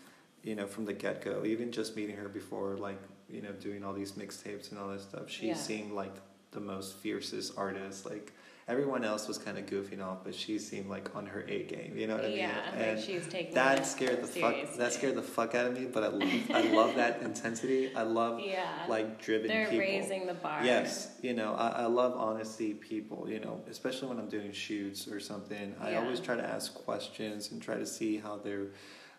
you 0.42 0.54
know, 0.56 0.66
from 0.66 0.84
the 0.84 0.92
get 0.92 1.22
go, 1.22 1.44
even 1.44 1.70
just 1.70 1.94
meeting 1.96 2.16
her 2.16 2.28
before, 2.28 2.76
like 2.76 3.00
you 3.28 3.42
know, 3.42 3.52
doing 3.52 3.84
all 3.84 3.92
these 3.92 4.12
mixtapes 4.12 4.70
and 4.70 4.80
all 4.80 4.88
this 4.88 5.02
stuff, 5.02 5.30
she 5.30 5.48
Yeah. 5.48 5.54
seemed 5.54 5.92
like 5.92 6.14
the 6.50 6.60
most 6.60 6.96
fiercest 6.96 7.52
artist. 7.56 8.06
Like 8.06 8.32
everyone 8.70 9.04
else 9.04 9.26
was 9.28 9.36
kind 9.36 9.58
of 9.58 9.66
goofing 9.66 10.00
off, 10.02 10.18
but 10.24 10.34
she 10.34 10.58
seemed 10.58 10.88
like 10.88 11.14
on 11.16 11.26
her 11.26 11.44
A 11.48 11.64
game. 11.64 11.92
You 11.96 12.06
know 12.06 12.14
what 12.16 12.24
I 12.24 12.28
mean? 12.28 12.38
yeah, 12.38 12.70
And 12.74 12.96
like 12.98 13.04
she's 13.06 13.26
taking 13.26 13.54
that 13.54 13.78
it 13.80 13.86
scared 13.86 14.22
the 14.22 14.26
fuck. 14.26 14.54
That 14.76 14.92
scared 14.92 15.16
the 15.16 15.22
fuck 15.22 15.54
out 15.54 15.66
of 15.66 15.74
me. 15.78 15.86
But 15.86 16.04
I 16.04 16.08
love, 16.22 16.50
I 16.50 16.60
love 16.72 16.94
that 16.96 17.20
intensity. 17.22 17.94
I 17.94 18.02
love 18.02 18.40
Yeah. 18.40 18.68
like 18.88 19.20
driven 19.20 19.48
They're 19.48 19.64
people. 19.68 19.80
raising 19.80 20.26
the 20.26 20.34
bar. 20.34 20.64
Yes, 20.64 21.10
you 21.22 21.34
know, 21.34 21.54
I, 21.54 21.68
I 21.82 21.86
love 21.86 22.14
honesty 22.16 22.74
people, 22.74 23.26
you 23.28 23.40
know, 23.40 23.60
especially 23.68 24.08
when 24.08 24.18
I'm 24.18 24.28
doing 24.28 24.52
shoots 24.52 25.08
or 25.08 25.20
something. 25.20 25.74
I 25.80 25.90
Yeah. 25.92 26.00
always 26.02 26.20
try 26.20 26.36
to 26.36 26.44
ask 26.44 26.72
questions 26.74 27.50
and 27.50 27.60
try 27.60 27.76
to 27.76 27.86
see 27.86 28.16
how 28.18 28.36
their 28.38 28.68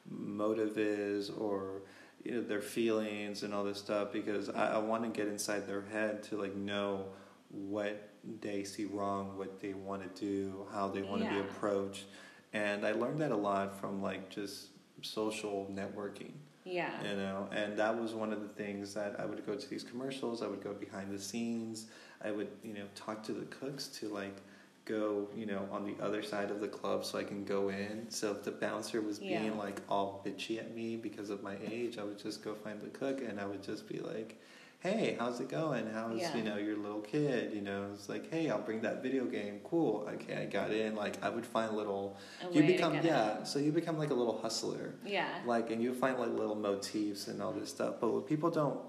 motive 0.10 0.78
is 0.78 1.30
or 1.30 1.82
you 2.24 2.32
know 2.36 2.42
their 2.42 2.62
feelings 2.62 3.44
and 3.44 3.54
all 3.54 3.64
this 3.64 3.78
stuff 3.80 4.12
because 4.12 4.50
I, 4.50 4.76
I 4.76 4.78
want 4.78 5.04
to 5.04 5.10
get 5.10 5.28
inside 5.28 5.68
their 5.68 5.82
head 5.82 6.24
to 6.24 6.38
like 6.38 6.56
know 6.56 7.06
what 7.50 8.11
they 8.42 8.64
see 8.64 8.86
wrong, 8.86 9.38
what 9.38 9.60
they 9.60 9.74
want 9.74 10.02
to 10.16 10.22
do, 10.26 10.66
how 10.72 10.88
they 10.88 11.02
want 11.02 11.24
to 11.24 11.30
be 11.30 11.40
approached. 11.40 12.06
And 12.54 12.86
I 12.86 12.92
learned 12.92 13.22
that 13.22 13.32
a 13.32 13.36
lot 13.36 13.80
from 13.80 14.02
like 14.02 14.30
just 14.30 14.68
social 15.02 15.68
networking 15.74 16.32
Yeah. 16.64 16.92
you 17.02 17.16
know 17.18 17.50
and 17.52 17.76
that 17.78 18.00
was 18.00 18.14
one 18.14 18.32
of 18.32 18.40
the 18.44 18.48
things 18.48 18.94
that 18.94 19.20
i 19.20 19.26
would 19.26 19.44
go 19.48 19.56
to 19.56 19.68
these 19.68 19.84
commercials 19.84 20.44
i 20.44 20.48
would 20.48 20.64
go 20.64 20.74
behind 20.74 21.12
the 21.12 21.18
scenes 21.20 21.88
i 22.24 22.30
would 22.30 22.50
you 22.64 22.76
know 22.76 22.86
talk 22.94 23.24
to 23.24 23.32
the 23.32 23.46
cooks 23.46 23.88
to 23.88 24.10
like 24.10 24.38
go 24.86 25.28
you 25.36 25.48
know 25.48 25.68
on 25.72 25.86
the 25.86 25.96
other 26.04 26.22
side 26.22 26.52
of 26.52 26.60
the 26.62 26.68
club 26.68 27.04
so 27.04 27.18
i 27.18 27.24
can 27.24 27.44
go 27.44 27.70
in 27.70 28.06
so 28.10 28.30
if 28.32 28.44
the 28.44 28.52
bouncer 28.52 29.02
was 29.02 29.18
being 29.18 29.46
Yeah. 29.46 29.54
like 29.66 29.82
all 29.90 30.22
bitchy 30.24 30.60
at 30.60 30.76
me 30.76 30.98
because 30.98 31.32
of 31.32 31.42
my 31.42 31.56
age 31.72 31.98
i 31.98 32.04
would 32.04 32.20
just 32.20 32.44
go 32.44 32.54
find 32.54 32.80
the 32.80 32.90
cook 32.90 33.22
and 33.28 33.40
i 33.40 33.46
would 33.48 33.64
just 33.64 33.90
be 33.90 33.98
like 33.98 34.40
hey 34.82 35.16
how's 35.20 35.40
it 35.40 35.48
going 35.48 35.86
how's 35.94 36.20
Yeah. 36.20 36.36
you 36.36 36.44
know 36.44 36.58
your 36.58 36.76
little 36.78 37.02
kid 37.02 37.54
you 37.54 37.62
know 37.62 37.90
it's 37.94 38.10
like 38.10 38.32
hey 38.32 38.50
i'll 38.50 38.62
bring 38.62 38.82
that 38.82 39.04
video 39.04 39.26
game 39.26 39.60
cool 39.64 40.10
okay 40.14 40.38
i 40.42 40.46
got 40.46 40.72
in 40.72 40.96
like 40.96 41.24
i 41.24 41.30
would 41.30 41.46
find 41.46 41.74
little 41.76 42.18
A 42.50 42.54
you 42.54 42.64
become 42.64 42.96
yeah 42.96 43.44
so 43.44 43.60
you 43.60 43.72
become 43.72 43.98
like 44.00 44.10
a 44.10 44.14
little 44.16 44.40
hustler. 44.42 44.96
Yeah. 45.06 45.28
like 45.46 45.70
and 45.70 45.82
you 45.84 45.94
find 45.94 46.18
like 46.18 46.32
little 46.32 46.56
motifs 46.56 47.28
and 47.28 47.42
all 47.44 47.52
this 47.52 47.70
stuff 47.70 47.96
but 48.02 48.12
what 48.12 48.28
people 48.28 48.50
don't 48.50 48.80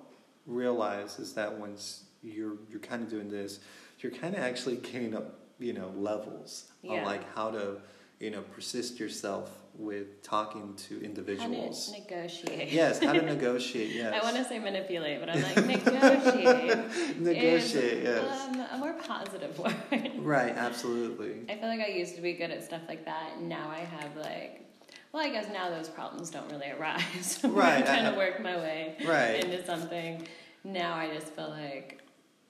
realize 0.47 1.19
is 1.19 1.35
that 1.35 1.59
once 1.59 2.05
you're 2.23 2.57
you're 2.71 2.81
kind 2.81 3.03
of 3.03 3.11
doing 3.11 3.29
this 3.31 3.61
you're 4.01 4.13
kind 4.13 4.35
of 4.35 4.41
actually 4.41 4.77
gaining 4.77 5.15
up 5.15 5.41
you 5.59 5.73
know 5.75 5.93
levels 5.97 6.73
Yeah. 6.83 7.01
on 7.01 7.05
like 7.05 7.35
how 7.35 7.51
to 7.51 7.77
you 8.19 8.31
know 8.31 8.43
persist 8.55 8.99
yourself 8.99 9.51
with 9.75 10.23
talking 10.23 10.75
to 10.77 10.99
How 10.99 11.05
individuals 11.05 11.87
to 11.87 11.99
negotiate. 12.01 12.71
yes 12.73 13.03
how 13.03 13.13
to 13.13 13.23
negotiate 13.35 13.91
yes 13.95 14.15
I 14.15 14.23
want 14.25 14.37
to 14.37 14.45
say 14.45 14.59
manipulate, 14.59 15.19
but 15.21 15.31
I'm 15.31 15.43
like 15.43 15.57
negotiate. 15.67 17.19
negotiate 17.19 17.99
is, 17.99 18.05
yes 18.05 18.49
Um, 18.49 18.61
a 18.73 18.77
more 18.79 18.93
positive 18.95 19.59
word. 19.63 19.75
right 20.19 20.55
absolutely 20.55 21.41
I 21.49 21.57
feel 21.57 21.69
like 21.69 21.81
I 21.81 21.89
used 21.89 22.15
to 22.17 22.21
be 22.23 22.35
good 22.35 22.51
at 22.51 22.63
stuff 22.63 22.83
like 22.89 23.05
that, 23.07 23.33
and 23.39 23.49
now 23.49 23.71
I 23.71 23.79
have 23.81 24.15
like, 24.17 24.69
well, 25.13 25.25
I 25.25 25.31
guess 25.31 25.47
now 25.53 25.71
those 25.71 25.89
problems 25.89 26.31
don't 26.31 26.51
really 26.51 26.71
arise. 26.71 27.41
Right, 27.45 27.79
I'm 27.79 27.85
trying 27.85 28.07
I- 28.07 28.11
to 28.13 28.17
work 28.17 28.43
my 28.43 28.57
way 28.57 28.97
right 29.07 29.43
into 29.45 29.65
something. 29.65 30.27
Now 30.65 30.95
I 30.95 31.13
just 31.13 31.29
feel 31.29 31.51
like 31.51 32.01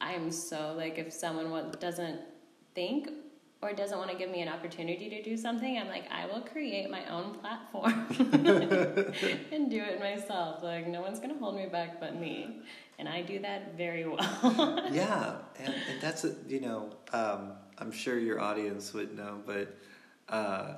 I'm 0.01 0.31
so 0.33 0.75
like 0.77 0.99
if 0.99 1.13
someone 1.13 1.73
doesn't 1.79 2.21
think 2.75 3.11
or 3.63 3.73
doesn't 3.73 3.97
want 3.97 4.11
to 4.11 4.17
give 4.17 4.29
me 4.29 4.43
an 4.43 4.49
opportunity 4.49 5.09
to 5.09 5.23
do 5.23 5.37
something, 5.37 5.79
I'm 5.79 5.87
like 5.87 6.05
I 6.11 6.27
will 6.27 6.41
create 6.41 6.91
my 6.91 7.07
own 7.09 7.35
platform 7.35 8.07
and 9.53 9.71
do 9.71 9.81
it 9.81 10.01
myself. 10.01 10.63
Like 10.63 10.89
no 10.89 11.01
one's 11.01 11.21
gonna 11.21 11.39
hold 11.39 11.57
me 11.57 11.67
back 11.67 12.01
but 12.01 12.17
me, 12.17 12.63
and 12.99 13.09
I 13.09 13.23
do 13.23 13.39
that 13.39 13.77
very 13.77 14.05
well. 14.07 14.89
yeah, 14.93 15.37
and, 15.59 15.75
and 15.91 16.01
that's 16.01 16.25
a, 16.25 16.35
you 16.49 16.61
know, 16.61 16.91
um, 17.13 17.53
I'm 17.79 17.93
sure 17.93 18.19
your 18.19 18.41
audience 18.41 18.93
would 18.93 19.17
know, 19.17 19.41
but 19.47 19.77
uh, 20.29 20.75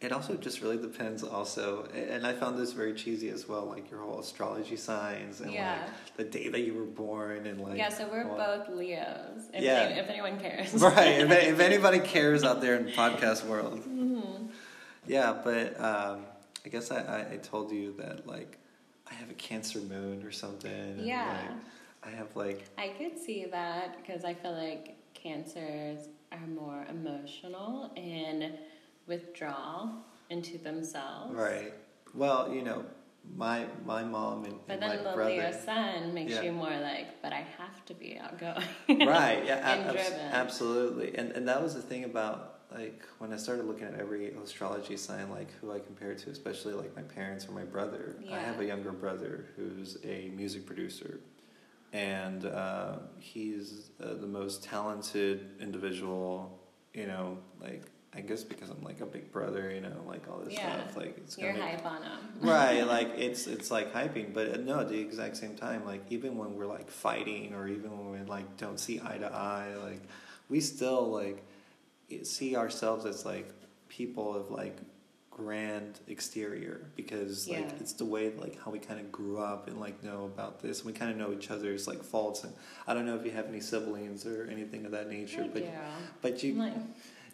it 0.00 0.12
also 0.12 0.34
just 0.34 0.60
really 0.60 0.76
depends. 0.76 1.22
Also, 1.24 1.86
and 1.94 2.26
I 2.26 2.32
found 2.34 2.58
this 2.58 2.72
very 2.72 2.92
cheesy 2.94 3.30
as 3.30 3.48
well, 3.48 3.64
like 3.64 3.90
your 3.90 4.00
whole 4.00 4.20
astrology 4.20 4.76
signs 4.76 5.40
and 5.40 5.52
Yeah. 5.52 5.86
like 5.86 6.16
the 6.16 6.24
day 6.24 6.48
that 6.48 6.60
you 6.60 6.74
were 6.74 6.84
born 6.84 7.46
and 7.46 7.60
like 7.62 7.78
yeah, 7.78 7.88
so 7.88 8.06
we're 8.10 8.26
well- 8.26 8.58
both 8.66 8.68
Leos. 8.76 9.48
If, 9.54 9.62
Yeah. 9.62 9.72
any- 9.90 10.00
if 10.00 10.08
anyone 10.08 10.38
cares. 10.38 10.74
right. 10.82 11.20
If, 11.20 11.30
if 11.30 11.60
anybody 11.70 12.00
cares 12.00 12.44
out 12.44 12.60
there 12.60 12.76
in 12.76 12.86
podcast 12.88 13.46
world, 13.46 13.82
Mhm. 13.84 14.48
yeah. 15.06 15.32
But 15.42 15.80
um, 15.80 16.26
I 16.64 16.68
guess 16.68 16.90
I, 16.90 16.98
I, 17.00 17.32
I 17.32 17.36
told 17.38 17.72
you 17.72 17.94
that 17.98 18.26
like 18.26 18.58
I 19.10 19.14
have 19.14 19.30
a 19.30 19.34
Cancer 19.34 19.78
moon 19.80 20.22
or 20.24 20.32
something. 20.32 20.70
and, 20.70 21.06
Yeah. 21.06 21.26
like, 22.02 22.12
I 22.12 22.16
have 22.16 22.36
like 22.36 22.64
I 22.76 22.88
could 22.98 23.18
see 23.18 23.46
that 23.50 23.96
because 23.96 24.24
I 24.24 24.34
feel 24.34 24.52
like 24.52 24.94
cancers 25.14 26.08
are 26.32 26.46
more 26.48 26.84
emotional 26.90 27.90
and 27.96 28.58
withdraw 29.06 29.90
into 30.30 30.58
themselves. 30.58 31.34
Right. 31.34 31.72
Well, 32.14 32.52
you 32.52 32.62
know, 32.62 32.84
my 33.34 33.66
my 33.84 34.02
mom 34.04 34.44
and, 34.44 34.54
But 34.66 34.74
and 34.74 34.82
then 34.82 34.88
my 35.04 35.10
the 35.10 35.16
brother. 35.16 35.30
Leo 35.30 35.52
sun 35.52 36.14
makes 36.14 36.32
Yeah. 36.32 36.42
you 36.42 36.52
more 36.52 36.76
like, 36.78 37.20
but 37.22 37.32
I 37.32 37.44
have 37.58 37.84
to 37.86 37.94
be 37.94 38.18
outgoing. 38.18 38.66
right. 39.06 39.44
Yeah. 39.44 39.58
Ab- 39.62 39.96
absolutely. 40.32 41.16
And 41.16 41.32
and 41.32 41.46
that 41.48 41.62
was 41.62 41.74
the 41.74 41.82
thing 41.82 42.04
about 42.04 42.52
like 42.72 43.02
when 43.18 43.32
I 43.32 43.36
started 43.36 43.66
looking 43.66 43.86
at 43.86 43.94
every 43.94 44.32
astrology 44.42 44.96
sign, 44.96 45.30
like 45.30 45.48
who 45.60 45.72
I 45.72 45.78
compared 45.78 46.18
to, 46.18 46.30
especially 46.30 46.74
like 46.74 46.94
my 46.96 47.02
parents 47.02 47.48
or 47.48 47.52
my 47.52 47.64
brother. 47.64 48.16
Yeah. 48.22 48.36
I 48.36 48.38
have 48.40 48.60
a 48.60 48.64
younger 48.64 48.92
brother 48.92 49.46
who's 49.56 49.98
a 50.04 50.30
music 50.36 50.66
producer, 50.66 51.20
and 51.92 52.44
uh, 52.44 52.98
he's 53.18 53.90
uh, 54.02 54.14
the 54.14 54.26
most 54.26 54.62
talented 54.64 55.50
individual. 55.60 56.58
You 56.92 57.06
know, 57.06 57.38
like 57.60 57.82
I 58.16 58.20
guess 58.20 58.42
because 58.44 58.70
I'm 58.70 58.82
like 58.82 59.00
a 59.02 59.06
big 59.06 59.30
brother, 59.30 59.70
you 59.70 59.80
know, 59.82 60.02
like 60.06 60.22
all 60.30 60.38
this 60.38 60.54
Yeah. 60.54 60.72
stuff. 60.84 60.96
Like 60.96 61.18
it's 61.18 61.36
You're 61.36 61.52
gonna 61.52 61.64
hype 61.64 61.84
on 61.84 62.00
them. 62.00 62.18
right 62.40 62.86
like 62.86 63.10
it's 63.16 63.46
it's 63.46 63.70
like 63.70 63.92
hyping 63.92 64.32
but 64.34 64.54
uh, 64.54 64.56
no 64.58 64.80
at 64.80 64.88
the 64.88 64.98
exact 64.98 65.36
same 65.36 65.54
time 65.56 65.84
like 65.86 66.02
even 66.10 66.36
when 66.36 66.54
we're 66.54 66.66
like 66.66 66.90
fighting 66.90 67.54
or 67.54 67.66
even 67.66 67.90
when 67.96 68.10
we 68.20 68.26
like 68.28 68.56
don't 68.58 68.78
see 68.78 69.00
eye 69.02 69.16
to 69.18 69.26
eye 69.32 69.74
like 69.82 70.02
we 70.50 70.60
still 70.60 71.10
like 71.10 71.42
see 72.22 72.54
ourselves 72.56 73.06
as 73.06 73.24
like 73.24 73.48
people 73.88 74.34
of 74.34 74.50
like 74.50 74.76
grand 75.30 76.00
exterior 76.08 76.80
because 76.96 77.48
like 77.48 77.58
Yeah. 77.58 77.72
it's 77.80 77.92
the 77.94 78.04
way 78.04 78.32
like 78.34 78.62
how 78.62 78.70
we 78.70 78.78
kind 78.78 79.00
of 79.00 79.10
grew 79.12 79.38
up 79.38 79.66
and 79.68 79.78
like 79.80 80.02
know 80.02 80.24
about 80.24 80.60
this 80.60 80.84
we 80.84 80.92
kind 80.92 81.10
of 81.10 81.16
know 81.16 81.32
each 81.32 81.50
other's 81.50 81.86
like 81.86 82.02
faults 82.02 82.44
and 82.44 82.54
i 82.86 82.94
don't 82.94 83.04
know 83.06 83.16
if 83.16 83.24
you 83.24 83.32
have 83.32 83.46
any 83.46 83.60
siblings 83.60 84.24
or 84.26 84.46
anything 84.50 84.86
of 84.86 84.92
that 84.92 85.08
nature 85.10 85.42
I 85.44 85.48
but 85.48 85.62
do. 85.62 85.70
but 86.22 86.42
you 86.42 86.54
like, 86.54 86.72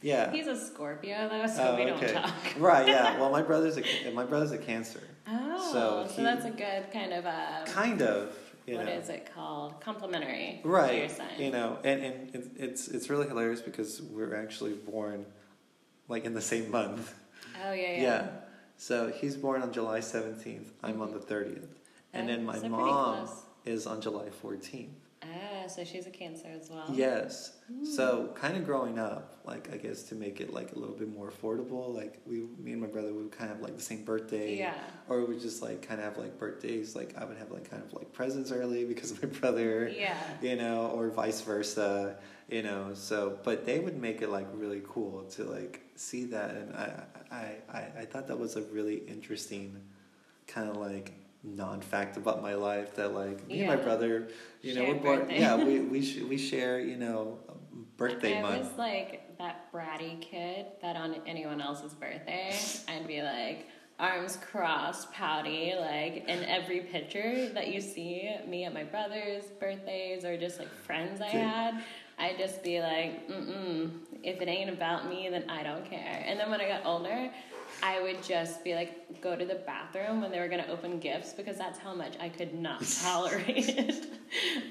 yeah. 0.03 0.31
He's 0.33 0.47
a 0.47 0.57
Scorpio 0.57 1.29
though, 1.29 1.47
so 1.47 1.71
Oh, 1.71 1.77
we 1.77 1.85
don't 1.85 2.09
talk. 2.13 2.35
right 2.59 2.87
yeah. 2.87 3.19
Well 3.21 3.31
my 3.31 3.43
brother's 3.43 3.79
a 3.79 4.11
my 4.13 4.25
brother's 4.25 4.53
a 4.53 4.59
cancer. 4.59 5.01
Oh, 5.27 5.73
So 5.73 6.15
so, 6.15 6.23
that's 6.23 6.45
a 6.45 6.51
good 6.51 6.93
kind 6.93 7.13
of 7.13 7.25
a 7.25 7.65
kind 7.67 8.03
of 8.03 8.37
you 8.67 8.77
what 8.77 8.87
know. 8.87 8.93
is 8.93 9.09
it 9.09 9.31
called? 9.35 9.81
Complimentary. 9.81 10.61
to 10.63 10.69
right 10.69 11.11
you 11.39 11.51
know 11.51 11.79
and, 11.85 12.03
and 12.35 12.51
it's 12.59 12.89
it's 12.89 13.09
really 13.11 13.27
hilarious 13.29 13.61
because 13.61 14.01
we're 14.03 14.35
actually 14.37 14.75
born 14.75 15.25
like 16.09 16.25
in 16.25 16.35
the 16.35 16.41
same 16.43 16.71
month. 16.71 17.15
Oh 17.65 17.73
yeah, 17.73 17.93
yeah, 17.93 18.03
yeah. 18.03 18.27
so 18.77 19.11
he's 19.11 19.37
born 19.37 19.63
on 19.63 19.73
july 19.73 20.01
17th 20.01 20.67
i'm 20.83 21.01
on 21.01 21.09
mm-hmm. 21.09 21.19
the 21.19 21.25
30th 21.35 21.69
and 22.13 22.29
Oh, 22.29 22.33
then 22.33 22.45
my 22.45 22.59
so 22.59 22.69
mom 22.69 23.29
is 23.65 23.87
on 23.87 24.01
july 24.01 24.29
14th 24.43 24.89
Ah, 25.25 25.67
so 25.69 25.85
she's 25.85 26.07
a 26.07 26.11
Cancer 26.11 26.49
as 26.61 26.69
well. 26.71 26.85
yes 26.93 27.53
so 27.85 28.29
kind 28.35 28.55
of 28.57 28.65
growing 28.67 28.99
up 28.99 29.39
like 29.47 29.73
i 29.73 29.77
guess 29.79 30.03
to 30.03 30.15
make 30.15 30.41
it 30.43 30.53
like 30.53 30.73
a 30.73 30.79
little 30.79 30.95
bit 30.95 31.09
more 31.09 31.31
affordable 31.31 31.95
like 31.95 32.21
we 32.27 32.41
me 32.59 32.73
and 32.73 32.81
my 32.83 32.87
brother 32.87 33.15
would 33.15 33.31
kind 33.33 33.51
of 33.51 33.57
have 33.57 33.65
like 33.65 33.75
the 33.77 33.83
same 33.83 34.05
birthday 34.05 34.59
Yeah. 34.59 34.75
or 35.09 35.21
we 35.21 35.25
would 35.27 35.41
just 35.41 35.63
like 35.63 35.81
kind 35.87 35.99
of 36.01 36.05
have 36.07 36.19
like 36.19 36.39
birthdays 36.39 36.95
like 36.95 37.15
i 37.17 37.25
would 37.25 37.39
have 37.39 37.51
like 37.51 37.71
kind 37.71 37.83
of 37.83 37.93
like 37.95 38.13
presents 38.13 38.53
early 38.53 38.85
because 38.85 39.11
of 39.13 39.23
my 39.23 39.29
brother 39.41 39.89
Yeah. 39.97 40.17
you 40.43 40.57
know, 40.57 40.89
or 40.89 41.09
vice 41.09 41.41
versa, 41.41 42.17
you 42.51 42.63
know. 42.63 42.91
So, 42.95 43.39
but 43.43 43.65
they 43.65 43.79
would 43.79 43.97
make 43.97 44.21
it 44.21 44.29
like 44.29 44.47
really 44.53 44.83
cool 44.87 45.23
to 45.37 45.45
like 45.45 45.81
see 45.97 46.25
that, 46.27 46.51
and 46.51 46.75
I, 46.77 47.03
I, 47.31 47.47
I, 47.79 47.81
I 48.01 48.05
thought 48.05 48.27
that 48.29 48.39
was 48.39 48.57
a 48.57 48.63
really 48.63 48.97
interesting 49.09 49.81
kind 50.47 50.69
of 50.69 50.77
like 50.77 51.13
non-fact 51.45 52.17
about 52.17 52.43
my 52.43 52.55
life 52.55 52.95
that 52.97 53.15
like 53.15 53.47
me 53.47 53.61
and 53.61 53.69
my 53.69 53.77
brother, 53.77 54.29
you 54.61 54.75
know, 54.75 54.85
we're 54.85 54.95
born, 54.95 55.31
yeah, 55.31 55.57
we 55.57 55.81
we 55.93 56.03
sh- 56.03 56.23
we 56.23 56.39
share, 56.39 56.81
you 56.81 56.97
know, 56.97 57.39
birthday 57.97 58.41
month. 58.41 58.55
I 58.55 58.59
month. 58.59 58.71
was 58.71 58.79
like 58.79 59.39
that 59.39 59.73
bratty 59.73 60.21
kid 60.21 60.67
that 60.83 60.97
on 60.97 61.17
anyone 61.27 61.61
else's 61.61 61.95
birthday, 61.95 62.57
I'd 62.89 63.07
be 63.07 63.23
like 63.23 63.67
arms 63.99 64.37
crossed, 64.51 65.13
pouty, 65.13 65.75
like 65.79 66.29
in 66.29 66.45
every 66.45 66.81
picture 66.81 67.49
that 67.51 67.73
you 67.73 67.81
see 67.81 68.35
me 68.47 68.65
at 68.65 68.75
my 68.75 68.85
brother's 68.85 69.45
birthdays 69.61 70.25
or 70.25 70.37
just 70.37 70.59
like 70.59 70.73
friends 70.85 71.21
I 71.21 71.29
had. 71.29 71.83
I'd 72.19 72.39
just 72.39 72.63
be 72.63 72.81
like, 72.81 73.29
mm-mm, 73.29 73.91
if 74.23 74.41
it 74.41 74.49
ain't 74.49 74.71
about 74.71 75.09
me, 75.09 75.29
then 75.31 75.49
I 75.49 75.63
don't 75.63 75.85
care. 75.89 76.23
And 76.27 76.39
then 76.39 76.51
when 76.51 76.61
I 76.61 76.69
got 76.69 76.85
older, 76.85 77.31
I 77.83 78.01
would 78.01 78.23
just 78.23 78.63
be 78.63 78.75
like, 78.75 79.21
go 79.21 79.35
to 79.35 79.45
the 79.45 79.57
bathroom 79.57 80.21
when 80.23 80.31
they 80.31 80.39
were 80.39 80.49
gonna 80.49 80.67
open 80.71 81.01
gifts 81.01 81.33
because 81.33 81.57
that's 81.59 81.79
how 81.79 81.95
much 81.95 82.15
I 82.21 82.29
could 82.29 82.55
not 82.55 82.81
tolerate 83.03 83.69
it. 83.69 84.07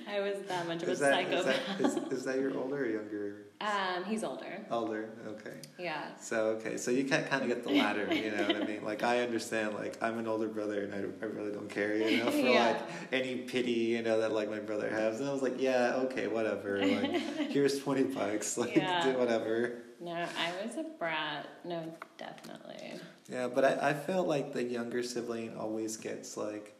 I 0.09 0.21
was 0.21 0.37
that 0.47 0.65
much 0.67 0.81
of 0.83 0.89
a 0.89 0.91
Is 0.93 0.99
that, 0.99 1.31
is, 1.31 1.43
psychopath. 1.43 1.77
that 1.77 1.85
is, 1.85 1.95
is 2.19 2.23
that 2.25 2.39
your 2.39 2.57
older 2.57 2.83
or 2.83 2.87
younger? 2.87 3.35
Um, 3.59 4.03
he's 4.05 4.23
older. 4.23 4.65
Older, 4.71 5.09
okay. 5.27 5.57
Yeah. 5.77 6.15
So 6.19 6.45
okay, 6.57 6.77
so 6.77 6.89
you 6.89 7.03
can 7.03 7.25
kind 7.25 7.43
of 7.43 7.47
get 7.49 7.63
the 7.63 7.69
latter, 7.69 8.11
you 8.13 8.31
know 8.31 8.47
what 8.47 8.55
I 8.63 8.65
mean? 8.65 8.83
Like 8.83 9.03
I 9.03 9.19
understand, 9.19 9.75
like 9.75 10.01
I'm 10.01 10.17
an 10.17 10.27
older 10.27 10.47
brother, 10.47 10.81
and 10.83 10.95
I, 10.95 10.99
I 11.23 11.27
really 11.29 11.51
don't 11.51 11.69
care, 11.69 11.95
you 11.95 12.23
know, 12.23 12.31
for 12.31 12.37
Yeah. 12.37 12.67
like 12.71 12.81
any 13.11 13.35
pity, 13.35 13.71
you 13.71 14.01
know, 14.01 14.19
that 14.21 14.31
like 14.31 14.49
my 14.49 14.59
brother 14.59 14.89
has. 14.89 15.19
And 15.19 15.29
I 15.29 15.33
was 15.33 15.41
like, 15.43 15.61
yeah, 15.61 15.93
okay, 16.05 16.27
whatever. 16.27 16.83
Like 16.83 17.11
here's 17.51 17.77
twenty 17.83 18.03
bucks, 18.03 18.57
like 18.57 18.75
Yeah. 18.75 19.03
do 19.03 19.17
whatever. 19.19 19.83
No, 20.01 20.13
I 20.13 20.65
was 20.65 20.77
a 20.77 20.83
brat. 20.97 21.47
No, 21.63 21.93
definitely. 22.17 22.93
Yeah, 23.29 23.47
but 23.47 23.63
I, 23.63 23.89
I 23.89 23.93
feel 23.93 24.23
like 24.23 24.51
the 24.51 24.63
younger 24.63 25.03
sibling 25.03 25.55
always 25.55 25.95
gets 25.95 26.35
like 26.37 26.75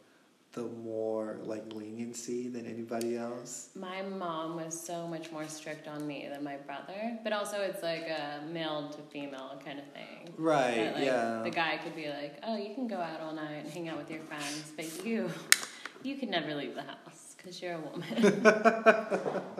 the 0.54 0.62
more 0.62 1.38
like 1.44 1.72
leniency 1.72 2.48
than 2.48 2.66
anybody 2.66 3.16
else. 3.16 3.70
My 3.76 4.02
mom 4.02 4.56
was 4.56 4.78
so 4.78 5.06
much 5.06 5.30
more 5.30 5.46
strict 5.46 5.86
on 5.86 6.04
me 6.06 6.28
than 6.30 6.42
my 6.42 6.56
brother, 6.56 7.16
but 7.22 7.32
also 7.32 7.60
it's 7.60 7.82
like 7.82 8.08
a 8.08 8.44
male 8.50 8.90
to 8.90 8.98
female 9.12 9.60
kind 9.64 9.78
of 9.78 9.86
thing. 9.92 10.34
Right? 10.36 10.74
That, 10.74 10.94
like, 10.96 11.04
yeah. 11.04 11.40
The 11.44 11.50
guy 11.50 11.78
could 11.78 11.94
be 11.94 12.08
like, 12.08 12.40
"Oh, 12.42 12.56
you 12.56 12.74
can 12.74 12.88
go 12.88 12.96
out 12.96 13.20
all 13.20 13.32
night 13.32 13.64
and 13.64 13.70
hang 13.70 13.88
out 13.88 13.98
with 13.98 14.10
your 14.10 14.22
friends, 14.22 14.72
but 14.76 15.06
you, 15.06 15.30
you 16.02 16.16
could 16.16 16.28
never 16.28 16.54
leave 16.54 16.74
the 16.74 16.82
house 16.82 17.36
because 17.36 17.62
you're 17.62 17.74
a 17.74 17.80
woman." 17.80 18.42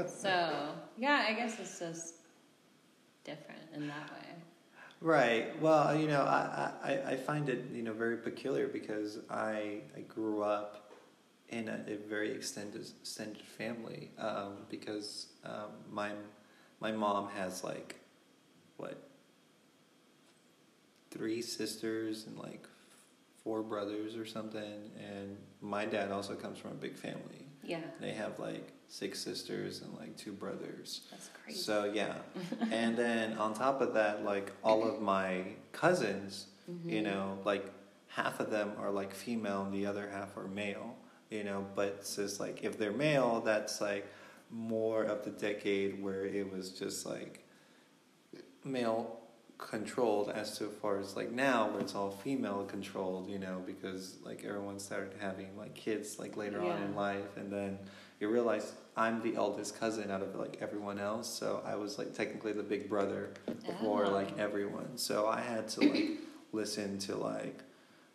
so 0.08 0.74
yeah, 0.98 1.24
I 1.28 1.32
guess 1.32 1.60
it's 1.60 1.78
just 1.78 2.14
different 3.24 3.60
in 3.74 3.88
that 3.88 4.10
way. 4.10 4.34
Right. 5.00 5.60
Well, 5.60 5.96
you 5.96 6.06
know, 6.06 6.22
I, 6.22 6.70
I, 6.82 6.92
I 7.12 7.16
find 7.16 7.48
it, 7.48 7.64
you 7.72 7.82
know, 7.82 7.92
very 7.92 8.18
peculiar 8.18 8.68
because 8.68 9.18
I, 9.28 9.80
I 9.96 10.00
grew 10.06 10.42
up 10.42 10.92
in 11.48 11.68
a, 11.68 11.80
a 11.86 11.96
very 12.08 12.30
extended 12.32 12.80
extended 13.00 13.42
family 13.42 14.10
um, 14.18 14.58
because 14.70 15.26
um, 15.44 15.70
my 15.90 16.12
my 16.80 16.92
mom 16.92 17.28
has 17.36 17.62
like 17.62 17.96
what 18.76 19.08
three 21.10 21.42
sisters 21.42 22.26
and 22.26 22.38
like 22.38 22.66
four 23.44 23.62
brothers 23.62 24.16
or 24.16 24.24
something, 24.24 24.90
and 24.98 25.36
my 25.60 25.84
dad 25.84 26.10
also 26.10 26.34
comes 26.34 26.58
from 26.58 26.70
a 26.72 26.74
big 26.74 26.96
family. 26.96 27.46
Yeah, 27.62 27.80
They 28.00 28.12
have 28.12 28.38
like 28.38 28.72
six 28.92 29.18
sisters 29.20 29.80
and 29.80 29.90
like 29.98 30.14
two 30.18 30.32
brothers. 30.32 31.00
that's 31.10 31.30
crazy. 31.42 31.58
So 31.58 31.90
yeah, 31.94 32.14
and 32.70 32.94
then 32.94 33.38
on 33.38 33.54
top 33.54 33.80
of 33.80 33.94
that, 33.94 34.22
like 34.22 34.52
all 34.62 34.84
of 34.86 35.00
my 35.00 35.44
cousins, 35.72 36.48
you 36.86 37.00
Mhm. 37.00 37.04
know, 37.04 37.38
like 37.46 37.64
half 38.08 38.38
of 38.38 38.50
them 38.50 38.72
are 38.78 38.90
like 38.90 39.14
female 39.14 39.62
and 39.62 39.72
the 39.72 39.86
other 39.86 40.10
half 40.10 40.36
are 40.36 40.46
male. 40.46 40.96
You 41.30 41.44
know, 41.44 41.66
but 41.74 41.88
it's 42.00 42.16
just 42.16 42.38
like 42.38 42.62
if 42.62 42.76
they're 42.78 42.92
male, 42.92 43.40
that's 43.40 43.80
like 43.80 44.06
more 44.50 45.04
of 45.04 45.24
the 45.24 45.30
decade 45.30 46.02
where 46.02 46.26
it 46.26 46.52
was 46.52 46.68
just 46.70 47.06
like 47.06 47.46
male 48.64 49.18
controlled 49.58 50.28
as 50.30 50.58
to 50.58 50.64
far 50.68 50.98
as 50.98 51.16
like 51.16 51.30
now 51.30 51.68
where 51.70 51.80
it's 51.80 51.94
all 51.94 52.10
female 52.10 52.64
controlled 52.64 53.28
you 53.30 53.38
know 53.38 53.62
because 53.64 54.16
like 54.24 54.44
everyone 54.44 54.78
started 54.78 55.12
having 55.20 55.56
like 55.56 55.72
kids 55.74 56.18
like 56.18 56.36
later 56.36 56.60
on 56.60 56.82
in 56.82 56.94
life 56.96 57.36
and 57.36 57.50
then 57.52 57.78
you 58.18 58.28
realize 58.28 58.72
i'm 58.96 59.22
the 59.22 59.34
eldest 59.36 59.78
cousin 59.78 60.10
out 60.10 60.22
of 60.22 60.34
like 60.34 60.58
everyone 60.60 60.98
else 60.98 61.28
so 61.28 61.62
i 61.64 61.74
was 61.74 61.98
like 61.98 62.12
technically 62.14 62.52
the 62.52 62.62
big 62.62 62.88
brother 62.88 63.30
for 63.80 64.04
Oh. 64.04 64.08
Ah. 64.08 64.10
like 64.10 64.38
everyone 64.38 64.96
so 64.96 65.26
i 65.28 65.40
had 65.40 65.68
to 65.68 65.80
like 65.80 66.10
listen 66.52 66.98
to 67.00 67.16
like 67.16 67.62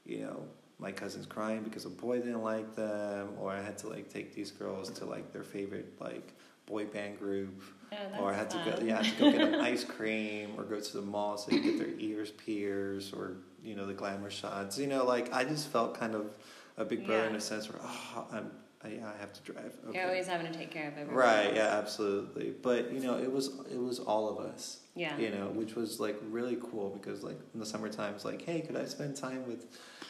you 0.05 0.19
know 0.19 0.43
my 0.79 0.91
cousins 0.91 1.25
crying 1.25 1.63
because 1.63 1.85
a 1.85 1.89
boy 1.89 2.17
didn't 2.19 2.43
like 2.43 2.75
them 2.75 3.29
or 3.39 3.51
i 3.51 3.61
had 3.61 3.77
to 3.79 3.87
like 3.89 4.09
take 4.13 4.35
these 4.35 4.51
girls 4.51 4.89
to 4.91 5.05
like 5.05 5.33
their 5.33 5.43
favorite 5.43 5.93
like 5.99 6.33
boy 6.67 6.85
band 6.85 7.17
group 7.17 7.61
Oh, 7.93 8.23
or 8.23 8.33
I 8.33 8.35
had 8.35 8.49
that's 8.51 8.65
to 8.65 8.79
go, 8.79 8.85
yeah, 8.85 8.99
I 8.99 9.03
had 9.03 9.17
to 9.17 9.23
go 9.23 9.31
get 9.31 9.51
them 9.51 9.61
ice 9.61 9.83
cream, 9.95 10.55
or 10.57 10.63
go 10.63 10.77
to 10.77 10.93
the 10.97 11.01
mall 11.01 11.37
so 11.37 11.51
they 11.51 11.59
get 11.61 11.77
their 11.79 11.97
ears 11.99 12.31
pierced, 12.31 13.13
or 13.13 13.37
you 13.63 13.75
know 13.75 13.85
the 13.85 13.93
glamour 13.93 14.29
shots. 14.29 14.77
You 14.77 14.87
know, 14.87 15.05
like 15.05 15.33
I 15.33 15.45
just 15.45 15.69
felt 15.69 15.97
kind 15.97 16.13
of 16.13 16.37
a 16.75 16.83
big 16.83 17.05
brother 17.05 17.29
in 17.29 17.35
a 17.35 17.39
sense 17.39 17.69
where 17.71 17.79
oh, 17.81 18.25
I'm, 18.33 18.51
I, 18.83 18.89
yeah, 18.89 19.11
I 19.13 19.19
have 19.19 19.33
to 19.33 19.41
drive. 19.51 19.73
Okay. 19.89 19.97
You're 19.97 20.07
always 20.07 20.27
having 20.27 20.51
to 20.51 20.57
take 20.57 20.69
care 20.71 20.87
of 20.87 20.93
everyone. 20.97 21.15
right, 21.15 21.55
yeah, 21.55 21.77
absolutely. 21.77 22.53
But 22.61 22.91
you 22.93 22.99
know, 22.99 23.17
it 23.17 23.31
was 23.31 23.47
it 23.71 23.79
was 23.79 23.99
all 23.99 24.29
of 24.29 24.45
us. 24.45 24.81
Yeah. 24.95 25.17
You 25.17 25.29
know, 25.29 25.47
which 25.47 25.75
was 25.75 25.99
like 25.99 26.17
really 26.29 26.57
cool 26.71 26.89
because 26.89 27.23
like 27.23 27.39
in 27.53 27.59
the 27.59 27.65
summertime, 27.65 28.13
it's 28.15 28.25
like, 28.25 28.41
hey, 28.43 28.61
could 28.61 28.75
I 28.75 28.85
spend 28.85 29.15
time 29.15 29.47
with, 29.47 29.65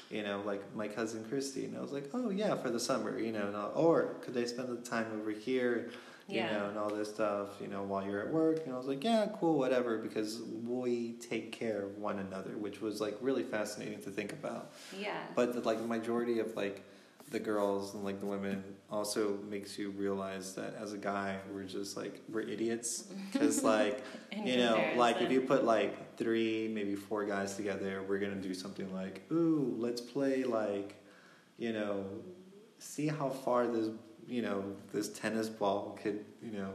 you 0.09 0.23
know, 0.23 0.41
like 0.45 0.61
my 0.75 0.87
cousin 0.87 1.25
Christy? 1.29 1.65
And 1.65 1.77
I 1.77 1.81
was 1.81 1.91
like, 1.91 2.09
oh 2.13 2.29
yeah, 2.29 2.55
for 2.55 2.69
the 2.69 2.79
summer, 2.79 3.17
you 3.19 3.31
know, 3.31 3.47
and 3.47 3.55
I'll- 3.55 3.73
or 3.75 4.15
could 4.21 4.33
they 4.33 4.45
spend 4.45 4.69
the 4.69 4.77
time 4.89 5.07
over 5.19 5.31
here? 5.31 5.89
you 6.29 6.35
Yeah. 6.39 6.51
know, 6.57 6.65
and 6.67 6.77
all 6.77 6.89
this 6.89 7.07
stuff, 7.07 7.47
you 7.61 7.67
know, 7.69 7.83
while 7.83 8.05
you're 8.05 8.19
at 8.19 8.27
work. 8.33 8.65
And 8.65 8.73
I 8.73 8.77
was 8.77 8.85
like, 8.85 9.01
yeah, 9.01 9.27
cool, 9.39 9.57
whatever, 9.57 9.97
because 9.97 10.41
we 10.65 11.13
take 11.21 11.53
care 11.53 11.83
of 11.83 11.97
one 11.99 12.19
another, 12.19 12.57
which 12.57 12.81
was 12.81 12.99
like 12.99 13.17
really 13.21 13.43
fascinating 13.43 14.01
to 14.01 14.09
think 14.09 14.33
about. 14.33 14.73
Yeah. 14.99 15.21
But 15.35 15.53
the, 15.53 15.61
like 15.61 15.79
the 15.79 15.87
majority 15.87 16.39
of 16.39 16.53
like 16.57 16.83
the 17.29 17.39
girls 17.39 17.93
and 17.93 18.03
like 18.05 18.19
the 18.19 18.25
women 18.25 18.63
also 18.89 19.37
makes 19.49 19.77
you 19.77 19.89
realize 19.91 20.53
that 20.55 20.75
as 20.81 20.93
a 20.93 20.97
guy, 20.97 21.37
we're 21.53 21.63
just 21.63 21.97
like 21.97 22.21
we're 22.29 22.41
idiots 22.41 23.03
because 23.33 23.63
like 23.63 24.03
you 24.45 24.57
know, 24.57 24.81
like 24.95 25.21
if 25.21 25.31
you 25.31 25.41
put 25.41 25.65
like 25.65 26.15
three, 26.17 26.69
maybe 26.73 26.95
four 26.95 27.25
guys 27.25 27.55
together, 27.55 28.03
we're 28.07 28.19
gonna 28.19 28.35
do 28.35 28.53
something 28.53 28.93
like, 28.93 29.23
ooh, 29.31 29.75
let's 29.77 29.99
play 29.99 30.43
like, 30.45 30.95
you 31.57 31.73
know, 31.73 32.05
see 32.79 33.07
how 33.07 33.29
far 33.29 33.67
this, 33.67 33.89
you 34.27 34.41
know, 34.41 34.63
this 34.93 35.09
tennis 35.09 35.49
ball 35.49 35.99
could, 36.01 36.23
you 36.41 36.51
know, 36.51 36.73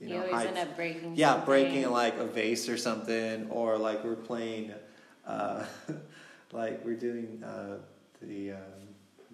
you 0.00 0.08
You 0.08 0.14
know, 0.14 0.20
always 0.22 0.34
high- 0.34 0.46
end 0.46 0.58
up 0.58 0.74
breaking. 0.76 1.14
yeah, 1.16 1.30
something. 1.32 1.46
breaking 1.46 1.90
like 1.90 2.16
a 2.18 2.24
vase 2.26 2.68
or 2.68 2.76
something, 2.76 3.48
or 3.50 3.78
like 3.78 4.02
we're 4.04 4.16
playing, 4.16 4.72
uh, 5.26 5.64
like 6.52 6.84
we're 6.84 6.96
doing 6.96 7.42
uh, 7.44 7.78
the 8.20 8.52
um, 8.52 8.81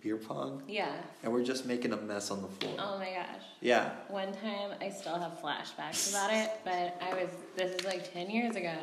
beer 0.09 0.17
pong, 0.17 0.63
Yeah. 0.67 0.91
and 1.23 1.31
we're 1.31 1.45
just 1.45 1.67
making 1.67 1.93
a 1.93 1.97
mess 1.99 2.31
on 2.31 2.41
the 2.41 2.49
floor. 2.49 2.75
Oh 2.79 2.99
my 2.99 3.11
gosh. 3.11 3.45
Yeah, 3.61 3.91
One 4.09 4.33
time, 4.33 4.71
I 4.81 4.89
still 4.89 5.19
have 5.19 5.39
flashbacks 5.43 6.11
about 6.11 6.33
it, 6.33 6.51
but 6.65 6.97
I 7.03 7.13
was, 7.13 7.29
this 7.57 7.73
is 7.79 7.85
like 7.85 8.11
10 8.15 8.31
years 8.31 8.57
ago, 8.57 8.75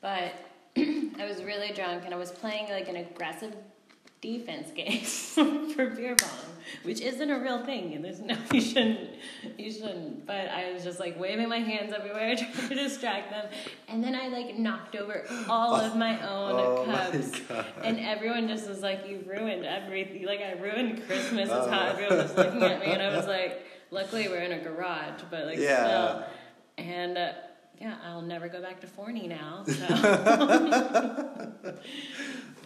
but 0.00 0.32
I 0.76 1.26
was 1.28 1.42
really 1.42 1.72
drunk 1.72 2.04
and 2.04 2.14
I 2.14 2.16
was 2.16 2.30
playing 2.30 2.68
like 2.70 2.88
an 2.88 2.96
aggressive 2.96 3.52
defense 4.28 4.70
game 4.74 5.02
for 5.74 5.90
beer 5.90 6.16
pong, 6.16 6.30
which 6.82 7.00
isn't 7.02 7.30
a 7.30 7.38
real 7.38 7.64
thing, 7.66 7.92
and 7.94 8.02
there's 8.04 8.20
no, 8.20 8.34
you 8.52 8.60
shouldn't, 8.60 9.10
you 9.58 9.70
shouldn't, 9.70 10.24
but 10.26 10.48
I 10.48 10.72
was 10.72 10.82
just 10.82 10.98
like 10.98 11.20
waving 11.20 11.48
my 11.50 11.58
hands 11.58 11.92
everywhere 11.92 12.34
trying 12.34 12.52
to 12.70 12.74
distract 12.74 13.30
them, 13.30 13.46
and 13.88 14.02
then 14.02 14.14
I 14.14 14.28
like 14.28 14.56
knocked 14.58 14.96
over 14.96 15.24
all 15.48 15.74
of 15.74 15.94
my 15.96 16.14
own 16.28 16.52
Oh 16.58 16.84
cups. 16.86 17.38
God. 17.48 17.66
And 17.82 18.00
everyone 18.00 18.48
just 18.48 18.66
was 18.68 18.80
like, 18.80 19.06
"You 19.06 19.22
ruined 19.26 19.66
everything! 19.66 20.24
Like 20.24 20.40
I 20.40 20.52
ruined 20.52 21.06
Christmas." 21.06 21.50
Is 21.50 21.54
Oh. 21.54 21.70
how 21.70 21.86
everyone 21.88 22.16
was 22.18 22.34
looking 22.34 22.62
at 22.62 22.80
me, 22.80 22.86
and 22.86 23.02
I 23.02 23.14
was 23.14 23.26
like, 23.26 23.62
"Luckily, 23.90 24.28
we're 24.28 24.38
in 24.42 24.52
a 24.52 24.60
garage, 24.64 25.20
but 25.30 25.44
like 25.46 25.58
Yeah. 25.58 25.84
still." 25.84 26.24
And 26.78 27.18
uh, 27.18 27.32
yeah, 27.80 27.96
I'll 28.04 28.22
never 28.22 28.48
go 28.48 28.60
back 28.62 28.80
to 28.80 28.86
Forney 28.86 29.26
now. 29.28 29.64
So 29.74 29.86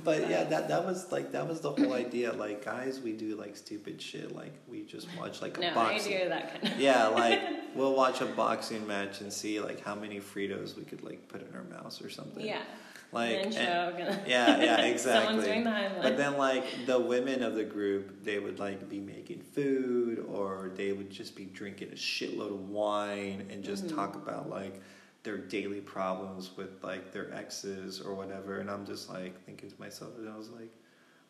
but 0.05 0.31
yeah, 0.31 0.45
that 0.45 0.69
that 0.69 0.85
was 0.85 1.11
like 1.11 1.33
that 1.33 1.47
was 1.49 1.61
the 1.61 1.71
whole 1.73 1.93
idea. 1.93 2.33
Like 2.33 2.65
guys, 2.65 3.01
we 3.01 3.13
do 3.13 3.37
like 3.37 3.57
stupid 3.57 4.01
shit. 4.01 4.35
Like 4.35 4.53
we 4.69 4.83
just 4.85 5.09
watch 5.19 5.43
like 5.43 5.59
a 5.59 5.73
boxing 5.75 6.13
no, 6.13 6.19
I 6.19 6.23
do 6.23 6.29
that 6.29 6.53
kind 6.63 6.75
of. 6.75 6.81
Yeah, 6.81 7.07
like 7.23 7.41
we'll 7.75 7.95
watch 7.95 8.21
a 8.21 8.27
boxing 8.27 8.87
match 8.87 9.21
and 9.21 9.33
see 9.33 9.61
like 9.61 9.85
how 9.85 9.95
many 9.95 10.21
Fritos 10.21 10.77
we 10.77 10.85
could 10.85 11.03
like 11.03 11.27
put 11.29 11.43
in 11.47 11.55
our 11.55 11.65
mouths 11.65 12.01
or 12.01 12.11
something. 12.11 12.45
Yeah. 12.47 12.63
Like 13.11 13.31
and 13.37 13.47
and- 13.47 13.55
choke. 13.55 14.01
And 14.01 14.29
yeah, 14.29 14.63
yeah, 14.63 14.81
exactly. 14.83 15.41
The 15.41 15.91
But 16.03 16.17
then, 16.19 16.37
like 16.37 16.65
the 16.87 16.99
women 17.01 17.43
of 17.43 17.55
the 17.55 17.65
group, 17.65 18.23
they 18.23 18.39
would 18.39 18.59
like 18.59 18.89
be 18.89 19.01
making 19.01 19.41
food, 19.41 20.25
or 20.29 20.71
they 20.77 20.93
would 20.93 21.09
just 21.11 21.35
be 21.35 21.47
drinking 21.47 21.89
a 21.89 21.97
shitload 21.97 22.51
of 22.53 22.69
wine 22.69 23.47
and 23.51 23.65
just 23.65 23.87
Mhm. 23.87 23.95
talk 23.95 24.15
about 24.15 24.51
like 24.51 24.83
their 25.23 25.39
daily 25.39 25.81
problems 25.81 26.57
with 26.57 26.83
like 26.83 27.13
their 27.13 27.33
exes 27.35 28.01
or 28.01 28.15
whatever. 28.15 28.59
And 28.59 28.71
I'm 28.71 28.87
just 28.87 29.09
like 29.09 29.45
thinking 29.45 29.71
to 29.71 29.81
myself, 29.81 30.13
and 30.19 30.29
I 30.29 30.37
was 30.37 30.51
like, 30.51 30.71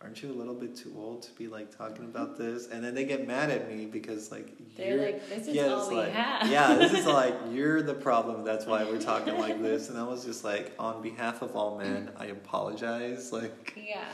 "Aren't 0.01 0.23
you 0.23 0.31
a 0.31 0.35
little 0.35 0.55
bit 0.55 0.77
too 0.77 0.95
old 0.97 1.23
to 1.23 1.33
be 1.33 1.49
like 1.49 1.77
talking 1.77 2.05
mm-hmm. 2.07 2.17
about 2.17 2.37
this?" 2.37 2.69
And 2.69 2.85
then 2.85 2.95
they 2.95 3.05
get 3.05 3.27
mad 3.27 3.51
at 3.51 3.69
me 3.71 3.87
because 3.87 4.31
like 4.31 4.53
They're 4.77 4.99
like, 4.99 5.29
"This 5.29 5.49
is 5.49 5.55
yeah, 5.55 5.69
all 5.69 5.89
we 5.89 5.97
like, 5.97 6.13
have." 6.13 6.51
Yeah, 6.51 6.75
this 6.75 6.93
is 6.93 7.07
like 7.07 7.35
you're 7.51 7.83
the 7.83 7.95
problem. 7.95 8.45
That's 8.45 8.67
why 8.67 8.85
we're 8.85 9.01
talking 9.01 9.39
like 9.39 9.61
this. 9.69 9.89
And 9.89 9.99
I 9.99 10.05
was 10.05 10.25
just 10.25 10.45
like, 10.45 10.73
on 10.79 11.03
behalf 11.03 11.43
of 11.43 11.57
all 11.57 11.79
men, 11.79 12.11
I 12.17 12.27
apologize. 12.27 13.33
Like, 13.39 13.75
Yeah, 13.77 14.05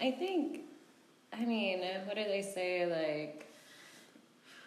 I 0.00 0.10
think. 0.10 0.60
I 1.32 1.44
mean, 1.44 1.80
what 2.06 2.16
do 2.16 2.24
they 2.24 2.42
say? 2.42 2.86
Like, 2.86 3.46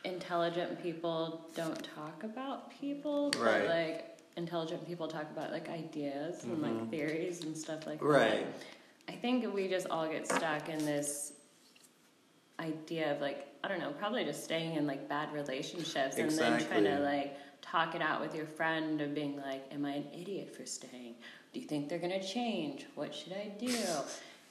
intelligent 0.04 0.82
people 0.82 1.46
don't 1.56 1.84
talk 1.96 2.24
about 2.24 2.72
people, 2.80 3.32
Right. 3.38 3.62
but 3.62 3.70
like 3.70 4.11
intelligent 4.38 4.86
people 4.88 5.08
talk 5.08 5.30
about 5.32 5.52
like 5.52 5.70
ideas 5.70 6.44
and 6.44 6.62
like 6.62 6.74
Mhm. 6.74 6.90
theories 6.90 7.44
and 7.44 7.58
stuff 7.58 7.86
like 7.86 8.02
Right. 8.02 8.20
that. 8.20 8.36
Right. 8.46 8.48
I 9.10 9.12
think 9.14 9.54
we 9.54 9.68
just 9.68 9.88
all 9.88 10.08
get 10.08 10.28
stuck 10.28 10.70
in 10.70 10.86
this 10.86 11.34
idea 12.60 13.14
of 13.14 13.22
like 13.22 13.48
I 13.64 13.68
don't 13.68 13.80
know, 13.80 13.92
probably 13.92 14.24
just 14.24 14.44
staying 14.44 14.76
in 14.76 14.88
like 14.88 15.08
bad 15.08 15.32
relationships 15.34 16.18
and 16.18 16.32
then 16.32 16.66
trying 16.66 16.84
to 16.86 17.00
like 17.00 17.38
talk 17.62 17.94
it 17.94 18.02
out 18.02 18.22
with 18.22 18.34
your 18.36 18.46
friend 18.48 19.02
of 19.02 19.14
being 19.14 19.38
like, 19.38 19.64
"Am 19.72 19.86
I 19.86 19.92
an 19.92 20.08
idiot 20.14 20.56
for 20.56 20.66
staying? 20.66 21.16
Do 21.54 21.60
you 21.60 21.68
think 21.68 21.90
they're 21.90 22.00
gonna 22.00 22.24
change? 22.24 22.88
What 22.96 23.14
should 23.14 23.34
I 23.34 23.50
do?" 23.60 23.76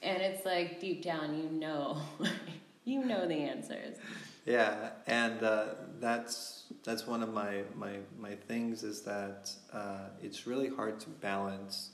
And 0.01 0.21
it's 0.21 0.45
like 0.45 0.79
deep 0.79 1.03
down, 1.03 1.37
you 1.37 1.49
know, 1.49 2.01
you 2.85 3.03
know 3.03 3.27
the 3.27 3.35
answers. 3.35 3.97
yeah, 4.45 4.91
and 5.07 5.43
uh, 5.43 5.65
that's 5.99 6.60
that's 6.83 7.05
one 7.07 7.21
of 7.23 7.33
my 7.33 7.63
my 7.75 7.93
my 8.19 8.35
things 8.35 8.83
is 8.83 9.01
that 9.03 9.51
uh, 9.73 10.09
it's 10.21 10.47
really 10.47 10.69
hard 10.69 10.99
to 11.01 11.09
balance 11.09 11.91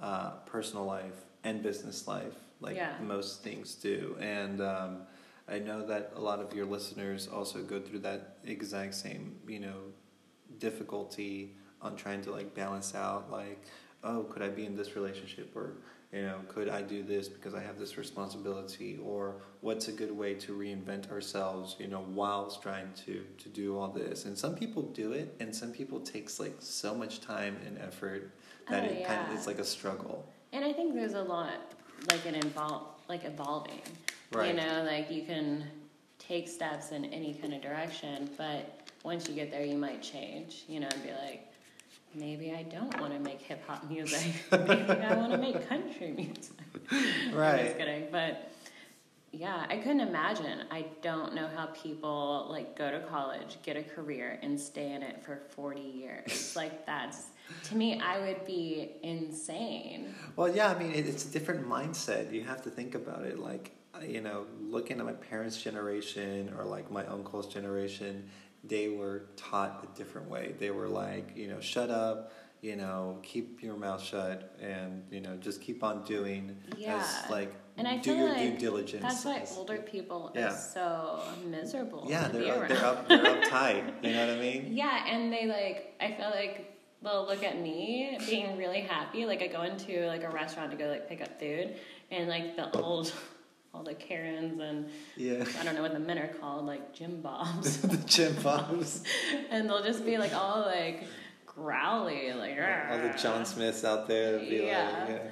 uh, 0.00 0.30
personal 0.46 0.84
life 0.84 1.24
and 1.44 1.62
business 1.62 2.06
life, 2.08 2.34
like 2.60 2.76
Yeah. 2.76 2.94
most 3.00 3.42
things 3.42 3.74
do, 3.74 4.16
and. 4.20 4.60
Um, 4.60 5.06
I 5.46 5.58
know 5.58 5.84
that 5.88 6.12
a 6.16 6.20
lot 6.22 6.40
of 6.40 6.54
your 6.54 6.64
listeners 6.64 7.28
also 7.28 7.62
go 7.62 7.78
through 7.78 7.98
that 7.98 8.38
exact 8.46 8.94
same, 8.94 9.36
you 9.46 9.60
know, 9.60 9.76
difficulty 10.58 11.52
on 11.82 11.96
trying 11.96 12.22
to 12.22 12.30
like 12.30 12.54
balance 12.54 12.94
out 12.94 13.30
like, 13.30 13.62
oh, 14.02 14.22
could 14.24 14.40
I 14.42 14.48
be 14.48 14.64
in 14.64 14.74
this 14.74 14.96
relationship 14.96 15.54
or 15.54 15.74
you 16.14 16.22
know, 16.22 16.38
could 16.46 16.68
I 16.68 16.80
do 16.82 17.02
this 17.02 17.28
because 17.28 17.54
I 17.54 17.60
have 17.62 17.76
this 17.76 17.98
responsibility 17.98 18.98
or 19.02 19.34
what's 19.62 19.88
a 19.88 19.92
good 19.92 20.12
way 20.12 20.34
to 20.34 20.56
reinvent 20.56 21.10
ourselves, 21.10 21.74
you 21.80 21.88
know, 21.88 22.06
whilst 22.08 22.62
trying 22.62 22.92
to 23.06 23.24
to 23.38 23.48
do 23.48 23.76
all 23.76 23.88
this. 23.88 24.24
And 24.24 24.38
some 24.38 24.54
people 24.54 24.82
do 24.82 25.12
it 25.12 25.34
and 25.40 25.54
some 25.54 25.72
people 25.72 25.98
takes 26.00 26.38
like 26.38 26.54
so 26.60 26.94
much 26.94 27.20
time 27.20 27.56
and 27.66 27.78
effort 27.78 28.30
that 28.70 28.84
Oh, 28.84 28.86
it 28.86 29.06
kind 29.06 29.26
of 29.28 29.36
it's 29.36 29.48
like 29.48 29.58
a 29.58 29.64
struggle. 29.64 30.24
And 30.52 30.64
I 30.64 30.72
think 30.72 30.94
there's 30.94 31.14
a 31.14 31.22
lot 31.22 31.72
like 32.10 32.24
an 32.26 32.34
invol 32.34 32.82
like 33.08 33.24
evolving. 33.24 33.82
right. 34.32 34.54
You 34.54 34.60
know, 34.60 34.84
like 34.84 35.10
you 35.10 35.24
can 35.24 35.64
take 36.18 36.48
steps 36.48 36.92
in 36.92 37.04
any 37.06 37.34
kind 37.34 37.52
of 37.52 37.60
direction, 37.60 38.30
but 38.38 38.80
once 39.02 39.28
you 39.28 39.34
get 39.34 39.50
there, 39.50 39.64
you 39.64 39.76
might 39.76 40.00
change. 40.00 40.64
You 40.68 40.78
know, 40.80 40.88
and 40.92 41.02
be 41.02 41.10
like, 41.10 41.48
maybe 42.14 42.52
I 42.52 42.62
don't 42.62 42.98
want 43.00 43.12
to 43.12 43.18
make 43.20 43.40
hip 43.40 43.62
hop 43.66 43.88
music. 43.90 44.32
maybe 44.52 44.90
I 44.92 45.14
want 45.16 45.32
to 45.32 45.38
make 45.38 45.68
country 45.68 46.12
music. 46.12 46.56
I'm 46.90 47.34
Right. 47.34 47.64
just 47.66 47.78
kidding, 47.78 48.08
but. 48.10 48.50
Yeah, 49.36 49.66
I 49.68 49.78
couldn't 49.78 49.98
imagine. 49.98 50.60
I 50.70 50.86
don't 51.02 51.34
know 51.34 51.48
how 51.56 51.66
people 51.66 52.46
like 52.50 52.78
go 52.78 52.92
to 52.92 53.00
college, 53.00 53.58
get 53.64 53.76
a 53.76 53.82
career, 53.82 54.38
and 54.42 54.60
stay 54.60 54.92
in 54.92 55.02
it 55.02 55.24
for 55.24 55.40
forty 55.56 55.80
years. 55.80 56.54
like 56.56 56.86
that's 56.86 57.26
to 57.64 57.76
me, 57.76 58.00
I 58.00 58.20
would 58.20 58.46
be 58.46 58.92
insane. 59.02 60.14
Well, 60.36 60.54
yeah, 60.54 60.68
I 60.70 60.78
mean, 60.78 60.92
it, 60.92 61.06
it's 61.08 61.24
a 61.24 61.28
different 61.32 61.68
mindset. 61.68 62.32
You 62.32 62.44
have 62.44 62.62
to 62.62 62.70
think 62.70 62.94
about 62.94 63.24
it. 63.24 63.40
Like, 63.40 63.72
you 64.06 64.20
know, 64.20 64.44
looking 64.60 65.00
at 65.00 65.04
my 65.04 65.12
parents' 65.14 65.60
generation 65.60 66.54
or 66.56 66.64
like 66.64 66.92
my 66.92 67.04
uncle's 67.06 67.48
generation, 67.52 68.28
they 68.66 68.88
were 68.88 69.26
taught 69.36 69.84
a 69.84 69.96
different 69.98 70.28
way. 70.30 70.54
They 70.58 70.70
were 70.70 70.88
like, 70.88 71.36
you 71.36 71.48
know, 71.48 71.60
shut 71.60 71.90
up, 71.90 72.32
you 72.62 72.76
know, 72.76 73.18
keep 73.22 73.62
your 73.62 73.76
mouth 73.76 74.02
shut, 74.02 74.56
and 74.60 75.02
you 75.10 75.20
know, 75.20 75.36
just 75.36 75.60
keep 75.60 75.82
on 75.84 76.02
doing 76.04 76.56
Yeah. 76.78 76.96
as 77.24 77.30
like 77.30 77.52
And 77.76 77.86
I 77.88 77.96
do 77.98 78.14
feel 78.14 78.16
your 78.18 78.28
like 78.30 78.52
due 78.52 78.58
diligence. 78.58 79.02
That's 79.02 79.24
why 79.24 79.44
older 79.56 79.78
people 79.78 80.32
Yeah. 80.34 80.48
are 80.48 80.56
so 80.56 81.20
miserable. 81.46 82.06
Yeah, 82.08 82.28
they're 82.28 82.58
around. 82.60 82.68
they're 82.70 82.84
up 82.84 83.08
they're 83.08 83.18
uptight. 83.24 84.02
You 84.04 84.12
know 84.12 84.26
what 84.28 84.36
I 84.36 84.40
mean? 84.40 84.68
Yeah, 84.72 85.04
and 85.08 85.32
they 85.32 85.46
like 85.46 85.94
I 86.00 86.12
feel 86.12 86.30
like 86.30 86.70
they'll 87.02 87.26
look 87.26 87.44
at 87.44 87.60
me 87.60 88.16
being 88.30 88.56
really 88.56 88.80
happy. 88.80 89.26
Like 89.26 89.42
I 89.42 89.48
go 89.48 89.62
into 89.62 90.06
like 90.06 90.22
a 90.24 90.30
restaurant 90.30 90.70
to 90.70 90.76
go 90.76 90.86
like 90.86 91.06
pick 91.08 91.20
up 91.20 91.38
food 91.38 91.74
and 92.10 92.28
like 92.28 92.56
the 92.56 92.70
old 92.80 93.12
all 93.74 93.82
the 93.82 93.94
Karens 93.94 94.60
and 94.60 94.88
Yeah. 95.16 95.44
I 95.60 95.64
don't 95.64 95.74
know 95.74 95.82
what 95.82 95.92
the 95.92 95.98
men 96.00 96.18
are 96.18 96.28
called, 96.28 96.66
like 96.66 96.94
Jim 96.94 97.20
Bobs. 97.20 97.78
the 97.82 97.96
Jim 97.98 98.34
Bobs, 98.42 99.02
and 99.50 99.68
they'll 99.68 99.82
just 99.82 100.04
be 100.04 100.16
like 100.18 100.32
all 100.34 100.60
like 100.60 101.04
growly, 101.46 102.32
like 102.32 102.58
all 102.90 102.98
the 102.98 103.14
John 103.20 103.44
Smiths 103.44 103.84
out 103.84 104.06
there. 104.08 104.38
Be 104.38 104.62
Yeah. 104.66 105.04
Like, 105.06 105.08
yeah. 105.08 105.30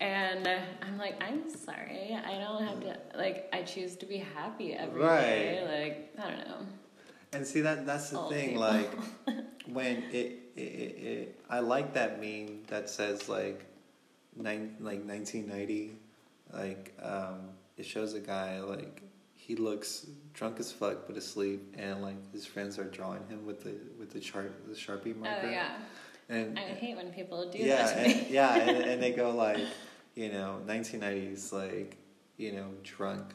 And 0.00 0.48
I'm 0.82 0.98
like, 0.98 1.22
I'm 1.22 1.48
sorry, 1.48 2.18
I 2.24 2.32
don't 2.38 2.64
have 2.64 2.80
to 2.80 2.98
like 3.16 3.48
I 3.52 3.62
choose 3.62 3.96
to 3.96 4.06
be 4.06 4.16
happy 4.18 4.72
every 4.74 5.00
day. 5.00 5.62
Right. 5.68 5.80
Like, 5.80 6.14
I 6.24 6.30
don't 6.30 6.48
know. 6.48 6.66
And 7.34 7.46
see 7.46 7.60
that 7.62 7.86
that's 7.86 8.10
the 8.10 8.18
Old 8.18 8.32
thing. 8.32 8.48
people. 8.50 8.62
Like 8.62 8.90
when 9.66 10.02
it, 10.12 10.38
it, 10.56 10.60
it, 10.60 11.02
it, 11.04 11.40
I 11.48 11.60
like 11.60 11.94
that 11.94 12.20
meme 12.20 12.64
that 12.66 12.90
says 12.90 13.28
like 13.28 13.64
nine 14.36 14.76
like 14.80 15.04
nineteen 15.04 15.48
ninety, 15.48 15.92
like 16.52 16.92
um, 17.00 17.50
it 17.82 17.88
shows 17.88 18.14
a 18.14 18.20
guy 18.20 18.60
like 18.60 19.02
he 19.34 19.56
looks 19.56 20.06
drunk 20.34 20.60
as 20.60 20.70
fuck 20.70 21.08
but 21.08 21.16
asleep, 21.16 21.74
and 21.76 22.00
like 22.00 22.32
his 22.32 22.46
friends 22.46 22.78
are 22.78 22.84
drawing 22.84 23.26
him 23.26 23.44
with 23.44 23.64
the 23.64 23.74
with 23.98 24.12
the 24.12 24.20
chart 24.20 24.54
the 24.68 24.74
sharpie 24.74 25.16
marker. 25.16 25.48
Oh 25.48 25.50
yeah. 25.50 25.78
And 26.28 26.56
I 26.56 26.62
hate 26.62 26.96
when 26.96 27.10
people 27.10 27.50
do 27.50 27.58
yeah, 27.58 27.86
that 27.86 28.06
and, 28.06 28.30
yeah, 28.30 28.54
and, 28.54 28.84
and 28.84 29.02
they 29.02 29.10
go 29.10 29.30
like, 29.46 29.58
you 30.14 30.30
know, 30.30 30.60
nineteen 30.64 31.00
nineties 31.00 31.52
like, 31.52 31.96
you 32.36 32.52
know, 32.52 32.68
drunk, 32.84 33.34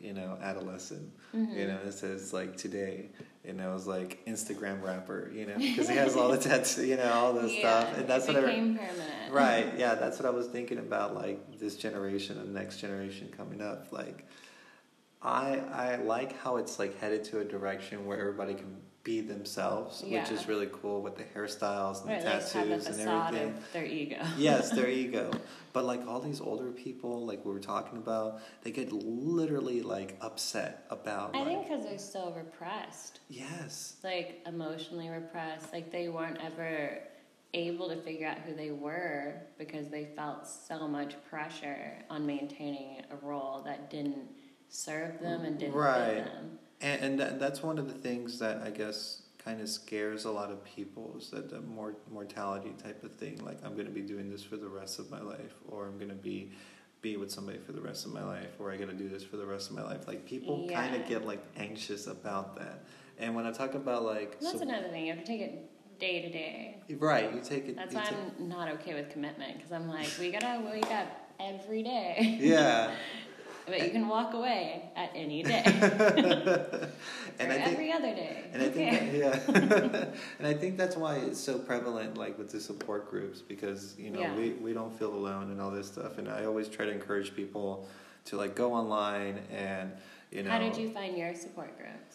you 0.00 0.12
know, 0.12 0.36
adolescent. 0.42 1.08
Mhm. 1.32 1.56
You 1.56 1.68
know, 1.68 1.78
it 1.86 1.92
says 1.92 2.32
like 2.32 2.56
today, 2.56 3.10
you 3.44 3.52
know, 3.52 3.74
it's 3.74 3.86
like 3.86 4.24
Instagram 4.26 4.82
rapper, 4.82 5.30
you 5.32 5.46
know, 5.46 5.56
because 5.58 5.88
he 5.88 5.96
has 5.96 6.16
all 6.16 6.30
the 6.30 6.38
tattoos, 6.48 6.78
you 6.86 6.96
know, 6.96 7.12
all 7.12 7.32
this 7.34 7.56
stuff, 7.58 7.96
and 7.98 8.08
that's 8.08 8.26
what 8.26 8.36
I 8.36 8.40
permanent. 8.42 9.32
right, 9.32 9.72
yeah, 9.76 9.94
that's 9.94 10.18
what 10.18 10.26
I 10.26 10.30
was 10.30 10.46
thinking 10.46 10.78
about, 10.78 11.14
like 11.14 11.58
this 11.58 11.76
generation 11.76 12.38
and 12.38 12.54
next 12.54 12.78
generation 12.78 13.32
coming 13.36 13.60
up. 13.60 13.92
Like, 13.92 14.26
I 15.20 15.60
I 15.72 15.96
like 15.96 16.40
how 16.40 16.56
it's 16.56 16.78
like 16.78 16.98
headed 16.98 17.24
to 17.24 17.40
a 17.40 17.44
direction 17.44 18.06
where 18.06 18.18
everybody 18.18 18.54
can 18.54 18.76
be 19.04 19.20
themselves, 19.20 20.02
Yeah. 20.04 20.22
which 20.22 20.32
is 20.32 20.48
really 20.48 20.68
cool 20.72 21.02
with 21.02 21.16
the 21.16 21.24
hairstyles 21.24 22.00
and 22.00 22.10
the 22.10 22.14
at 22.26 22.36
least 22.36 22.52
have 22.54 22.68
the 22.68 22.76
tattoos 22.78 22.98
and 22.98 23.08
everything. 23.08 23.54
their 23.74 23.84
ego. 23.84 24.16
yes, 24.38 24.70
their 24.70 24.88
ego. 24.88 25.30
But 25.74 25.84
like 25.84 26.06
all 26.08 26.20
these 26.20 26.40
older 26.40 26.70
people, 26.72 27.26
like 27.26 27.44
we 27.44 27.52
were 27.52 27.60
talking 27.60 27.98
about, 27.98 28.40
they 28.62 28.70
get 28.70 28.92
literally 28.92 29.82
like 29.82 30.16
upset 30.22 30.86
about. 30.88 31.34
I 31.36 31.40
like, 31.40 31.48
think 31.48 31.68
because 31.68 31.84
they're 31.84 31.98
so 31.98 32.32
repressed, 32.34 33.20
yes, 33.28 33.96
like 34.02 34.40
emotionally 34.46 35.10
repressed, 35.10 35.72
like 35.72 35.92
they 35.92 36.08
weren't 36.08 36.38
ever 36.42 36.98
able 37.52 37.88
to 37.90 37.96
figure 38.02 38.26
out 38.26 38.38
who 38.38 38.54
they 38.54 38.70
were 38.70 39.34
because 39.58 39.88
they 39.88 40.06
felt 40.16 40.46
so 40.46 40.88
much 40.88 41.14
pressure 41.28 41.92
on 42.10 42.24
maintaining 42.26 43.02
a 43.10 43.16
role 43.26 43.62
that 43.64 43.90
didn't 43.90 44.28
serve 44.70 45.20
them 45.20 45.44
and 45.44 45.58
didn't 45.58 45.74
Right. 45.74 46.14
fit 46.16 46.24
them. 46.24 46.58
And 46.80 47.02
and 47.02 47.20
that, 47.20 47.40
that's 47.40 47.62
one 47.62 47.78
of 47.78 47.88
the 47.88 47.94
things 47.94 48.38
that 48.38 48.62
I 48.62 48.70
guess 48.70 49.22
kind 49.44 49.60
of 49.60 49.68
scares 49.68 50.24
a 50.24 50.30
lot 50.30 50.50
of 50.50 50.64
people 50.64 51.14
is 51.18 51.30
that 51.30 51.50
the 51.50 51.60
mor- 51.60 51.96
mortality 52.10 52.72
type 52.82 53.04
of 53.04 53.12
thing. 53.12 53.44
Like 53.44 53.58
I'm 53.64 53.74
going 53.74 53.86
to 53.86 53.92
be 53.92 54.00
doing 54.00 54.30
this 54.30 54.42
for 54.42 54.56
the 54.56 54.68
rest 54.68 54.98
of 54.98 55.10
my 55.10 55.20
life, 55.20 55.54
or 55.68 55.86
I'm 55.86 55.98
going 55.98 56.08
to 56.08 56.14
be 56.14 56.50
be 57.02 57.16
with 57.18 57.30
somebody 57.30 57.58
for 57.58 57.72
the 57.72 57.82
rest 57.82 58.06
of 58.06 58.14
my 58.14 58.24
life, 58.24 58.52
or 58.58 58.72
I 58.72 58.78
got 58.78 58.88
to 58.88 58.94
do 58.94 59.08
this 59.08 59.22
for 59.22 59.36
the 59.36 59.44
rest 59.44 59.68
of 59.68 59.76
my 59.76 59.82
life. 59.82 60.08
Like 60.08 60.24
people 60.24 60.66
kind 60.72 60.96
of 60.96 61.06
get 61.06 61.26
like 61.26 61.44
anxious 61.56 62.06
about 62.06 62.56
that. 62.56 62.84
And 63.18 63.34
when 63.34 63.46
I 63.46 63.52
talk 63.52 63.74
about 63.74 64.04
like 64.04 64.40
that's 64.40 64.58
so- 64.58 64.62
another 64.62 64.88
thing. 64.88 65.06
You 65.06 65.12
have 65.12 65.22
to 65.22 65.26
take 65.26 65.42
it 65.42 65.70
day 65.98 66.22
to 66.22 66.30
day. 66.30 66.78
right, 66.98 67.32
you 67.32 67.40
take 67.40 67.68
it. 67.68 67.76
That's 67.76 67.94
why 67.94 68.08
I'm 68.38 68.48
not 68.48 68.68
okay 68.68 68.94
with 68.94 69.10
commitment 69.10 69.56
because 69.56 69.72
I'm 69.72 69.88
like, 69.88 70.08
we 70.18 70.32
gotta 70.32 70.62
wake 70.64 70.90
up 70.90 71.08
every 71.38 71.82
day. 71.82 72.38
yeah. 72.40 72.94
But 73.66 73.82
you 73.82 73.90
can 73.90 74.08
walk 74.08 74.34
away 74.34 74.90
at 74.94 75.10
any 75.14 75.42
day. 75.42 75.62
and 77.38 77.50
or 77.50 77.54
I 77.54 77.62
think 77.62 77.66
every 77.66 77.92
other 77.92 78.14
day. 78.14 78.44
And 78.52 78.62
I 78.62 78.68
think 78.68 78.90
that, 78.90 79.14
yeah, 79.14 80.06
and 80.38 80.46
I 80.46 80.54
think 80.54 80.76
that's 80.76 80.96
why 80.96 81.16
it's 81.16 81.40
so 81.40 81.58
prevalent, 81.58 82.18
like 82.18 82.36
with 82.38 82.50
the 82.50 82.60
support 82.60 83.10
groups, 83.10 83.40
because 83.40 83.96
you 83.98 84.10
know 84.10 84.20
Yeah. 84.20 84.36
we, 84.36 84.50
we 84.54 84.72
don't 84.72 84.96
feel 84.98 85.14
alone 85.14 85.50
and 85.50 85.60
all 85.60 85.70
this 85.70 85.86
stuff. 85.86 86.18
And 86.18 86.28
I 86.28 86.44
always 86.44 86.68
try 86.68 86.84
to 86.84 86.92
encourage 86.92 87.34
people 87.34 87.88
to 88.26 88.36
like 88.36 88.54
go 88.54 88.72
online 88.72 89.40
and 89.50 89.92
you 90.30 90.42
know. 90.42 90.50
How 90.50 90.58
did 90.58 90.76
you 90.76 90.90
find 90.90 91.16
your 91.16 91.34
support 91.34 91.76
groups? 91.78 92.13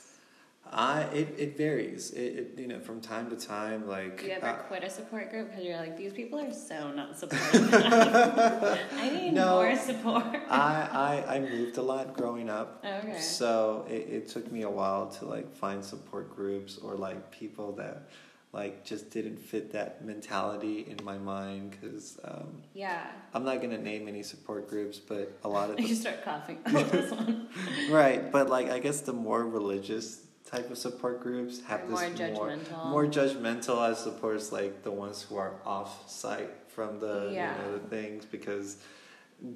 I 0.72 1.02
it, 1.14 1.34
it 1.38 1.58
varies. 1.58 2.12
It, 2.12 2.20
it 2.20 2.60
you 2.60 2.68
know 2.68 2.80
from 2.80 3.02
time 3.02 3.30
to 3.32 3.36
time 3.36 3.88
like. 3.88 4.22
Do 4.22 4.28
you 4.28 4.34
ever 4.34 4.46
uh, 4.48 4.54
quit 4.68 4.84
a 4.84 4.90
support 4.90 5.32
group 5.32 5.50
because 5.50 5.64
you're 5.66 5.78
like, 5.78 5.98
these 5.98 6.14
people 6.14 6.40
are 6.40 6.54
so 6.54 6.92
not 6.92 7.18
supportive? 7.20 7.74
I 7.74 9.10
need 9.12 9.34
No. 9.34 9.56
more 9.64 9.76
support. 9.76 10.26
I, 10.50 11.24
I 11.28 11.36
I 11.36 11.40
moved 11.40 11.78
a 11.78 11.82
lot 11.82 12.14
growing 12.14 12.50
up. 12.50 12.84
Okay. 12.86 13.20
So 13.20 13.86
it, 13.90 14.08
it 14.10 14.28
took 14.28 14.52
me 14.52 14.62
a 14.64 14.70
while 14.70 15.08
to 15.18 15.26
like 15.26 15.52
find 15.56 15.84
support 15.84 16.36
groups 16.36 16.78
or 16.78 16.96
like 16.96 17.32
people 17.32 17.72
that 17.74 18.10
like 18.52 18.84
just 18.84 19.12
didn't 19.12 19.38
fit 19.38 19.72
that 19.74 20.04
mentality 20.04 20.86
in 20.90 21.04
my 21.06 21.18
mind 21.18 21.72
because 21.72 22.20
um, 22.24 22.62
Yeah. 22.74 23.06
I'm 23.34 23.44
not 23.44 23.62
gonna 23.62 23.78
name 23.78 24.08
any 24.08 24.24
support 24.24 24.70
groups, 24.70 24.98
but 25.00 25.38
a 25.44 25.50
lot 25.50 25.70
of 25.72 25.80
You 25.88 25.96
start 25.96 26.24
coughing. 26.24 26.60
This 26.66 27.12
one. 27.12 27.48
right. 27.90 28.32
But 28.32 28.50
like 28.50 28.70
I 28.70 28.80
guess 28.80 29.02
the 29.02 29.14
more 29.14 29.44
religious 29.46 30.22
type 30.46 30.72
of 30.72 30.78
support 30.78 31.22
groups 31.22 31.62
have 31.66 31.82
this 31.82 31.92
more 31.92 32.10
more 32.10 32.16
judgmental. 32.50 32.86
more 32.90 33.06
judgmental 33.06 33.90
as 33.90 34.06
opposed 34.08 34.52
like 34.52 34.84
the 34.84 34.92
ones 34.92 35.22
who 35.22 35.38
are 35.38 35.54
off 35.66 36.10
site 36.10 36.50
from 36.68 37.00
the 37.00 37.30
Yeah. 37.32 37.56
you 37.56 37.62
know 37.72 37.78
the 37.78 37.88
things 37.88 38.26
because 38.26 38.78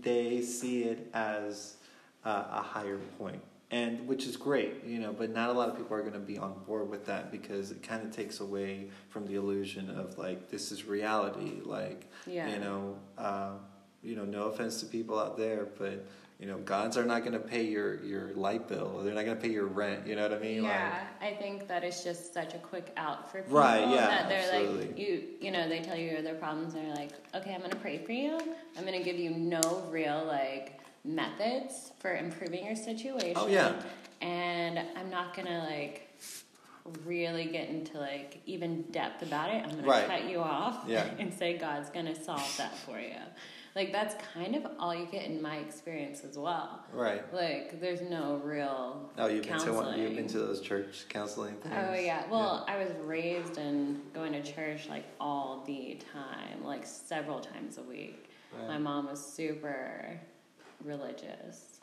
they 0.01 0.41
see 0.41 0.83
it 0.83 1.09
as 1.13 1.77
uh, 2.25 2.45
a 2.51 2.61
higher 2.61 2.97
point 3.17 3.41
and 3.71 4.07
which 4.07 4.25
is 4.25 4.37
great 4.37 4.83
you 4.85 4.99
know 4.99 5.11
but 5.11 5.29
not 5.31 5.49
a 5.49 5.53
lot 5.53 5.67
of 5.69 5.75
people 5.77 5.95
are 5.97 6.01
going 6.01 6.13
to 6.13 6.19
be 6.19 6.37
on 6.37 6.53
board 6.67 6.89
with 6.89 7.05
that 7.05 7.31
because 7.31 7.71
it 7.71 7.81
kind 7.81 8.03
of 8.03 8.11
takes 8.11 8.39
away 8.39 8.89
from 9.09 9.25
the 9.25 9.35
illusion 9.35 9.89
of 9.89 10.17
like 10.17 10.49
this 10.49 10.71
is 10.71 10.85
reality 10.85 11.59
like 11.63 12.09
Yeah. 12.27 12.49
you 12.53 12.59
know 12.59 12.95
uh, 13.17 13.51
you 14.03 14.15
know 14.15 14.25
no 14.25 14.43
offense 14.43 14.79
to 14.81 14.85
people 14.85 15.17
out 15.19 15.37
there 15.37 15.65
but 15.77 16.05
you 16.39 16.47
know 16.47 16.57
gods 16.57 16.97
are 16.97 17.05
not 17.05 17.21
going 17.21 17.33
to 17.33 17.39
pay 17.39 17.63
your 17.63 18.03
your 18.03 18.33
light 18.33 18.67
bill 18.67 18.93
or 18.95 19.03
they're 19.03 19.13
not 19.13 19.25
going 19.25 19.37
to 19.37 19.41
pay 19.41 19.51
your 19.51 19.65
rent 19.65 20.05
you 20.07 20.15
know 20.15 20.23
what 20.23 20.33
i 20.33 20.39
mean 20.39 20.63
yeah, 20.63 21.03
I 21.21 21.31
think 21.31 21.67
that 21.67 21.83
it's 21.83 22.03
just 22.03 22.33
such 22.33 22.53
a 22.53 22.57
quick 22.57 22.91
out 22.97 23.31
for 23.31 23.41
people. 23.41 23.59
Right, 23.59 23.87
yeah, 23.87 24.07
That 24.07 24.29
they're 24.29 24.51
like, 24.51 24.67
absolutely. 24.69 25.03
you, 25.03 25.23
you 25.39 25.51
know, 25.51 25.69
they 25.69 25.79
tell 25.79 25.97
you 25.97 26.21
their 26.21 26.35
problems. 26.35 26.73
And 26.73 26.85
they're 26.85 26.95
like, 26.95 27.11
okay, 27.33 27.53
I'm 27.53 27.61
gonna 27.61 27.75
pray 27.77 27.97
for 27.97 28.11
you. 28.11 28.37
I'm 28.77 28.85
gonna 28.85 29.03
give 29.03 29.17
you 29.17 29.31
no 29.31 29.61
real 29.89 30.25
like 30.25 30.79
methods 31.05 31.91
for 31.99 32.15
improving 32.15 32.65
your 32.65 32.75
situation. 32.75 33.33
Oh, 33.35 33.47
yeah. 33.47 33.81
And 34.21 34.79
I'm 34.97 35.09
not 35.09 35.35
gonna 35.35 35.65
like 35.69 36.09
really 37.05 37.45
get 37.45 37.69
into 37.69 37.97
like 37.97 38.41
even 38.45 38.81
depth 38.91 39.21
about 39.23 39.49
it. 39.49 39.63
I'm 39.63 39.81
gonna 39.81 40.07
cut 40.07 40.29
you 40.29 40.39
off 40.39 40.83
Yeah. 40.87 41.05
and 41.19 41.33
say 41.33 41.57
God's 41.57 41.89
gonna 41.89 42.15
solve 42.15 42.53
that 42.57 42.77
for 42.79 42.99
you. 42.99 43.15
Like 43.75 43.91
that's 43.91 44.15
kind 44.33 44.55
of 44.55 44.67
all 44.77 44.93
you 44.93 45.07
get 45.07 45.25
in 45.25 45.41
my 45.41 45.57
experience 45.57 46.23
as 46.23 46.37
well. 46.37 46.85
right 46.93 47.33
Like 47.33 47.81
there's 47.81 48.01
no 48.01 48.39
real 48.43 49.09
Oh, 49.17 49.27
you've 49.27 49.45
been 49.47 49.59
to 49.59 49.73
one, 49.73 49.99
you've 49.99 50.15
been 50.15 50.27
to 50.27 50.39
those 50.39 50.61
church 50.61 51.05
counseling 51.09 51.55
things. 51.55 51.73
Oh 51.75 51.93
yeah. 51.95 52.23
Well, 52.29 52.65
I 52.67 52.77
was 52.77 52.89
raised 53.03 53.57
in 53.57 54.01
going 54.13 54.33
to 54.33 54.43
church 54.43 54.87
like 54.89 55.05
all 55.19 55.63
the 55.65 55.97
time, 56.13 56.63
like 56.63 56.85
several 56.85 57.39
times 57.39 57.77
a 57.79 57.83
week. 57.83 58.29
Right. 58.55 58.67
My 58.67 58.77
mom 58.77 59.07
was 59.07 59.23
super 59.23 60.19
religious. 60.83 61.79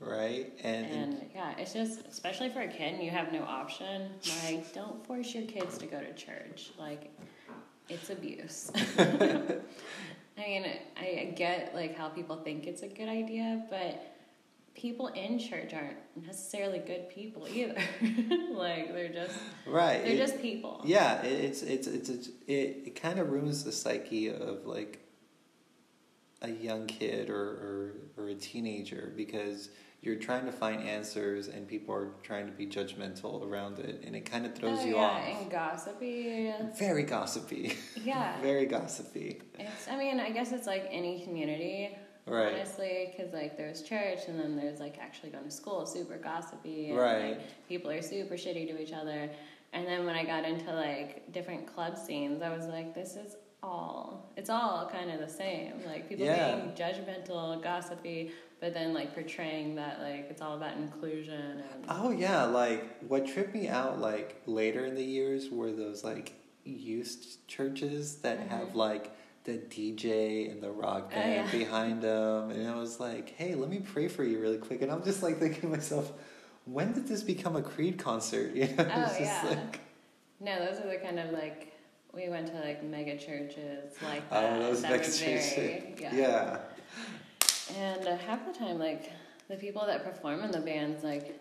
right, 0.00 0.52
and, 0.62 0.86
And 0.86 1.30
yeah, 1.34 1.54
it's 1.56 1.72
just 1.72 2.06
especially 2.06 2.50
for 2.50 2.60
a 2.60 2.68
kid, 2.68 2.94
and 2.94 3.02
you 3.02 3.10
have 3.10 3.32
no 3.32 3.42
option. 3.42 4.10
Like, 4.44 4.72
don't 4.74 5.04
force 5.06 5.34
your 5.34 5.44
kids 5.44 5.78
to 5.78 5.86
go 5.86 6.00
to 6.00 6.12
church. 6.12 6.72
Like, 6.78 7.10
it's 7.88 8.10
abuse. 8.10 8.70
I 10.36 10.40
mean, 10.40 10.66
I 10.96 11.32
get 11.36 11.74
like 11.74 11.96
how 11.96 12.08
people 12.08 12.36
think 12.36 12.66
it's 12.66 12.82
a 12.82 12.88
good 12.88 13.08
idea, 13.08 13.64
but 13.70 14.08
people 14.74 15.08
in 15.08 15.38
church 15.38 15.74
aren't 15.74 15.98
necessarily 16.16 16.78
good 16.78 17.10
people 17.10 17.46
either. 17.46 17.74
like, 18.52 18.92
they're 18.94 19.12
just 19.12 19.38
right, 19.66 20.02
they're 20.02 20.14
it- 20.14 20.18
just 20.18 20.40
people. 20.40 20.80
yeah, 20.84 21.22
it, 21.22 21.44
it's 21.44 21.62
it's 21.62 21.86
it's, 21.86 22.08
it's 22.08 22.28
it, 22.46 22.82
it 22.86 23.00
kind 23.00 23.18
of 23.18 23.30
ruins 23.30 23.64
the 23.64 23.72
psyche 23.72 24.28
of 24.28 24.64
like 24.64 25.00
a 26.40 26.50
young 26.50 26.86
kid 26.86 27.30
or, 27.30 27.36
or 28.16 28.24
or 28.24 28.28
a 28.28 28.34
teenager 28.34 29.12
because 29.16 29.68
you're 30.02 30.16
trying 30.16 30.44
to 30.44 30.52
find 30.52 30.82
answers 30.82 31.46
and 31.46 31.66
people 31.66 31.94
are 31.94 32.08
trying 32.24 32.46
to 32.46 32.52
be 32.52 32.66
judgmental 32.66 33.46
around 33.48 33.78
it 33.78 34.02
and 34.04 34.16
it 34.16 34.28
kind 34.28 34.44
of 34.44 34.52
throws 34.54 34.80
oh, 34.80 34.84
you 34.84 34.96
yeah, 34.96 35.02
off. 35.02 35.22
and 35.40 35.50
gossipy. 35.50 36.52
Very 36.76 37.04
gossipy, 37.04 37.76
Yeah. 38.02 38.38
very 38.42 38.66
gossipy. 38.66 39.40
It's, 39.60 39.86
I 39.88 39.96
mean, 39.96 40.18
I 40.18 40.30
guess 40.30 40.50
it's 40.50 40.66
like 40.66 40.88
any 40.90 41.22
community, 41.22 41.96
Right. 42.26 42.54
honestly, 42.54 43.14
because 43.16 43.32
like 43.32 43.56
there's 43.56 43.82
church 43.82 44.20
and 44.26 44.38
then 44.38 44.56
there's 44.56 44.80
like 44.80 44.98
actually 44.98 45.30
going 45.30 45.44
to 45.44 45.50
school, 45.50 45.86
super 45.86 46.18
gossipy. 46.18 46.90
And, 46.90 46.98
Right. 46.98 47.30
Like, 47.36 47.68
people 47.68 47.90
are 47.90 48.02
super 48.02 48.34
shitty 48.34 48.68
to 48.74 48.82
each 48.82 48.92
other. 48.92 49.30
And 49.72 49.86
then 49.86 50.04
when 50.04 50.16
I 50.16 50.24
got 50.24 50.44
into 50.44 50.72
like 50.74 51.32
different 51.32 51.72
club 51.72 51.96
scenes, 51.96 52.42
I 52.42 52.54
was 52.54 52.66
like, 52.66 52.92
this 52.92 53.14
is 53.14 53.36
all, 53.62 54.30
it's 54.36 54.50
all 54.50 54.88
kind 54.92 55.10
of 55.10 55.20
the 55.20 55.28
same. 55.28 55.74
Like 55.86 56.08
people 56.08 56.24
Yeah. 56.26 56.56
being 56.56 56.72
judgmental, 56.72 57.62
gossipy, 57.62 58.32
but 58.60 58.74
then 58.74 58.92
like 58.92 59.14
portraying 59.14 59.74
that 59.76 60.00
like 60.00 60.26
it's 60.30 60.42
all 60.42 60.56
about 60.56 60.76
inclusion 60.76 61.62
and. 61.72 61.84
Oh 61.88 62.10
yeah, 62.10 62.44
like 62.44 63.02
what 63.02 63.26
tripped 63.26 63.54
me 63.54 63.68
out 63.68 64.00
like 64.00 64.42
later 64.46 64.84
in 64.84 64.94
the 64.94 65.04
years 65.04 65.48
were 65.50 65.72
those 65.72 66.02
like 66.04 66.34
youth 66.64 67.36
churches 67.46 68.16
that 68.18 68.38
Mhm. 68.38 68.48
have 68.48 68.74
like 68.74 69.10
the 69.44 69.58
DJ 69.58 70.48
and 70.50 70.62
the 70.62 70.70
rock 70.70 71.10
Oh, 71.12 71.16
band 71.16 71.46
yeah. 71.46 71.50
behind 71.50 72.02
them, 72.02 72.50
and 72.50 72.68
I 72.68 72.76
was 72.76 73.00
like, 73.00 73.30
hey, 73.30 73.54
let 73.56 73.68
me 73.68 73.80
pray 73.80 74.06
for 74.06 74.22
you 74.22 74.38
really 74.40 74.58
quick, 74.58 74.82
and 74.82 74.90
I'm 74.92 75.02
just 75.04 75.22
like 75.22 75.38
thinking 75.38 75.62
to 75.62 75.66
myself, 75.66 76.12
when 76.64 76.92
did 76.92 77.08
this 77.08 77.22
become 77.24 77.56
a 77.56 77.62
Creed 77.62 77.98
concert? 77.98 78.52
You 78.54 78.66
know, 78.68 78.90
Oh, 78.94 79.00
it's 79.02 79.18
just 79.18 79.42
yeah. 79.44 79.50
like, 79.50 79.80
No, 80.38 80.64
those 80.64 80.78
are 80.80 80.88
the 80.88 80.96
kind 80.98 81.18
of 81.18 81.32
like 81.32 81.71
we 82.14 82.28
went 82.28 82.46
to 82.48 82.54
like 82.60 82.82
mega 82.84 83.16
churches 83.16 83.94
like 84.02 84.28
that. 84.30 84.44
oh, 84.44 84.58
that. 84.58 84.58
those 84.60 84.82
that 84.82 84.90
mega 84.90 85.04
churches. 85.04 85.52
very, 85.54 85.94
yeah. 85.98 86.14
yeah, 86.14 86.58
And 87.78 88.06
uh, 88.06 88.16
half 88.16 88.46
the 88.46 88.52
time, 88.58 88.78
like 88.78 89.10
the 89.48 89.56
people 89.56 89.84
that 89.86 90.04
perform 90.04 90.40
in 90.40 90.50
the 90.50 90.60
bands, 90.60 91.02
like 91.04 91.38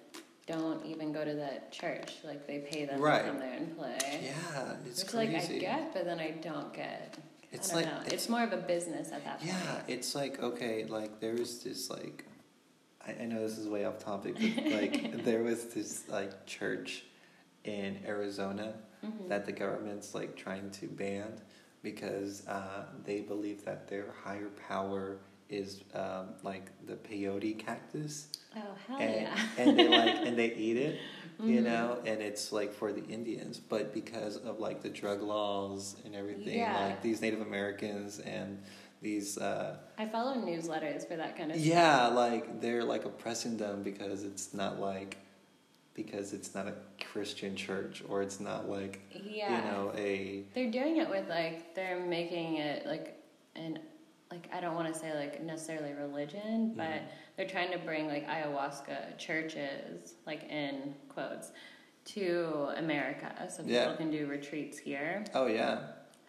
don't 0.47 0.85
even 0.85 1.11
go 1.11 1.23
to 1.23 1.33
that 1.35 1.71
church. 1.71 2.13
Like 2.23 2.47
they 2.47 2.59
pay 2.59 2.85
them 2.85 2.99
Right. 3.01 3.23
to 3.23 3.29
come 3.29 3.39
there 3.39 3.53
and 3.53 3.77
play. 3.77 3.97
yeah, 4.23 4.73
it's 4.85 5.03
Which 5.03 5.11
crazy. 5.13 5.33
like 5.33 5.43
I 5.43 5.57
get, 5.59 5.93
but 5.93 6.05
then 6.05 6.19
I 6.19 6.31
don't 6.31 6.73
get. 6.73 7.17
It's 7.51 7.69
I 7.71 7.73
don't 7.73 7.83
like- 7.83 7.93
know. 7.93 7.99
It's, 8.05 8.07
it's- 8.13 8.29
more 8.29 8.43
of 8.43 8.53
a 8.53 8.57
business 8.57 9.11
at 9.11 9.23
that 9.25 9.39
point. 9.39 9.51
Yeah, 9.51 9.81
it's 9.87 10.15
like 10.15 10.41
okay, 10.41 10.85
like 10.85 11.19
there 11.19 11.33
was 11.33 11.59
this 11.63 11.89
like, 11.89 12.25
I, 13.05 13.23
I 13.23 13.25
know 13.25 13.41
this 13.45 13.57
is 13.57 13.67
way 13.67 13.83
off 13.85 13.99
topic, 13.99 14.35
but 14.35 14.65
like 14.71 15.23
there 15.25 15.43
was 15.43 15.65
this 15.65 16.07
like 16.07 16.45
church 16.45 17.03
in 17.65 17.99
Arizona 18.07 18.73
Mhm. 19.03 19.29
that 19.29 19.45
the 19.45 19.51
government's 19.51 20.13
like 20.13 20.35
trying 20.35 20.69
to 20.71 20.87
ban 20.87 21.33
because 21.83 22.45
uh, 22.47 22.85
they 23.03 23.21
believe 23.21 23.65
that 23.65 23.87
their 23.87 24.13
higher 24.23 24.49
power 24.67 25.17
is 25.49 25.81
um, 25.93 26.29
like 26.43 26.69
the 26.85 26.93
peyote 26.95 27.57
cactus, 27.57 28.27
Oh 28.55 28.59
hell 28.87 28.99
and 28.99 29.13
yeah! 29.15 29.39
and 29.57 29.77
they 29.77 29.87
like 29.89 30.15
and 30.25 30.37
they 30.37 30.53
eat 30.53 30.77
it, 30.77 30.99
you 31.39 31.61
Mhm. 31.61 31.63
know, 31.63 31.97
and 32.05 32.21
it's 32.21 32.51
like 32.51 32.71
for 32.73 32.93
the 32.93 33.03
Indians, 33.05 33.59
but 33.59 33.93
because 33.93 34.37
of 34.37 34.59
like 34.59 34.81
the 34.81 34.89
drug 34.89 35.21
laws 35.21 35.95
and 36.05 36.15
everything, 36.15 36.59
Yeah. 36.59 36.85
like 36.85 37.01
these 37.01 37.19
Native 37.21 37.41
Americans 37.41 38.19
and 38.19 38.59
these, 39.01 39.37
uh, 39.39 39.77
I 39.97 40.05
follow 40.05 40.35
newsletters 40.35 41.07
for 41.07 41.15
that 41.17 41.35
kind 41.35 41.51
of 41.51 41.57
yeah, 41.57 42.07
like 42.07 42.61
they're 42.61 42.83
like 42.83 43.05
oppressing 43.05 43.57
them 43.57 43.81
because 43.81 44.23
it's 44.23 44.53
not 44.53 44.79
like, 44.79 45.17
because 45.93 46.33
it's 46.33 46.53
not 46.55 46.67
a 46.67 46.73
Christian 47.11 47.55
church 47.55 48.03
or 48.07 48.21
it's 48.21 48.39
not 48.39 48.69
like. 48.69 49.01
Yeah. 49.13 49.57
you 49.57 49.71
know, 49.71 49.93
a, 49.97 50.43
They're 50.53 50.71
doing 50.71 50.97
it 50.97 51.09
with 51.09 51.27
like 51.29 51.75
they're 51.75 51.99
making 51.99 52.55
it 52.57 52.85
like 52.85 53.21
an 53.55 53.79
like 54.31 54.47
I 54.53 54.61
don't 54.61 54.75
want 54.75 54.93
to 54.93 54.97
say 54.97 55.13
like 55.15 55.43
necessarily 55.43 55.93
religion, 55.93 56.73
but 56.75 56.85
Mhm. 56.87 57.01
they're 57.35 57.47
trying 57.47 57.71
to 57.71 57.77
bring 57.79 58.07
like 58.07 58.25
ayahuasca 58.27 59.17
churches 59.17 60.15
like 60.25 60.43
in 60.49 60.95
quotes 61.09 61.51
to 62.03 62.69
America 62.77 63.47
so 63.49 63.57
people 63.63 63.73
Yeah. 63.73 63.95
can 63.95 64.09
do 64.09 64.25
retreats 64.27 64.77
here. 64.77 65.23
oh 65.33 65.47
yeah. 65.47 65.79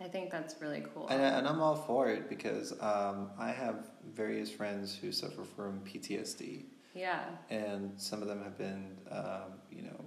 I 0.00 0.08
think 0.08 0.30
that's 0.32 0.60
really 0.60 0.84
cool. 0.92 1.06
And, 1.06 1.22
and 1.22 1.46
I'm 1.46 1.60
all 1.60 1.76
for 1.76 2.08
it 2.08 2.28
because 2.28 2.72
um, 2.80 3.30
I 3.38 3.50
have 3.52 3.86
various 4.12 4.50
friends 4.50 4.96
who 5.00 5.12
suffer 5.12 5.44
from 5.44 5.78
PTSD, 5.84 6.64
yeah. 6.94 7.24
and 7.50 7.92
some 7.96 8.22
of 8.22 8.28
them 8.28 8.42
have 8.42 8.56
been, 8.58 8.96
um, 9.10 9.52
you 9.70 9.82
know, 9.82 10.04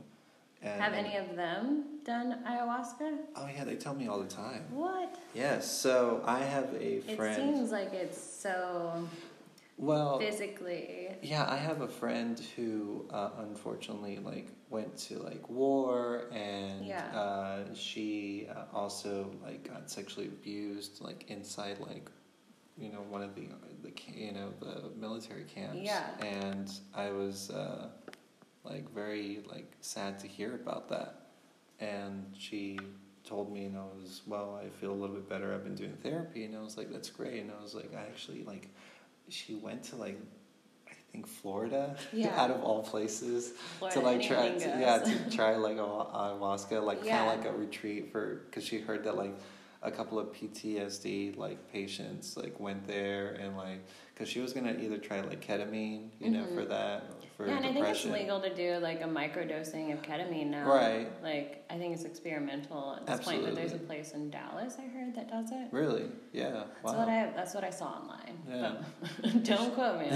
and 0.61 0.81
Have 0.81 0.93
any 0.93 1.15
of 1.17 1.35
them 1.35 1.83
done 2.05 2.43
ayahuasca? 2.47 3.17
Oh 3.35 3.47
yeah, 3.55 3.63
they 3.63 3.75
tell 3.75 3.93
me 3.93 4.07
all 4.07 4.19
the 4.19 4.27
time. 4.27 4.63
What? 4.71 5.15
Yes, 5.33 5.69
so 5.69 6.21
I 6.25 6.39
have 6.39 6.73
a 6.79 7.01
friend. 7.01 7.33
It 7.49 7.55
seems 7.55 7.71
like 7.71 7.93
it's 7.93 8.19
so 8.19 9.07
well, 9.77 10.19
physically. 10.19 11.09
yeah, 11.21 11.45
I 11.47 11.57
have 11.57 11.81
a 11.81 11.87
friend 11.87 12.39
who 12.55 13.05
uh, 13.11 13.29
unfortunately 13.39 14.17
like 14.19 14.47
went 14.69 14.97
to 15.09 15.19
like 15.19 15.47
war, 15.49 16.25
and 16.31 16.85
Yeah. 16.85 17.05
uh, 17.13 17.73
she 17.75 18.47
uh, 18.49 18.63
also 18.73 19.29
like 19.43 19.67
got 19.69 19.89
sexually 19.91 20.27
abused 20.27 21.01
like 21.01 21.25
inside 21.29 21.79
like 21.79 22.09
you 22.77 22.91
know 22.91 22.99
one 23.09 23.21
of 23.21 23.35
the 23.35 23.47
the 23.83 23.91
you 24.13 24.31
know 24.33 24.53
the 24.59 24.89
military 24.99 25.43
camps. 25.43 25.77
Yeah. 25.81 26.03
and 26.21 26.71
I 26.93 27.11
was 27.11 27.49
uh, 27.49 27.87
like 28.63 28.93
very 28.93 29.43
like 29.49 29.71
sad 29.81 30.19
to 30.19 30.27
hear 30.27 30.55
about 30.55 30.89
that, 30.89 31.27
and 31.79 32.25
she 32.37 32.79
told 33.23 33.51
me 33.51 33.65
and 33.65 33.75
I 33.77 33.81
was 33.99 34.21
well 34.27 34.59
I 34.63 34.69
feel 34.69 34.91
a 34.91 34.93
little 34.93 35.15
bit 35.15 35.27
better 35.27 35.51
I've 35.53 35.63
been 35.63 35.73
doing 35.73 35.97
therapy 36.03 36.43
and 36.45 36.55
I 36.55 36.61
was 36.61 36.77
like 36.77 36.91
that's 36.91 37.09
great 37.09 37.41
and 37.41 37.51
I 37.57 37.63
was 37.63 37.73
like 37.73 37.91
I 37.95 38.01
actually 38.01 38.43
like 38.43 38.69
she 39.29 39.55
went 39.55 39.81
to 39.85 39.95
like 39.95 40.19
I 40.87 40.93
think 41.11 41.25
Florida 41.25 41.95
Yeah. 42.13 42.35
out 42.39 42.51
of 42.51 42.61
all 42.61 42.83
places 42.83 43.53
Florida 43.79 43.99
to 43.99 44.05
like 44.05 44.21
try 44.21 44.49
to, 44.49 44.59
yeah 44.79 44.99
to 44.99 45.35
try 45.35 45.55
like 45.55 45.77
a 45.77 45.79
ayahuasca 45.79 46.83
like 46.83 47.03
Yeah. 47.03 47.17
kind 47.25 47.39
of 47.39 47.45
like 47.45 47.51
a 47.55 47.57
retreat 47.57 48.11
for 48.11 48.43
because 48.45 48.63
she 48.63 48.77
heard 48.79 49.03
that 49.05 49.17
like 49.17 49.33
a 49.85 49.91
couple 49.91 50.17
of 50.19 50.27
PTSD 50.33 51.37
like 51.37 51.71
patients 51.71 52.35
like 52.35 52.59
went 52.59 52.85
there 52.87 53.37
and 53.39 53.55
like 53.55 53.85
because 54.13 54.27
she 54.27 54.39
was 54.39 54.51
gonna 54.51 54.75
either 54.81 54.97
try 54.97 55.21
like 55.21 55.45
ketamine 55.45 56.09
you 56.19 56.31
know 56.31 56.43
Mhm. 56.43 56.55
for 56.55 56.65
that 56.65 57.03
for 57.37 57.45
yeah, 57.47 57.57
and 57.57 57.65
I 57.65 57.73
think 57.73 57.85
it's 57.85 58.01
depression 58.01 58.11
legal 58.13 58.39
to 58.41 58.53
do 58.55 58.77
like 58.79 59.01
a 59.01 59.05
microdosing 59.05 59.93
of 59.93 60.01
ketamine 60.01 60.47
now. 60.47 60.67
Right. 60.67 61.07
Like 61.21 61.63
I 61.69 61.77
think 61.77 61.93
it's 61.93 62.03
experimental 62.05 62.95
at 62.97 63.05
this 63.05 63.25
point, 63.27 63.43
but 63.43 63.55
there's 63.55 63.73
a 63.73 63.77
place 63.77 64.13
in 64.13 64.29
Dallas 64.31 64.77
I 64.79 64.87
heard 64.87 65.13
that 65.15 65.29
does 65.29 65.51
it. 65.51 65.67
really 65.71 66.05
yeah 66.33 66.63
That's 66.83 66.95
what 66.95 67.07
I 67.09 67.31
that's 67.35 67.53
what 67.53 67.63
I 67.63 67.69
saw 67.69 67.87
online. 68.01 68.37
Yeah. 68.49 69.31
Don't 69.43 69.73
quote 69.75 69.99
me. 69.99 70.09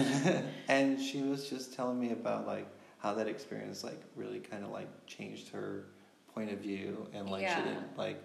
and 0.68 1.00
she 1.00 1.22
was 1.22 1.48
just 1.50 1.74
telling 1.76 2.00
me 2.00 2.12
about 2.12 2.48
like 2.48 2.68
how 2.98 3.14
that 3.14 3.28
experience 3.28 3.84
like 3.84 4.02
really 4.16 4.40
kind 4.40 4.64
of 4.64 4.72
like 4.72 4.88
changed 5.06 5.50
her 5.50 5.86
point 6.34 6.52
of 6.52 6.60
view 6.60 7.06
and 7.14 7.30
like 7.30 7.42
Yeah. 7.44 7.58
she 7.58 7.70
didn't 7.70 7.98
like 7.98 8.18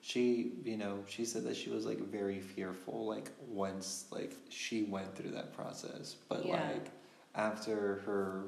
she 0.00 0.52
you 0.64 0.76
know 0.76 0.98
she 1.06 1.24
said 1.24 1.44
that 1.44 1.56
she 1.56 1.68
was 1.70 1.84
like 1.84 1.98
very 2.10 2.40
fearful 2.40 3.06
like 3.06 3.30
once 3.48 4.06
like 4.10 4.34
she 4.48 4.84
went 4.84 5.14
through 5.14 5.30
that 5.30 5.52
process 5.54 6.16
but 6.28 6.44
Yeah. 6.46 6.70
like 6.72 6.86
after 7.34 8.00
her 8.06 8.44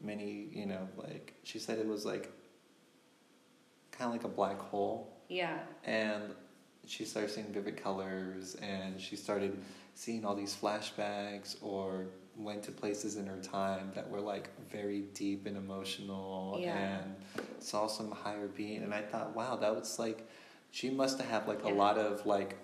many 0.00 0.48
you 0.52 0.66
know 0.66 0.88
like 0.96 1.34
she 1.42 1.58
said 1.58 1.78
it 1.78 1.86
was 1.86 2.04
like 2.06 2.30
kind 3.90 4.08
of 4.08 4.12
like 4.12 4.24
a 4.24 4.28
black 4.34 4.58
hole 4.58 5.12
Yeah. 5.28 5.58
and 5.84 6.22
she 6.86 7.04
started 7.04 7.30
seeing 7.30 7.52
vivid 7.52 7.76
colors 7.82 8.56
and 8.62 9.00
she 9.00 9.16
started 9.16 9.58
seeing 9.94 10.24
all 10.24 10.34
these 10.34 10.54
flashbacks 10.56 11.56
or 11.62 12.06
went 12.36 12.62
to 12.64 12.72
places 12.72 13.16
in 13.16 13.26
her 13.26 13.36
time 13.42 13.92
that 13.94 14.08
were 14.08 14.20
like 14.20 14.48
very 14.70 15.00
deep 15.14 15.46
and 15.46 15.56
emotional 15.56 16.56
Yeah. 16.60 16.76
and 17.00 17.14
saw 17.58 17.86
some 17.86 18.10
higher 18.10 18.46
being 18.48 18.82
and 18.84 18.94
i 18.94 19.02
thought 19.02 19.34
wow 19.36 19.56
that 19.56 19.74
was 19.74 19.98
like 19.98 20.26
she 20.72 20.90
must 20.90 21.20
have 21.20 21.28
had 21.30 21.46
like 21.46 21.60
Yeah. 21.64 21.72
a 21.72 21.74
lot 21.74 21.96
of 21.98 22.26
like 22.26 22.56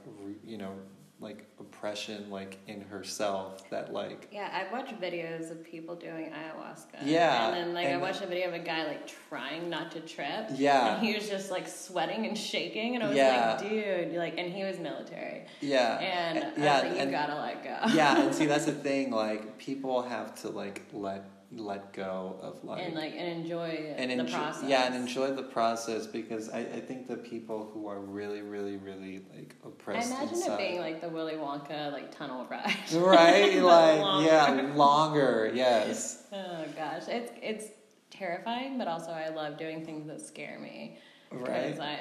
you 0.44 0.59
know 0.59 0.72
like 1.20 1.44
oppression 1.59 2.30
like 2.30 2.59
in 2.68 2.80
herself 2.80 3.68
that 3.70 3.92
like 3.92 4.28
Yeah, 4.30 4.48
I've 4.52 4.70
watched 4.72 5.00
videos 5.00 5.50
of 5.50 5.64
people 5.64 5.96
doing 5.96 6.30
ayahuasca. 6.30 7.00
Yeah, 7.04 7.48
And 7.48 7.56
then 7.56 7.74
like 7.74 7.86
and- 7.86 7.96
I 7.96 7.98
watched 8.00 8.22
a 8.22 8.26
video 8.28 8.46
of 8.48 8.54
a 8.54 8.61
guy 8.61 8.86
like 8.86 9.04
trying 9.28 9.68
not 9.68 9.90
to 9.92 10.00
trip. 10.00 10.46
Yeah. 10.54 10.94
And 10.94 11.04
he 11.04 11.14
was 11.16 11.28
just 11.28 11.50
like 11.50 11.66
sweating 11.66 12.24
and 12.26 12.38
shaking 12.38 12.94
and 12.94 13.02
I 13.02 13.09
was 13.09 13.16
Yeah. 13.16 13.59
like, 13.61 13.68
dude, 13.68 14.14
like 14.14 14.38
and 14.38 14.52
he 14.52 14.62
was 14.62 14.78
military. 14.78 15.46
yeah 15.61 15.98
And 15.98 16.38
I 16.44 16.48
was 16.50 16.59
yeah 16.59 16.78
like, 16.82 16.92
you 16.92 16.98
and- 16.98 17.11
gotta 17.11 17.34
let 17.34 17.64
go. 17.64 17.76
yeah 17.94 18.22
and 18.22 18.32
see 18.34 18.46
that's 18.52 18.66
the 18.66 18.72
thing 18.72 19.11
like 19.11 19.59
people 19.59 20.02
have 20.02 20.40
to 20.42 20.50
like 20.50 20.82
let 20.92 21.24
let 21.51 21.94
go 21.94 22.38
of 22.42 22.62
like 22.62 22.84
and 22.84 22.94
like 22.94 23.14
and 23.16 23.40
enjoy 23.40 23.94
and 23.96 24.11
the 24.11 24.18
enjoy, 24.20 24.36
process. 24.36 24.68
yeah 24.68 24.84
and 24.84 24.94
enjoy 24.94 25.30
the 25.32 25.42
process 25.42 26.07
because 26.07 26.51
I, 26.51 26.59
I 26.59 26.80
think 26.80 27.09
the 27.09 27.16
people 27.16 27.70
who 27.72 27.86
are 27.88 28.01
really 28.01 28.42
really 28.42 28.76
really 28.76 29.22
like 29.34 29.55
I 29.64 29.68
oppressed 29.68 30.11
imagine 30.11 30.34
inside, 30.34 30.53
it 30.55 30.59
being 30.59 30.78
like 30.80 31.01
the 31.01 31.09
Willy 31.09 31.34
Wonka 31.34 31.90
like 31.90 32.14
tunnel 32.14 32.46
ride. 32.51 32.76
right 32.92 33.55
like 33.62 33.99
longer. 34.01 34.26
yeah 34.26 34.72
longer 34.74 35.51
yes 35.55 36.24
Oh 36.34 36.64
gosh, 36.76 37.05
it's 37.09 37.32
it's 37.42 37.66
terrifying, 38.11 38.76
but 38.76 38.86
also 38.88 39.11
I 39.11 39.28
love 39.30 39.57
doing 39.59 39.84
things 39.86 40.07
that 40.09 40.20
scare 40.20 40.59
me. 40.59 40.99
right 41.30 41.66
Because 41.74 41.80
I 41.80 41.99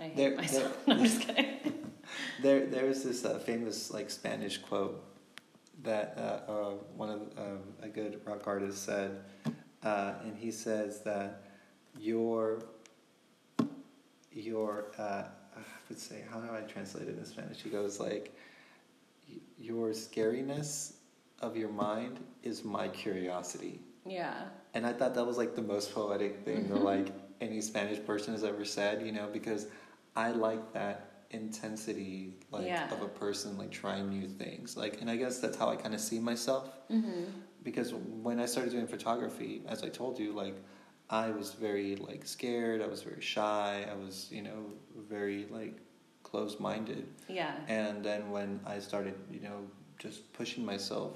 I 0.00 0.02
hate 0.08 0.16
There- 0.16 0.36
myself. 0.36 0.76
there- 0.86 0.94
No, 0.94 1.00
I'm 1.02 1.08
just 1.08 1.20
kidding. 1.22 1.90
there 2.42 2.66
there 2.66 2.84
was 2.84 3.02
this 3.02 3.24
uh, 3.24 3.38
famous 3.38 3.90
like 3.90 4.10
Spanish 4.10 4.58
quote 4.58 5.02
that 5.84 6.14
uh, 6.18 6.50
uh, 6.50 6.70
one 6.96 7.10
of 7.10 7.20
um, 7.38 7.60
a 7.82 7.88
good 7.88 8.20
rock 8.24 8.46
artist 8.46 8.84
said 8.84 9.22
uh, 9.82 10.14
and 10.24 10.36
he 10.36 10.50
says 10.50 11.00
that 11.02 11.42
your 11.98 12.62
your 14.32 14.86
uh, 14.98 15.24
I 15.56 15.60
would 15.88 15.98
say 15.98 16.24
how 16.30 16.40
do 16.40 16.52
I 16.52 16.60
translate 16.62 17.08
it 17.08 17.16
in 17.16 17.24
Spanish? 17.24 17.62
He 17.62 17.70
goes 17.70 18.00
like 18.00 18.36
your 19.58 19.90
scariness 19.90 20.94
of 21.40 21.56
your 21.56 21.68
mind 21.68 22.18
is 22.42 22.64
my 22.64 22.88
curiosity. 22.88 23.80
Yeah. 24.06 24.34
And 24.74 24.86
I 24.86 24.92
thought 24.92 25.14
that 25.14 25.26
was 25.26 25.38
like 25.38 25.54
the 25.54 25.62
most 25.62 25.94
poetic 25.94 26.44
thing 26.44 26.70
or 26.72 26.78
like 26.78 27.08
any 27.40 27.60
Spanish 27.60 28.04
person 28.04 28.32
has 28.32 28.44
ever 28.44 28.64
said, 28.64 29.04
you 29.04 29.12
know, 29.12 29.28
because 29.32 29.66
I 30.16 30.30
like 30.30 30.72
that 30.72 31.13
intensity 31.34 32.34
like 32.50 32.66
Yeah. 32.66 32.90
of 32.94 33.00
a 33.02 33.08
person 33.24 33.58
like 33.62 33.70
trying 33.70 34.08
new 34.18 34.28
things. 34.42 34.76
Like 34.76 35.00
and 35.00 35.08
I 35.10 35.16
guess 35.16 35.34
that's 35.42 35.56
how 35.56 35.68
I 35.74 35.76
kind 35.76 35.94
of 35.94 36.00
see 36.00 36.18
myself 36.32 36.64
Mm-hmm. 36.90 37.24
because 37.68 37.88
when 38.26 38.38
I 38.44 38.46
started 38.46 38.70
doing 38.76 38.86
photography, 38.96 39.62
as 39.74 39.82
I 39.82 39.88
told 40.00 40.18
you, 40.18 40.32
like 40.44 40.56
I 41.10 41.26
was 41.30 41.48
very 41.68 41.96
like 41.96 42.22
scared, 42.36 42.78
I 42.82 42.88
was 42.94 43.02
very 43.02 43.20
shy, 43.34 43.86
I 43.94 43.96
was, 44.04 44.28
you 44.36 44.42
know, 44.48 44.60
very 45.14 45.40
like 45.58 45.76
closed 46.22 46.58
minded. 46.60 47.06
Yeah. 47.28 47.54
And 47.68 48.04
then 48.08 48.30
when 48.30 48.50
I 48.74 48.76
started, 48.88 49.14
you 49.30 49.40
know, 49.40 49.58
just 49.98 50.32
pushing 50.32 50.64
myself 50.64 51.12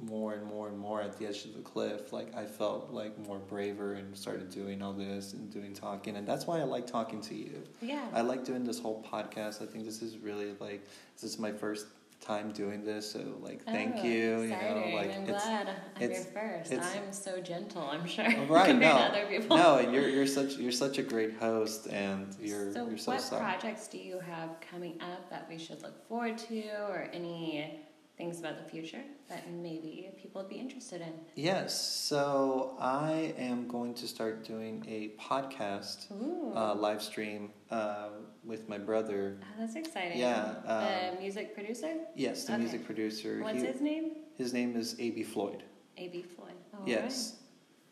more 0.00 0.34
and 0.34 0.44
more 0.46 0.68
and 0.68 0.78
more 0.78 1.02
at 1.02 1.18
the 1.18 1.26
edge 1.26 1.44
of 1.44 1.54
the 1.54 1.60
cliff, 1.60 2.12
like 2.12 2.34
I 2.36 2.44
felt 2.44 2.90
like 2.92 3.18
more 3.26 3.38
braver 3.38 3.94
and 3.94 4.16
started 4.16 4.48
doing 4.50 4.80
all 4.82 4.92
this 4.92 5.32
and 5.32 5.50
doing 5.52 5.74
talking. 5.74 6.16
And 6.16 6.26
that's 6.26 6.46
why 6.46 6.60
I 6.60 6.64
like 6.64 6.86
talking 6.86 7.20
to 7.22 7.34
you. 7.34 7.62
Yeah. 7.82 8.06
I 8.14 8.20
like 8.20 8.44
doing 8.44 8.62
this 8.64 8.78
whole 8.78 9.02
podcast. 9.02 9.60
I 9.62 9.66
think 9.66 9.84
this 9.84 10.00
is 10.02 10.18
really 10.18 10.54
like 10.60 10.86
this 11.14 11.24
is 11.24 11.38
my 11.38 11.50
first 11.50 11.86
time 12.20 12.50
doing 12.50 12.84
this, 12.84 13.12
so 13.12 13.20
like 13.40 13.62
thank 13.64 13.94
Oh, 13.98 14.02
you. 14.04 14.10
You 14.42 14.52
exciting. 14.52 14.90
know, 14.90 14.96
like 14.96 15.14
I'm 15.16 15.22
it's 15.22 15.44
glad 15.44 15.68
I'm 15.68 16.02
your 16.02 16.10
it's- 16.10 16.26
first. 16.32 16.72
it's- 16.72 16.96
I'm 16.96 17.12
so 17.12 17.40
gentle. 17.40 17.82
I'm 17.82 18.06
sure. 18.06 18.24
right. 18.48 18.74
No, 18.74 18.98
to 18.98 19.02
other 19.04 19.26
people. 19.26 19.56
no, 19.56 19.78
and 19.78 19.92
you're 19.94 20.08
you're 20.08 20.26
such 20.26 20.56
you're 20.56 20.72
such 20.72 20.98
a 20.98 21.02
great 21.04 21.34
host, 21.34 21.86
and 21.88 22.34
you're 22.40 22.72
so, 22.72 22.88
you're 22.88 22.98
so 22.98 23.12
what 23.12 23.20
sorry. 23.20 23.40
projects 23.42 23.86
do 23.88 23.98
you 23.98 24.18
have 24.20 24.50
coming 24.70 25.00
up 25.00 25.30
that 25.30 25.46
we 25.48 25.58
should 25.58 25.80
look 25.82 26.06
forward 26.08 26.38
to, 26.38 26.60
or 26.88 27.08
any 27.12 27.80
things 28.18 28.40
about 28.40 28.58
the 28.62 28.68
future 28.68 29.00
that 29.28 29.50
maybe 29.50 30.10
people 30.20 30.42
would 30.42 30.48
be 30.50 30.56
interested 30.56 31.00
in? 31.00 31.12
Yes, 31.36 31.80
so 31.80 32.76
I 32.80 33.32
am 33.38 33.68
going 33.68 33.94
to 33.94 34.08
start 34.08 34.44
doing 34.44 34.84
a 34.88 35.12
podcast 35.22 36.10
uh, 36.54 36.74
live 36.74 37.00
stream 37.00 37.50
uh, 37.70 38.08
with 38.44 38.68
my 38.68 38.76
brother. 38.76 39.38
oh, 39.42 39.46
that's 39.60 39.76
exciting. 39.76 40.18
yeah, 40.18 40.54
the 40.66 41.12
um, 41.14 41.22
music 41.22 41.54
producer. 41.54 41.92
Yes, 42.16 42.44
the 42.44 42.52
Okay. 42.54 42.62
music 42.62 42.84
producer. 42.84 43.40
What's 43.40 43.60
He- 43.60 43.66
his 43.66 43.80
name? 43.80 44.10
his 44.36 44.52
name 44.52 44.76
is 44.76 44.94
A.B. 44.98 45.22
Floyd. 45.22 45.62
A.B. 45.96 46.22
Floyd. 46.22 46.52
Oh, 46.74 46.78
yes. 46.84 47.36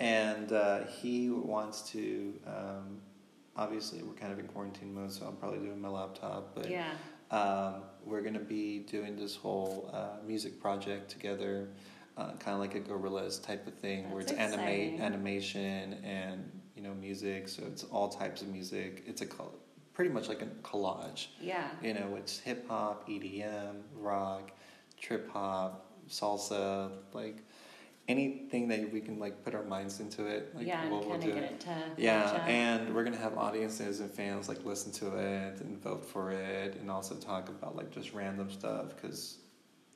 and 0.01 0.53
uh, 0.53 0.85
he 1.01 1.31
wants 1.31 1.83
to. 1.93 2.35
Um, 2.47 3.01
obviously, 3.57 4.03
we're 4.03 4.15
kind 4.15 4.33
of 4.33 4.39
in 4.41 4.47
quarantine 4.49 4.93
mode, 4.95 5.13
so 5.13 5.27
I'm 5.27 5.37
probably 5.37 5.59
doing 5.61 5.81
my 5.81 5.89
laptop. 5.89 6.55
But 6.55 6.69
yeah. 6.71 6.93
um, 7.31 7.83
we're 8.07 8.23
gonna 8.23 8.39
be 8.39 8.79
doing 8.79 9.17
this 9.17 9.35
whole 9.35 9.91
uh, 9.93 10.25
music 10.27 10.61
project 10.61 11.11
together, 11.11 11.69
uh, 12.17 12.31
kind 12.39 12.55
of 12.55 12.61
like 12.61 12.77
a 12.77 12.81
Gorillaz 12.81 13.43
type 13.43 13.67
of 13.67 13.75
thing, 13.75 14.11
where 14.11 14.21
it's 14.21 14.33
That's 14.33 14.55
animate 14.55 15.01
animation 15.01 15.95
and 16.05 16.49
you 16.77 16.83
know 16.83 16.95
music. 16.95 17.49
So 17.49 17.65
it's 17.67 17.83
all 17.85 18.09
types 18.09 18.41
of 18.43 18.49
music. 18.49 19.03
It's 19.07 19.21
a 19.23 19.27
col- 19.27 19.55
pretty 19.93 20.11
much 20.11 20.29
like 20.29 20.43
a 20.43 20.47
collage. 20.63 21.27
Yeah. 21.41 21.69
You 21.83 21.95
know, 21.95 22.15
it's 22.17 22.39
hip 22.39 22.69
hop, 22.69 23.09
EDM, 23.09 23.83
rock, 23.97 24.53
trip 25.01 25.29
hop, 25.33 25.91
salsa, 26.09 26.91
like 27.13 27.39
anything 28.09 28.69
that 28.69 28.93
we 28.93 29.01
can 29.01 29.19
like 29.19 29.43
put 29.45 29.55
our 29.55 29.65
minds 29.65 30.01
into 30.01 30.27
it. 30.27 30.55
Like 30.55 30.67
yeah, 30.67 30.83
and 30.83 30.91
we'll, 30.91 31.09
we'll 31.09 31.19
do 31.19 31.29
get 31.29 31.39
it, 31.39 31.53
it 31.53 31.61
to 31.61 31.75
yeah 31.97 32.47
and 32.47 32.95
we're 32.95 33.05
gonna 33.05 33.17
have 33.17 33.37
audiences 33.37 34.01
and 34.01 34.11
fans 34.11 34.49
like 34.49 34.65
listen 34.65 34.93
to 34.93 35.17
it 35.17 35.61
and 35.61 35.79
vote 35.83 36.05
for 36.05 36.31
it, 36.33 36.77
and 36.77 36.91
also 36.91 37.15
talk 37.17 37.49
about 37.49 37.77
like 37.77 37.91
just 37.91 38.13
random 38.13 38.51
stuff. 38.51 38.95
Because, 38.95 39.39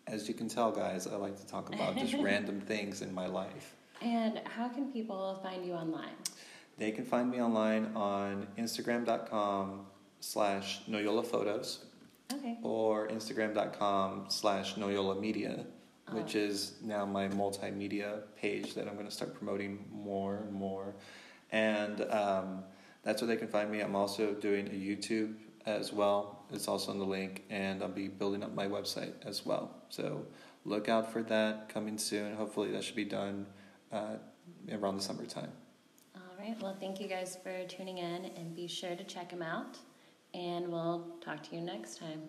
as 0.06 0.28
you 0.28 0.34
can 0.34 0.48
tell, 0.48 0.72
guys, 0.72 1.06
I 1.06 1.16
like 1.16 1.36
to 1.38 1.46
talk 1.46 1.72
about 1.74 1.96
just 1.96 2.14
random 2.20 2.61
things 2.61 3.02
in 3.02 3.14
my 3.14 3.26
life. 3.26 3.74
And 4.02 4.40
how 4.44 4.68
can 4.68 4.90
people 4.92 5.38
find 5.42 5.64
you 5.64 5.74
online? 5.74 6.16
They 6.78 6.90
can 6.90 7.04
find 7.04 7.30
me 7.30 7.42
online 7.42 7.92
on 7.94 8.46
Instagram.com 8.56 9.86
slash 10.20 10.80
Noyola 10.88 11.24
Photos 11.26 11.84
Okay. 12.32 12.56
or 12.62 13.08
Instagram.com 13.08 14.26
slash 14.28 14.76
Noyola 14.76 15.20
Media, 15.20 15.66
which 16.12 16.36
Oh. 16.36 16.40
is 16.40 16.74
now 16.82 17.04
my 17.04 17.28
multimedia 17.28 18.22
page 18.36 18.74
that 18.74 18.88
I'm 18.88 18.94
going 18.94 19.06
to 19.06 19.12
start 19.12 19.34
promoting 19.34 19.84
more 19.92 20.36
and 20.36 20.52
more. 20.52 20.94
And 21.52 22.02
um, 22.11 22.64
that's 23.02 23.20
where 23.22 23.28
they 23.28 23.36
can 23.36 23.48
find 23.48 23.70
me. 23.70 23.80
I'm 23.80 23.96
also 23.96 24.34
doing 24.34 24.66
a 24.68 24.70
YouTube 24.70 25.34
as 25.66 25.92
well. 25.92 26.44
It's 26.52 26.68
also 26.68 26.92
in 26.92 26.98
the 26.98 27.04
link, 27.04 27.44
and 27.50 27.82
I'll 27.82 27.88
be 27.88 28.08
building 28.08 28.42
up 28.42 28.54
my 28.54 28.66
website 28.66 29.12
as 29.26 29.44
well. 29.44 29.74
So 29.88 30.26
look 30.64 30.88
out 30.88 31.12
for 31.12 31.22
that 31.24 31.68
coming 31.68 31.98
soon. 31.98 32.34
Hopefully, 32.36 32.70
that 32.72 32.82
should 32.84 32.96
be 32.96 33.04
done 33.04 33.46
uh, 33.92 34.16
around 34.72 34.96
the 34.96 35.02
summertime. 35.02 35.50
All 36.16 36.36
right. 36.38 36.56
Well, 36.62 36.76
thank 36.78 37.00
you 37.00 37.08
guys 37.08 37.36
for 37.42 37.64
tuning 37.66 37.98
in, 37.98 38.26
and 38.36 38.54
be 38.54 38.66
sure 38.66 38.94
to 38.96 39.04
check 39.04 39.30
them 39.30 39.42
out. 39.42 39.78
And 40.34 40.68
we'll 40.68 41.16
talk 41.20 41.42
to 41.48 41.56
you 41.56 41.61
next 41.61 41.98
time. 41.98 42.22